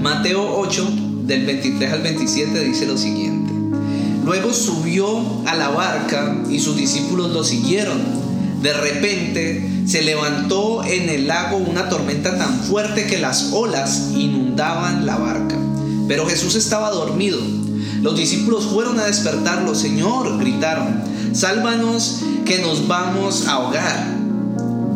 Mateo 0.00 0.58
8, 0.58 1.06
del 1.24 1.44
23 1.44 1.92
al 1.92 2.02
27 2.02 2.60
dice 2.60 2.86
lo 2.86 2.96
siguiente. 2.96 3.35
Luego 4.26 4.52
subió 4.52 5.22
a 5.46 5.54
la 5.54 5.68
barca 5.68 6.36
y 6.50 6.58
sus 6.58 6.76
discípulos 6.76 7.30
lo 7.30 7.44
siguieron. 7.44 7.96
De 8.60 8.72
repente 8.72 9.84
se 9.86 10.02
levantó 10.02 10.82
en 10.84 11.08
el 11.08 11.28
lago 11.28 11.58
una 11.58 11.88
tormenta 11.88 12.36
tan 12.36 12.58
fuerte 12.64 13.06
que 13.06 13.18
las 13.18 13.52
olas 13.52 14.10
inundaban 14.16 15.06
la 15.06 15.16
barca. 15.16 15.56
Pero 16.08 16.26
Jesús 16.26 16.56
estaba 16.56 16.90
dormido. 16.90 17.38
Los 18.02 18.18
discípulos 18.18 18.64
fueron 18.64 18.98
a 18.98 19.04
despertarlo. 19.04 19.76
Señor, 19.76 20.38
gritaron, 20.40 21.04
sálvanos 21.32 22.22
que 22.44 22.58
nos 22.58 22.88
vamos 22.88 23.46
a 23.46 23.52
ahogar. 23.52 24.16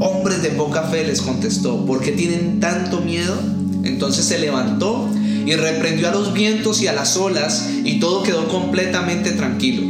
Hombres 0.01 0.43
de 0.43 0.51
poca 0.51 0.83
fe 0.85 1.07
les 1.07 1.23
contestó, 1.23 1.87
¿por 1.87 2.01
qué 2.01 2.11
tienen 2.11 2.59
tanto 2.59 3.01
miedo? 3.01 3.37
Entonces 3.85 4.25
se 4.25 4.40
levantó 4.40 5.09
y 5.46 5.55
reprendió 5.55 6.09
a 6.09 6.12
los 6.12 6.33
vientos 6.33 6.83
y 6.83 6.87
a 6.87 6.92
las 6.92 7.16
olas 7.16 7.68
y 7.85 8.00
todo 8.00 8.22
quedó 8.22 8.48
completamente 8.48 9.33
tranquilo. 9.33 9.83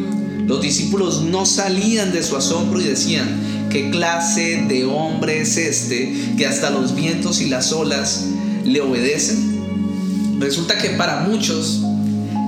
Los 0.47 0.63
discípulos 0.63 1.23
no 1.23 1.47
salían 1.47 2.13
de 2.13 2.23
su 2.23 2.37
asombro 2.37 2.81
y 2.81 2.85
decían, 2.85 3.69
¿qué 3.71 3.91
clase 3.91 4.65
de 4.69 4.85
hombre 4.85 5.43
es 5.43 5.57
este 5.57 6.13
que 6.37 6.47
hasta 6.47 6.71
los 6.71 6.95
vientos 6.95 7.41
y 7.41 7.49
las 7.49 7.73
olas 7.73 8.27
le 8.65 8.81
obedecen? 8.81 10.39
Resulta 10.41 10.79
que 10.79 10.91
para 10.91 11.21
muchos 11.21 11.83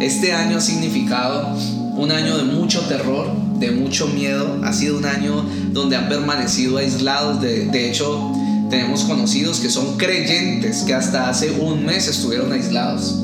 este 0.01 0.33
año 0.33 0.57
ha 0.57 0.61
significado 0.61 1.57
un 1.97 2.11
año 2.11 2.37
de 2.39 2.45
mucho 2.45 2.81
terror, 2.81 3.31
de 3.59 3.71
mucho 3.71 4.09
miedo, 4.09 4.61
ha 4.65 4.73
sido 4.73 4.99
un 4.99 5.05
año 5.05 5.45
donde 5.73 5.95
han 5.95 6.09
permanecido 6.09 6.79
aislados, 6.79 7.41
de, 7.41 7.67
de 7.67 7.89
hecho 7.89 8.33
tenemos 8.73 9.05
conocidos 9.05 9.61
que 9.61 9.69
son 9.69 9.99
creyentes, 9.99 10.85
que 10.85 10.95
hasta 10.95 11.29
hace 11.29 11.51
un 11.51 11.85
mes 11.85 12.09
estuvieron 12.09 12.51
aislados, 12.53 13.19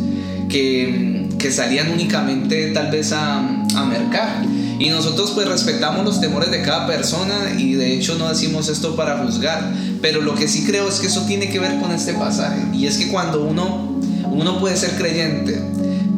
que, 0.50 1.26
que 1.38 1.50
salían 1.50 1.90
únicamente 1.90 2.70
tal 2.72 2.90
vez 2.90 3.12
a, 3.12 3.38
a 3.74 3.84
mercar. 3.86 4.44
Y 4.78 4.90
nosotros 4.90 5.30
pues 5.30 5.48
respetamos 5.48 6.04
los 6.04 6.20
temores 6.20 6.50
de 6.50 6.60
cada 6.60 6.86
persona 6.86 7.54
y 7.56 7.72
de 7.72 7.94
hecho 7.94 8.16
no 8.18 8.28
decimos 8.28 8.68
esto 8.68 8.94
para 8.94 9.24
juzgar, 9.24 9.72
pero 10.02 10.20
lo 10.20 10.34
que 10.34 10.48
sí 10.48 10.64
creo 10.66 10.86
es 10.86 11.00
que 11.00 11.06
eso 11.06 11.22
tiene 11.22 11.48
que 11.48 11.58
ver 11.58 11.80
con 11.80 11.92
este 11.92 12.12
pasaje. 12.12 12.60
Y 12.74 12.86
es 12.86 12.98
que 12.98 13.08
cuando 13.08 13.42
uno, 13.42 13.98
uno 14.30 14.60
puede 14.60 14.76
ser 14.76 14.98
creyente, 14.98 15.62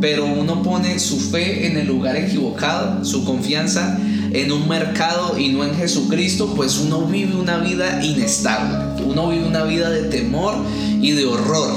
pero 0.00 0.26
uno 0.26 0.60
pone 0.64 0.98
su 0.98 1.20
fe 1.20 1.68
en 1.68 1.76
el 1.76 1.86
lugar 1.86 2.16
equivocado, 2.16 3.04
su 3.04 3.24
confianza 3.24 3.96
en 4.32 4.52
un 4.52 4.68
mercado 4.68 5.38
y 5.38 5.48
no 5.48 5.64
en 5.64 5.74
Jesucristo, 5.74 6.52
pues 6.54 6.78
uno 6.78 7.06
vive 7.06 7.36
una 7.36 7.58
vida 7.58 8.04
inestable, 8.04 9.02
uno 9.04 9.30
vive 9.30 9.46
una 9.46 9.64
vida 9.64 9.90
de 9.90 10.04
temor 10.04 10.54
y 11.00 11.12
de 11.12 11.26
horror. 11.26 11.72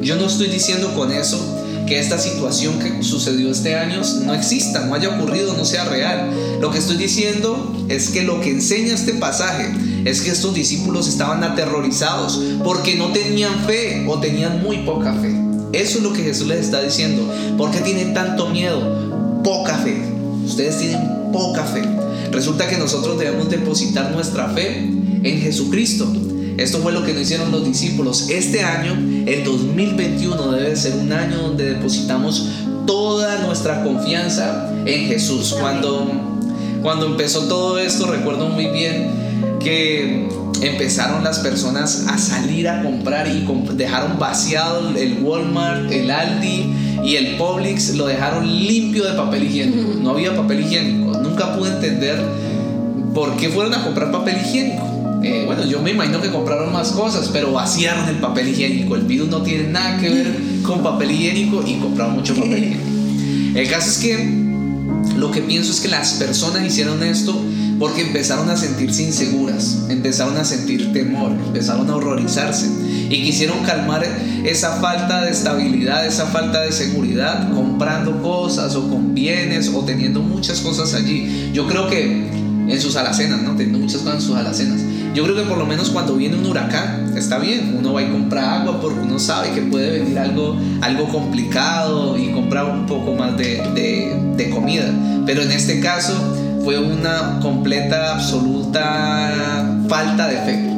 Yo 0.00 0.16
no 0.16 0.26
estoy 0.26 0.48
diciendo 0.48 0.92
con 0.94 1.12
eso 1.12 1.38
que 1.86 1.98
esta 1.98 2.18
situación 2.18 2.78
que 2.78 3.02
sucedió 3.02 3.50
este 3.50 3.76
año 3.76 4.02
no 4.24 4.34
exista, 4.34 4.84
no 4.86 4.94
haya 4.94 5.10
ocurrido, 5.10 5.54
no 5.54 5.64
sea 5.64 5.84
real. 5.84 6.30
Lo 6.60 6.70
que 6.70 6.78
estoy 6.78 6.96
diciendo 6.96 7.76
es 7.88 8.10
que 8.10 8.22
lo 8.22 8.40
que 8.40 8.50
enseña 8.50 8.94
este 8.94 9.14
pasaje 9.14 9.72
es 10.04 10.22
que 10.22 10.30
estos 10.30 10.54
discípulos 10.54 11.08
estaban 11.08 11.44
aterrorizados 11.44 12.40
porque 12.64 12.96
no 12.96 13.12
tenían 13.12 13.64
fe 13.64 14.04
o 14.08 14.18
tenían 14.18 14.62
muy 14.62 14.78
poca 14.78 15.12
fe. 15.14 15.32
Eso 15.72 15.98
es 15.98 16.04
lo 16.04 16.12
que 16.12 16.22
Jesús 16.22 16.48
les 16.48 16.60
está 16.60 16.82
diciendo. 16.82 17.32
¿Por 17.56 17.70
qué 17.70 17.80
tienen 17.80 18.12
tanto 18.12 18.48
miedo? 18.50 19.42
Poca 19.42 19.78
fe. 19.78 20.02
Ustedes 20.44 20.78
tienen 20.78 21.21
poca 21.32 21.64
fe. 21.64 21.82
Resulta 22.30 22.68
que 22.68 22.78
nosotros 22.78 23.18
debemos 23.18 23.50
depositar 23.50 24.12
nuestra 24.12 24.48
fe 24.48 24.78
en 24.78 25.40
Jesucristo. 25.40 26.06
Esto 26.56 26.78
fue 26.78 26.92
lo 26.92 27.04
que 27.04 27.12
nos 27.12 27.22
hicieron 27.22 27.50
los 27.50 27.64
discípulos. 27.64 28.28
Este 28.28 28.62
año, 28.62 28.92
el 29.26 29.42
2021, 29.44 30.52
debe 30.52 30.76
ser 30.76 30.94
un 30.96 31.12
año 31.12 31.38
donde 31.38 31.74
depositamos 31.74 32.48
toda 32.86 33.38
nuestra 33.46 33.82
confianza 33.82 34.70
en 34.84 35.06
Jesús. 35.06 35.56
Cuando, 35.58 36.10
cuando 36.82 37.06
empezó 37.06 37.48
todo 37.48 37.78
esto, 37.78 38.06
recuerdo 38.06 38.48
muy 38.48 38.66
bien 38.66 39.10
que 39.60 40.28
empezaron 40.60 41.24
las 41.24 41.40
personas 41.40 42.06
a 42.08 42.18
salir 42.18 42.68
a 42.68 42.82
comprar 42.82 43.26
y 43.28 43.46
dejaron 43.74 44.18
vaciado 44.18 44.96
el 44.96 45.22
Walmart, 45.22 45.90
el 45.90 46.10
Aldi 46.10 46.91
y 47.04 47.16
el 47.16 47.36
Publix, 47.36 47.94
lo 47.96 48.06
dejaron 48.06 48.46
limpio 48.46 49.04
de 49.04 49.12
papel 49.14 49.44
higiénico. 49.44 49.94
No 50.00 50.10
había 50.10 50.36
papel 50.36 50.60
higiénico. 50.60 51.18
Nunca 51.18 51.56
pude 51.56 51.70
entender 51.70 52.22
por 53.12 53.36
qué 53.36 53.48
fueron 53.48 53.74
a 53.74 53.82
comprar 53.82 54.12
papel 54.12 54.36
higiénico. 54.36 55.20
Eh, 55.24 55.44
bueno, 55.46 55.64
yo 55.64 55.80
me 55.80 55.90
imagino 55.90 56.20
que 56.20 56.30
compraron 56.30 56.72
más 56.72 56.92
cosas, 56.92 57.30
pero 57.32 57.52
vaciaron 57.52 58.08
el 58.08 58.16
papel 58.16 58.48
higiénico. 58.48 58.94
El 58.96 59.02
virus 59.02 59.28
no 59.28 59.42
tiene 59.42 59.68
nada 59.68 59.98
que 59.98 60.10
ver 60.10 60.26
con 60.62 60.82
papel 60.82 61.10
higiénico 61.10 61.64
y 61.66 61.74
compraron 61.74 62.14
mucho 62.14 62.34
papel 62.34 62.58
higiénico. 62.58 63.58
El 63.58 63.68
caso 63.68 63.90
es 63.90 63.98
que 63.98 64.42
lo 65.16 65.30
que 65.30 65.42
pienso 65.42 65.72
es 65.72 65.80
que 65.80 65.88
las 65.88 66.14
personas 66.14 66.64
hicieron 66.64 67.02
esto 67.02 67.40
porque 67.82 68.02
empezaron 68.02 68.48
a 68.48 68.56
sentirse 68.56 69.02
inseguras, 69.02 69.86
empezaron 69.88 70.36
a 70.36 70.44
sentir 70.44 70.92
temor, 70.92 71.32
empezaron 71.32 71.90
a 71.90 71.96
horrorizarse 71.96 72.70
y 73.10 73.24
quisieron 73.24 73.58
calmar 73.64 74.06
esa 74.44 74.76
falta 74.76 75.22
de 75.22 75.32
estabilidad, 75.32 76.06
esa 76.06 76.26
falta 76.26 76.60
de 76.60 76.70
seguridad 76.70 77.52
comprando 77.52 78.22
cosas 78.22 78.76
o 78.76 78.88
con 78.88 79.14
bienes 79.14 79.68
o 79.74 79.80
teniendo 79.80 80.22
muchas 80.22 80.60
cosas 80.60 80.94
allí. 80.94 81.50
Yo 81.52 81.66
creo 81.66 81.90
que 81.90 82.30
en 82.68 82.80
sus 82.80 82.94
alacenas, 82.94 83.42
¿no? 83.42 83.56
Teniendo 83.56 83.80
muchas 83.80 84.02
cosas 84.02 84.20
en 84.20 84.28
sus 84.28 84.36
alacenas. 84.36 84.80
Yo 85.12 85.24
creo 85.24 85.34
que 85.34 85.42
por 85.42 85.58
lo 85.58 85.66
menos 85.66 85.90
cuando 85.90 86.14
viene 86.14 86.36
un 86.36 86.46
huracán, 86.46 87.14
está 87.16 87.40
bien, 87.40 87.74
uno 87.76 87.94
va 87.94 88.02
y 88.02 88.12
compra 88.12 88.60
agua 88.60 88.80
porque 88.80 89.00
uno 89.00 89.18
sabe 89.18 89.50
que 89.50 89.62
puede 89.62 89.98
venir 89.98 90.20
algo, 90.20 90.56
algo 90.82 91.08
complicado 91.08 92.16
y 92.16 92.30
comprar 92.30 92.64
un 92.66 92.86
poco 92.86 93.16
más 93.16 93.36
de, 93.36 93.60
de, 93.74 94.16
de 94.36 94.50
comida. 94.50 94.88
Pero 95.26 95.42
en 95.42 95.50
este 95.50 95.80
caso, 95.80 96.14
fue 96.64 96.78
una 96.78 97.40
completa, 97.40 98.14
absoluta 98.14 99.64
falta 99.88 100.28
de 100.28 100.36
fe. 100.36 100.68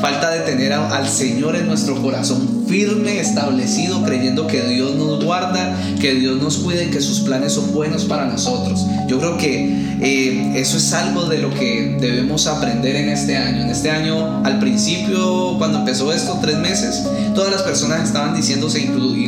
Falta 0.00 0.30
de 0.30 0.40
tener 0.40 0.72
al 0.72 1.08
Señor 1.08 1.56
en 1.56 1.66
nuestro 1.66 2.00
corazón 2.02 2.64
firme, 2.68 3.20
establecido, 3.20 4.02
creyendo 4.04 4.46
que 4.46 4.62
Dios 4.62 4.94
nos 4.96 5.24
guarda, 5.24 5.76
que 6.00 6.14
Dios 6.14 6.40
nos 6.42 6.58
cuida 6.58 6.82
y 6.82 6.88
que 6.88 7.00
sus 7.00 7.20
planes 7.20 7.52
son 7.52 7.72
buenos 7.72 8.04
para 8.04 8.26
nosotros. 8.26 8.84
Yo 9.08 9.18
creo 9.18 9.38
que 9.38 9.96
eh, 10.00 10.52
eso 10.56 10.76
es 10.76 10.92
algo 10.92 11.26
de 11.26 11.38
lo 11.38 11.50
que 11.50 11.96
debemos 12.00 12.46
aprender 12.46 12.96
en 12.96 13.08
este 13.08 13.36
año. 13.36 13.62
En 13.62 13.70
este 13.70 13.90
año, 13.90 14.44
al 14.44 14.58
principio, 14.58 15.56
cuando 15.58 15.78
empezó 15.78 16.12
esto, 16.12 16.38
tres 16.42 16.58
meses, 16.58 17.04
todas 17.34 17.50
las 17.50 17.62
personas 17.62 18.02
estaban 18.04 18.34
diciéndose, 18.34 18.80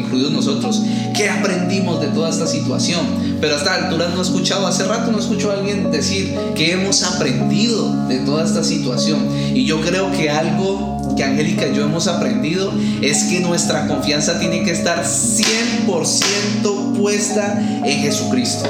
incluidos 0.07 0.33
nosotros, 0.33 0.83
¿qué 1.15 1.29
aprendimos 1.29 2.01
de 2.01 2.09
toda 2.09 2.31
esta 2.31 2.47
situación? 2.47 3.01
Pero 3.41 3.57
hasta 3.57 3.75
altura 3.75 4.09
no 4.09 4.21
he 4.21 4.23
escuchado, 4.23 4.67
hace 4.67 4.85
rato 4.85 5.13
no 5.13 5.19
escucho 5.19 5.51
a 5.51 5.55
alguien 5.55 5.91
decir 5.91 6.35
que 6.55 6.73
hemos 6.73 7.03
aprendido 7.03 8.07
de 8.07 8.21
toda 8.21 8.45
esta 8.45 8.65
situación. 8.65 9.29
Y 9.55 9.65
yo 9.65 9.81
creo 9.81 10.11
que 10.13 10.31
algo 10.31 11.15
que 11.17 11.25
Angélica 11.25 11.67
y 11.69 11.75
yo 11.75 11.85
hemos 11.85 12.07
aprendido 12.09 12.73
es 13.03 13.25
que 13.25 13.41
nuestra 13.41 13.87
confianza 13.87 14.39
tiene 14.39 14.65
que 14.65 14.71
estar 14.71 15.05
100% 15.05 16.97
puesta 16.97 17.59
en 17.85 18.01
Jesucristo 18.01 18.69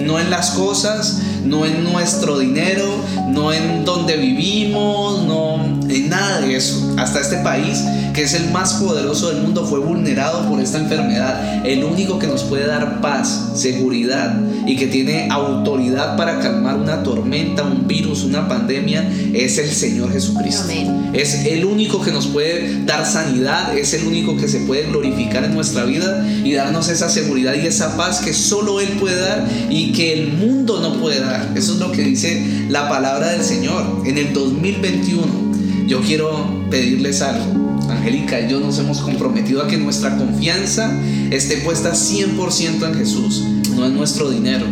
no 0.00 0.18
en 0.18 0.30
las 0.30 0.50
cosas, 0.50 1.20
no 1.44 1.64
en 1.64 1.84
nuestro 1.84 2.38
dinero, 2.38 2.84
no 3.28 3.52
en 3.52 3.84
donde 3.84 4.16
vivimos, 4.16 5.22
no 5.24 5.71
en 5.96 6.08
nada 6.08 6.40
de 6.40 6.56
eso. 6.56 6.94
Hasta 6.96 7.20
este 7.20 7.36
país, 7.38 7.78
que 8.14 8.22
es 8.22 8.34
el 8.34 8.50
más 8.50 8.74
poderoso 8.74 9.30
del 9.30 9.42
mundo, 9.42 9.64
fue 9.64 9.80
vulnerado 9.80 10.48
por 10.48 10.60
esta 10.60 10.78
enfermedad. 10.78 11.64
El 11.66 11.84
único 11.84 12.18
que 12.18 12.26
nos 12.26 12.42
puede 12.44 12.66
dar 12.66 13.00
paz, 13.00 13.50
seguridad 13.54 14.38
y 14.66 14.76
que 14.76 14.86
tiene 14.86 15.28
autoridad 15.30 16.16
para 16.16 16.40
calmar 16.40 16.76
una 16.76 17.02
tormenta, 17.02 17.62
un 17.62 17.86
virus, 17.86 18.24
una 18.24 18.48
pandemia, 18.48 19.08
es 19.32 19.58
el 19.58 19.70
Señor 19.70 20.12
Jesucristo. 20.12 20.64
Es 21.12 21.44
el 21.46 21.64
único 21.64 22.00
que 22.02 22.10
nos 22.10 22.26
puede 22.26 22.84
dar 22.84 23.04
sanidad, 23.06 23.76
es 23.76 23.92
el 23.94 24.06
único 24.06 24.36
que 24.36 24.48
se 24.48 24.60
puede 24.60 24.84
glorificar 24.84 25.44
en 25.44 25.54
nuestra 25.54 25.84
vida 25.84 26.26
y 26.44 26.52
darnos 26.54 26.88
esa 26.88 27.08
seguridad 27.08 27.54
y 27.54 27.66
esa 27.66 27.96
paz 27.96 28.20
que 28.20 28.32
solo 28.32 28.80
Él 28.80 28.88
puede 29.00 29.20
dar 29.20 29.46
y 29.70 29.92
que 29.92 30.12
el 30.14 30.32
mundo 30.32 30.80
no 30.80 31.00
puede 31.00 31.20
dar. 31.20 31.52
Eso 31.54 31.74
es 31.74 31.78
lo 31.78 31.92
que 31.92 32.02
dice 32.02 32.66
la 32.68 32.88
palabra 32.88 33.32
del 33.32 33.42
Señor. 33.42 34.02
En 34.06 34.18
el 34.18 34.32
2021 34.32 35.41
yo 35.86 36.00
quiero 36.00 36.66
pedirles 36.70 37.22
algo. 37.22 37.78
Angélica 37.88 38.40
y 38.40 38.50
yo 38.50 38.60
nos 38.60 38.78
hemos 38.78 39.00
comprometido 39.00 39.62
a 39.62 39.68
que 39.68 39.76
nuestra 39.76 40.16
confianza 40.16 40.92
esté 41.30 41.58
puesta 41.58 41.92
100% 41.92 42.86
en 42.86 42.94
Jesús, 42.94 43.44
no 43.74 43.86
en 43.86 43.94
nuestro 43.94 44.30
dinero, 44.30 44.66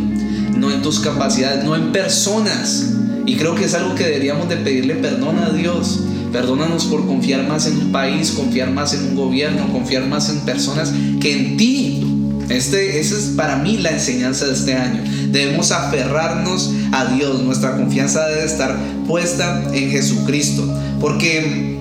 no 0.56 0.70
en 0.70 0.82
tus 0.82 1.00
capacidades, 1.00 1.64
no 1.64 1.76
en 1.76 1.92
personas. 1.92 2.94
Y 3.26 3.36
creo 3.36 3.54
que 3.54 3.64
es 3.64 3.74
algo 3.74 3.94
que 3.94 4.04
deberíamos 4.04 4.48
de 4.48 4.56
pedirle 4.56 4.94
perdón 4.94 5.38
a 5.38 5.50
Dios. 5.50 6.00
Perdónanos 6.32 6.84
por 6.84 7.06
confiar 7.06 7.46
más 7.46 7.66
en 7.66 7.76
un 7.76 7.92
país, 7.92 8.30
confiar 8.30 8.70
más 8.70 8.94
en 8.94 9.04
un 9.08 9.16
gobierno, 9.16 9.72
confiar 9.72 10.06
más 10.06 10.30
en 10.30 10.40
personas 10.40 10.92
que 11.20 11.32
en 11.32 11.56
ti. 11.56 12.06
Este, 12.48 12.98
esa 13.00 13.16
es 13.16 13.32
para 13.36 13.56
mí 13.56 13.78
la 13.78 13.90
enseñanza 13.90 14.46
de 14.46 14.52
este 14.52 14.74
año. 14.74 15.02
Debemos 15.30 15.70
aferrarnos 15.72 16.70
a 16.92 17.06
Dios. 17.06 17.42
Nuestra 17.42 17.76
confianza 17.76 18.26
debe 18.28 18.44
estar 18.44 18.76
puesta 19.06 19.62
en 19.72 19.90
Jesucristo. 19.90 20.64
Porque 21.00 21.78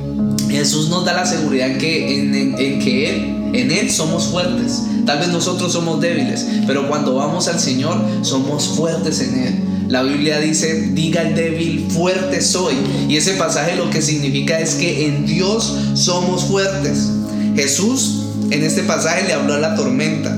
Jesús 0.49 0.89
nos 0.89 1.05
da 1.05 1.13
la 1.13 1.25
seguridad 1.25 1.77
que 1.77 2.19
en, 2.19 2.79
que 2.79 3.09
Él, 3.09 3.35
en 3.53 3.71
Él 3.71 3.91
somos 3.91 4.27
fuertes. 4.27 4.83
Tal 5.05 5.19
vez 5.19 5.29
nosotros 5.29 5.73
somos 5.73 6.01
débiles, 6.01 6.45
pero 6.67 6.87
cuando 6.87 7.15
vamos 7.15 7.47
al 7.47 7.59
Señor 7.59 7.99
somos 8.21 8.67
fuertes 8.69 9.21
en 9.21 9.39
Él. 9.39 9.55
La 9.87 10.03
Biblia 10.03 10.39
dice, 10.39 10.91
diga 10.91 11.23
el 11.23 11.33
débil, 11.33 11.87
fuerte 11.89 12.41
soy. 12.41 12.75
Y 13.07 13.17
ese 13.17 13.33
pasaje 13.33 13.75
lo 13.75 13.89
que 13.89 14.03
significa 14.03 14.59
es 14.59 14.75
que 14.75 15.07
en 15.07 15.25
Dios 15.25 15.75
somos 15.95 16.43
fuertes. 16.43 17.09
Jesús 17.55 18.25
en 18.51 18.63
este 18.63 18.83
pasaje 18.83 19.25
le 19.25 19.33
habló 19.33 19.55
a 19.55 19.59
la 19.59 19.75
tormenta. 19.75 20.35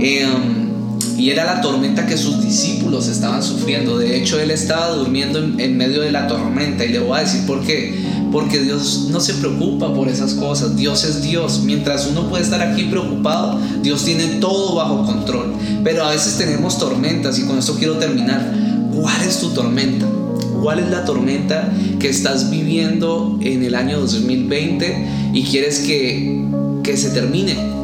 Em, 0.00 0.57
y 1.18 1.30
era 1.30 1.44
la 1.44 1.60
tormenta 1.60 2.06
que 2.06 2.16
sus 2.16 2.40
discípulos 2.40 3.08
estaban 3.08 3.42
sufriendo. 3.42 3.98
De 3.98 4.16
hecho, 4.16 4.38
él 4.38 4.52
estaba 4.52 4.90
durmiendo 4.90 5.40
en, 5.40 5.76
medio 5.76 6.02
de 6.02 6.12
la 6.12 6.28
tormenta. 6.28 6.84
Y 6.84 6.90
le 6.90 7.00
voy 7.00 7.18
a 7.18 7.22
decir 7.22 7.44
por 7.44 7.64
qué 7.64 8.06
porque 8.30 8.60
Dios 8.60 9.08
no 9.10 9.18
se 9.18 9.34
preocupa 9.34 9.92
por 9.92 10.08
esas 10.08 10.34
cosas. 10.34 10.76
Dios 10.76 11.02
es 11.02 11.20
Dios. 11.20 11.62
Mientras 11.64 12.06
uno 12.06 12.28
puede 12.28 12.44
estar 12.44 12.62
aquí 12.62 12.84
preocupado, 12.84 13.60
Dios 13.82 14.04
tiene 14.04 14.26
todo 14.38 14.76
bajo 14.76 15.04
control. 15.04 15.54
Pero 15.82 16.04
a 16.04 16.10
veces 16.10 16.38
tenemos 16.38 16.78
tormentas 16.78 17.36
y 17.40 17.46
con 17.46 17.58
esto 17.58 17.74
quiero 17.74 17.98
terminar. 17.98 18.54
¿Cuál 18.94 19.20
es 19.22 19.40
tu 19.40 19.48
tormenta? 19.48 20.06
¿Cuál 20.62 20.78
es 20.78 20.88
la 20.88 21.04
tormenta 21.04 21.72
que 21.98 22.08
estás 22.08 22.48
viviendo 22.48 23.38
en 23.40 23.64
el 23.64 23.74
año 23.74 23.98
2020 23.98 25.32
y 25.34 25.42
quieres 25.42 25.80
que, 25.80 26.44
que 26.84 26.96
se 26.96 27.10
termine? 27.10 27.77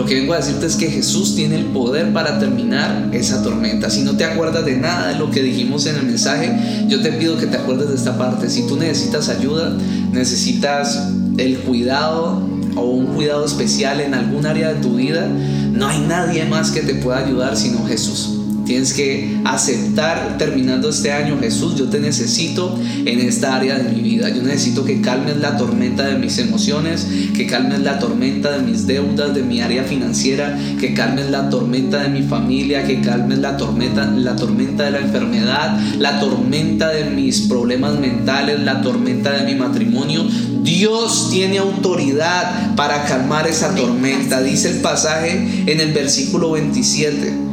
Lo 0.00 0.06
que 0.06 0.14
vengo 0.14 0.32
a 0.32 0.38
decirte 0.38 0.64
es 0.64 0.76
que 0.76 0.90
Jesús 0.90 1.36
tiene 1.36 1.56
el 1.56 1.66
poder 1.66 2.10
para 2.14 2.38
terminar 2.38 3.10
esa 3.12 3.42
tormenta. 3.42 3.90
Si 3.90 4.00
no 4.00 4.16
te 4.16 4.24
acuerdas 4.24 4.64
de 4.64 4.78
nada 4.78 5.08
de 5.08 5.18
lo 5.18 5.30
que 5.30 5.42
dijimos 5.42 5.84
en 5.84 5.96
el 5.96 6.04
mensaje, 6.04 6.86
yo 6.88 7.02
te 7.02 7.12
pido 7.12 7.36
que 7.36 7.44
te 7.44 7.58
acuerdes 7.58 7.90
de 7.90 7.96
esta 7.96 8.16
parte. 8.16 8.48
Si 8.48 8.66
tú 8.66 8.76
necesitas 8.76 9.28
ayuda, 9.28 9.76
necesitas 10.10 11.06
el 11.36 11.58
cuidado 11.58 12.42
o 12.76 12.80
un 12.86 13.08
cuidado 13.08 13.44
especial 13.44 14.00
en 14.00 14.14
algún 14.14 14.46
área 14.46 14.72
de 14.72 14.80
tu 14.80 14.94
vida, 14.94 15.28
no 15.28 15.86
hay 15.86 16.00
nadie 16.00 16.46
más 16.46 16.70
que 16.70 16.80
te 16.80 16.94
pueda 16.94 17.18
ayudar 17.18 17.54
sino 17.54 17.86
Jesús. 17.86 18.39
Tienes 18.70 18.92
que 18.92 19.36
aceptar 19.44 20.38
terminando 20.38 20.90
este 20.90 21.10
año, 21.10 21.40
Jesús, 21.40 21.74
yo 21.74 21.88
te 21.88 21.98
necesito 21.98 22.78
en 23.04 23.18
esta 23.18 23.56
área 23.56 23.76
de 23.76 23.92
mi 23.92 24.00
vida. 24.00 24.28
Yo 24.28 24.44
necesito 24.44 24.84
que 24.84 25.00
calmes 25.00 25.38
la 25.38 25.56
tormenta 25.56 26.04
de 26.04 26.16
mis 26.16 26.38
emociones, 26.38 27.04
que 27.34 27.48
calmes 27.48 27.80
la 27.80 27.98
tormenta 27.98 28.52
de 28.52 28.62
mis 28.62 28.86
deudas, 28.86 29.34
de 29.34 29.42
mi 29.42 29.60
área 29.60 29.82
financiera, 29.82 30.56
que 30.78 30.94
calmes 30.94 31.30
la 31.30 31.50
tormenta 31.50 32.00
de 32.04 32.10
mi 32.10 32.22
familia, 32.22 32.86
que 32.86 33.00
calmes 33.00 33.38
la 33.38 33.56
tormenta, 33.56 34.06
la 34.06 34.36
tormenta 34.36 34.84
de 34.84 34.92
la 34.92 35.00
enfermedad, 35.00 35.76
la 35.98 36.20
tormenta 36.20 36.90
de 36.90 37.10
mis 37.10 37.40
problemas 37.48 37.98
mentales, 37.98 38.60
la 38.60 38.82
tormenta 38.82 39.32
de 39.32 39.52
mi 39.52 39.58
matrimonio. 39.58 40.24
Dios 40.62 41.28
tiene 41.32 41.58
autoridad 41.58 42.76
para 42.76 43.04
calmar 43.04 43.48
esa 43.48 43.74
tormenta. 43.74 44.40
Dice 44.40 44.70
el 44.70 44.76
pasaje 44.80 45.64
en 45.66 45.80
el 45.80 45.92
versículo 45.92 46.52
27. 46.52 47.49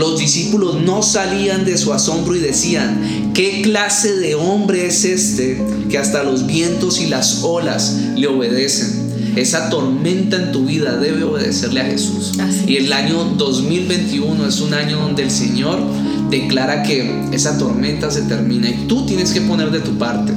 Los 0.00 0.18
discípulos 0.18 0.76
no 0.80 1.02
salían 1.02 1.66
de 1.66 1.76
su 1.76 1.92
asombro 1.92 2.34
y 2.34 2.38
decían, 2.38 3.32
¿qué 3.34 3.60
clase 3.60 4.16
de 4.16 4.34
hombre 4.34 4.86
es 4.86 5.04
este 5.04 5.62
que 5.90 5.98
hasta 5.98 6.22
los 6.22 6.46
vientos 6.46 7.02
y 7.02 7.06
las 7.08 7.42
olas 7.42 7.98
le 8.16 8.26
obedecen? 8.26 9.36
Esa 9.36 9.68
tormenta 9.68 10.36
en 10.38 10.52
tu 10.52 10.64
vida 10.64 10.96
debe 10.96 11.24
obedecerle 11.24 11.82
a 11.82 11.84
Jesús. 11.84 12.32
y 12.66 12.76
el 12.76 12.90
año 12.94 13.24
2021 13.36 14.46
es 14.46 14.62
un 14.62 14.72
año 14.72 15.00
donde 15.00 15.24
el 15.24 15.30
Señor 15.30 15.78
declara 16.30 16.82
que 16.82 17.26
esa 17.32 17.58
tormenta 17.58 18.10
se 18.10 18.22
termina 18.22 18.70
y 18.70 18.86
tú 18.88 19.04
tienes 19.04 19.32
que 19.32 19.42
poner 19.42 19.70
de 19.70 19.80
tu 19.80 19.98
parte. 19.98 20.32